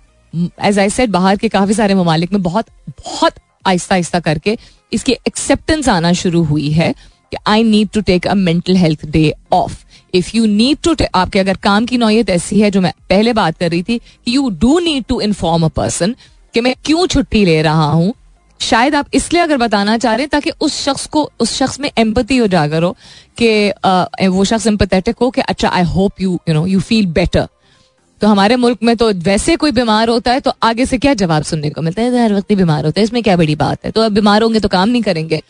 as 0.61 0.79
I 0.79 0.91
said 0.91 1.11
बाहर 1.11 1.37
के 1.37 1.49
काफ़ी 1.49 1.75
सारे 1.75 1.95
ममालिक 1.95 2.33
में 2.33 2.43
बहुत 2.43 2.67
बहुत 2.89 3.35
आहिस्ता 3.67 3.95
आहिस्ता 3.95 4.21
करके 4.21 4.57
इसकी 4.93 5.13
एक्सेप्टेंस 5.27 5.89
आना 5.89 6.13
शुरू 6.15 6.43
हुई 6.45 6.71
है 6.73 6.93
कि 7.33 7.37
I 7.47 7.63
need 7.65 7.89
to 7.95 8.01
take 8.03 8.27
a 8.27 8.35
mental 8.37 8.77
health 8.77 9.05
day 9.09 9.33
off 9.53 9.85
if 10.15 10.31
you 10.35 10.47
need 10.47 10.79
to 10.85 10.95
आपके 11.15 11.39
अगर 11.39 11.57
काम 11.63 11.87
की 11.87 11.99
नौयत 11.99 12.31
ऐसी 12.31 12.61
है, 12.61 12.71
जो 12.71 12.81
मैं 12.81 12.93
पहले 13.11 13.33
बात 13.33 13.59
कर 13.59 13.71
रही 13.71 13.83
थी 13.83 14.01
you 14.29 14.49
do 14.61 14.79
need 14.79 15.05
to 15.09 15.21
inform 15.21 15.65
a 15.65 15.69
person 15.77 16.15
कि 16.55 16.61
मैं 16.61 16.75
क्यों 16.85 17.07
छुट्टी 17.07 17.45
ले 17.45 17.61
रहा 17.63 17.85
हूँ। 17.85 18.13
शायद 18.61 18.95
आप 18.95 19.07
इसलिए 19.15 19.43
अगर 19.43 19.57
बताना 19.57 19.97
चाह 19.99 20.15
रहे 20.15 20.23
हैं, 20.23 20.29
ताकि 20.29 20.51
उस 20.61 20.75
शख्स 20.79 21.07
को, 21.07 21.31
उस 21.41 21.55
शख्स 21.55 21.79
में 21.81 21.91
एम्पति 21.99 22.41
उजागर 22.41 22.83
हो 22.83 22.97
कि 23.39 24.29
वो 24.29 24.45
शख्स 24.45 24.67
एम्पथेटिक 24.67 25.17
हो 25.17 25.31
कि 25.31 25.41
अच्छा 25.43 25.69
I 25.69 25.83
hope 25.85 26.21
you 26.21 26.39
you 26.49 26.55
know 26.55 26.67
you 26.67 26.81
feel 26.83 27.07
better 27.09 27.49
तो 28.21 28.29
हमारे 28.29 28.57
मुल्क 28.57 28.79
में 28.83 28.97
तो 28.97 29.11
वैसे 29.25 29.55
कोई 29.57 29.73
बीमार 29.73 30.09
होता 30.09 30.33
है 30.33 30.41
तो 30.41 30.53
आगे 30.63 30.87
से 30.87 30.99
क्या 30.99 31.15
जवाब 31.15 31.43
सुनने 31.43 31.71
को 31.71 31.83
मिलता 31.83 32.03
है? 32.03 32.23
हर 32.23 32.35
वक्त 32.35 32.53
बीमार 32.53 32.85
होता 32.85 33.01
है, 33.01 33.05
इसमें 33.05 33.23
क्या 33.23 33.37
बड़ी 33.37 33.55
बात 33.57 33.85
है? 33.85 33.91
तो 33.91 34.01
अब 34.01 34.13
बीमार 34.13 34.43
होंगे 34.43 34.61
तो 34.61 34.69
काम 34.69 34.89
नहीं 34.89 35.03
करेंगे। 35.03 35.41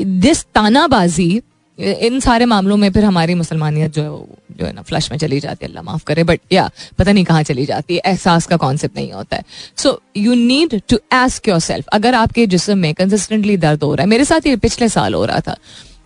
दिस 0.00 0.44
तानाबाजी 0.54 1.40
इन 1.82 2.20
सारे 2.20 2.44
मामलों 2.46 2.76
में 2.76 2.90
फिर 2.92 3.04
हमारी 3.04 3.34
मुसलमानियत 3.34 3.94
जो 3.94 4.02
है 4.02 4.40
जो 4.52 4.66
है 4.66 4.72
ना 4.72 4.82
फ्लश 4.82 5.10
में 5.10 5.18
चली 5.18 5.38
जाती 5.40 5.64
है, 5.64 5.68
अल्लाह 5.68 5.82
माफ़ 5.82 6.04
करे 6.06 6.24
बट 6.24 6.40
या 6.52 6.70
पता 6.98 7.12
नहीं 7.12 7.24
कहाँ 7.24 7.42
चली 7.42 7.64
जाती 7.66 7.94
है, 7.94 8.00
एहसास 8.06 8.46
का 8.46 8.56
कॉन्सेप्ट 8.56 8.96
नहीं 8.96 9.12
होता 9.12 9.36
है। 9.36 9.44
So 9.76 10.00
you 10.16 10.34
need 10.34 10.80
to 10.88 10.98
ask 11.14 11.48
yourself 11.60 11.88
अगर 11.92 12.14
आपके 12.14 12.46
जिसम 12.46 12.78
में 12.78 12.92
कंसिस्टेंटली 12.94 13.56
दर्द 13.58 13.82
हो 13.82 13.94
रहा 13.94 14.02
है, 14.02 14.08
मेरे 14.10 14.24
साथ 14.24 14.46
ये 14.46 14.56
पिछले 14.58 14.88
साल 14.88 15.14
हो 15.14 15.24
रहा 15.24 15.40
था 15.40 15.56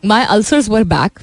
my 0.04 0.24
ulcers 0.26 0.68
were 0.68 0.84
back 0.84 1.20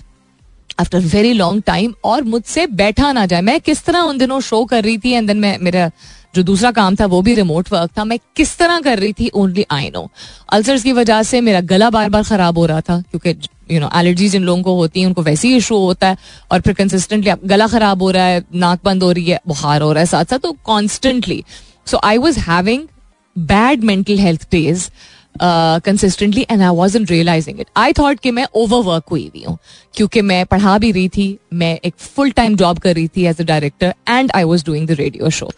after 0.79 0.99
very 0.99 1.31
long 1.33 1.63
time 1.65 1.93
और 2.03 2.23
मुझसे 2.25 2.65
बैठा 2.67 3.11
ना 3.11 3.25
जाए, 3.25 3.41
मैं 3.41 3.59
किस 3.61 3.83
तरह 3.85 3.99
उन 4.01 4.17
दिनों 4.17 4.39
शो 4.41 4.63
कर 4.65 4.83
रही 4.83 4.97
थी 4.97 5.11
एंड 5.11 5.27
देन 5.27 5.37
मैं, 5.37 5.57
मेरा 5.61 5.89
जो 6.35 6.43
दूसरा 6.43 6.71
काम 6.71 6.95
था, 6.95 7.05
वो 7.05 7.21
भी 7.21 7.33
रिमोट 7.35 7.71
वर्क 7.71 7.91
था, 7.97 8.03
मैं 8.03 8.17
किस 8.35 8.57
तरह 8.57 8.79
कर 8.81 8.99
रही 8.99 9.13
थी 9.13 9.29
ओनली 9.35 9.65
आई 9.71 9.89
नो 9.95 10.09
अल्सर्स 10.49 10.83
की 10.83 10.91
वजह 10.91 11.21
से 11.23 11.41
मेरा 11.41 11.59
गला 11.63 11.89
बार 11.89 12.09
बार 12.09 12.23
खराब 12.23 12.57
हो 12.57 12.65
रहा 12.65 12.81
था, 12.81 13.01
क्योंकि 13.11 13.33
यू 13.71 13.79
नो 13.79 13.89
एलर्जीज 13.95 14.31
जिन 14.31 14.43
लोगों 14.43 14.63
को 14.63 14.75
होती 14.75 14.99
हैं, 14.99 15.07
उनको 15.07 15.21
वैसे 15.23 15.47
ही 15.47 15.55
इशू 15.57 15.77
होता 15.77 16.07
है 16.07 16.17
और 16.51 16.61
फिर 16.61 16.73
कंसिस्टेंटली 16.73 17.31
गला 17.45 17.67
खराब 17.67 18.01
हो 18.01 18.11
रहा 18.11 18.25
है, 18.25 18.43
नाक 18.55 18.79
बंद 18.85 19.03
हो 19.03 19.11
रही 19.11 19.25
है, 19.25 19.39
बुखार 19.47 19.81
हो 19.81 19.91
रहा 19.91 19.99
है 19.99 20.05
साथ 20.07 20.25
साथ 20.25 20.39
तो 20.39 20.51
constantly 20.65 21.43
so 21.87 21.99
I 22.03 22.17
was 22.17 22.39
having 22.41 22.87
bad 23.35 23.83
mental 23.83 24.19
health 24.19 24.47
days 24.51 24.89
consistently 25.35 26.45
and 26.49 26.61
I 26.61 26.75
was 26.75 26.97
in 26.97 27.05
realizing 27.05 27.59
it 27.59 27.67
I 27.77 27.93
thought 27.93 28.19
कि 28.19 28.31
मैं 28.31 28.45
ओवर 28.55 28.83
वर्क 28.85 29.03
हुई 29.11 29.23
हुई 29.25 29.43
हूँ, 29.43 29.57
क्योंकि 29.95 30.21
मैं 30.21 30.45
पढ़ा 30.45 30.77
भी 30.77 30.91
रही 30.91 31.07
थी, 31.09 31.37
मैं 31.53 31.77
एक 31.85 31.93
फुल 31.97 32.31
टाइम 32.31 32.55
जॉब 32.55 32.79
कर 32.79 32.95
रही 32.95 33.07
थी 33.07 33.25
as 33.27 33.41
a 33.41 33.43
director 33.43 33.93
and 34.09 34.31
I 34.35 34.43
was 34.43 34.65
doing 34.65 34.87
the 34.87 34.91
radio 34.99 35.29
show 35.29 35.51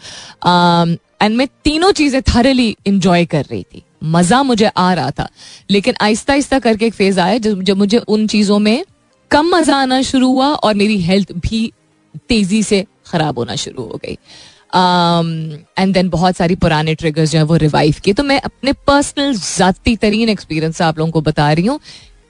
and 1.22 1.36
मैं 1.38 1.48
तीनों 1.64 1.92
चीज़ें 1.92 2.22
थरली 2.24 2.76
इंजॉय 2.88 3.26
कर 3.26 3.46
रही 3.46 3.64
थी। 3.64 3.84
मज़ा 4.06 4.42
मुझे 4.44 4.66
आ 4.68 4.94
रहा 4.94 5.12
था। 5.12 5.28
लेकिन 5.70 5.96
आहिस्ता 6.02 6.34
आहिस्ता 6.34 6.60
करके 6.60 6.86
एक 6.86 6.94
फ़ेज़ 6.94 7.20
आया 7.20 7.38
जब 7.38 7.78
मुझे 7.78 7.98
उन 7.98 8.28
चीज़ों 8.28 8.60
में 8.60 8.84
कम 9.32 9.56
मज़ा 9.56 9.78
आना 9.78 10.02
शुरू 10.02 10.32
हुआ 10.32 10.48
और 10.48 10.74
मेरी 10.74 10.98
हेल्थ 11.02 11.32
भी 11.38 11.72
तेज़ी 12.30 12.64
से 12.64 12.86
खराब 13.08 13.40
होना 13.40 13.56
शुरू 13.56 13.84
हो 13.84 14.00
गई। 14.06 14.18
एंड 14.76 15.88
um, 15.88 15.94
देन 15.94 16.10
बहुत 16.10 16.36
सारी 16.36 16.56
पुराने 16.56 16.96
ट्रिगर्स 16.96 17.32
जो 17.32 17.38
है 17.38 17.44
वो 17.44 17.56
रिवाइव 17.56 17.96
किए। 18.04 18.14
तो 18.14 18.24
मैं 18.24 18.40
अपने 18.42 18.74
पर्सनल 18.88 19.34
जाती 19.36 19.96
तरीन 19.96 20.30
एक्सपीरियंस 20.30 20.82
आप 20.82 21.00
लोगों 21.00 21.12
को 21.12 21.22
बता 21.22 21.52
रही 21.52 21.66
हूँ 21.66 21.80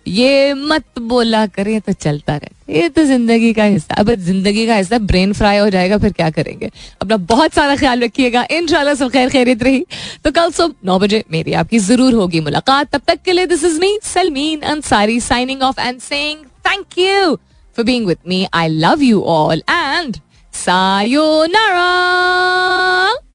ये 0.08 0.53
मत 0.53 0.99
बोला 1.01 1.45
करें 1.47 1.80
तो 1.82 1.93
चलता 1.93 2.36
रहे। 2.36 2.80
ये 2.80 2.89
तो 2.89 3.03
ज़िंदगी 3.06 3.51
का 3.53 3.64
हिस्सा। 3.64 3.95
अब 3.99 4.14
ज़िंदगी 4.16 4.66
का 4.68 4.76
हिस्सा 4.76 4.97
ब्रेन 4.97 5.34
फ्राई 5.34 5.58
हो 5.58 5.70
जाएगा, 5.70 5.97
फिर 5.97 6.12
क्या 6.12 6.30
करेंगे? 6.30 6.70
अपना 7.01 7.18
बहुत 7.32 7.53
सारा 7.53 7.76
ख्याल 7.76 8.03
रखिएगा। 8.03 8.45
इन 8.51 8.68
सब 8.68 9.10
खैर 9.12 9.30
खैरियत 9.30 9.64
रही। 9.64 9.86
तो 10.24 10.32
कल 10.32 10.51
सुबह 10.51 10.74
नौ 10.86 10.99
बजे 10.99 11.24
मेरी 11.32 11.53
आपकी 11.53 11.80
ज़रूर 11.80 12.14
होगी 12.14 12.39
मुलाकात। 12.41 12.91
तब 12.95 13.01
तक 13.08 13.22
के 13.26 13.32
लिए 13.32 13.45
this 13.45 13.64
is 13.64 13.80
me 13.82 13.97
Salmeen 14.03 14.62
Ansari 14.74 15.20
signing 15.22 15.62
off 15.64 15.82
and 15.82 15.99
saying 16.01 16.45
thank 16.68 16.97
you 16.99 17.36
for 17.76 17.86
being 17.86 18.08
with 18.08 18.18
me 18.28 18.45
I 18.53 18.68
love 18.70 19.03
you 19.03 19.22
all 19.39 19.64
and 19.70 20.18
Sayonara! 20.53 21.86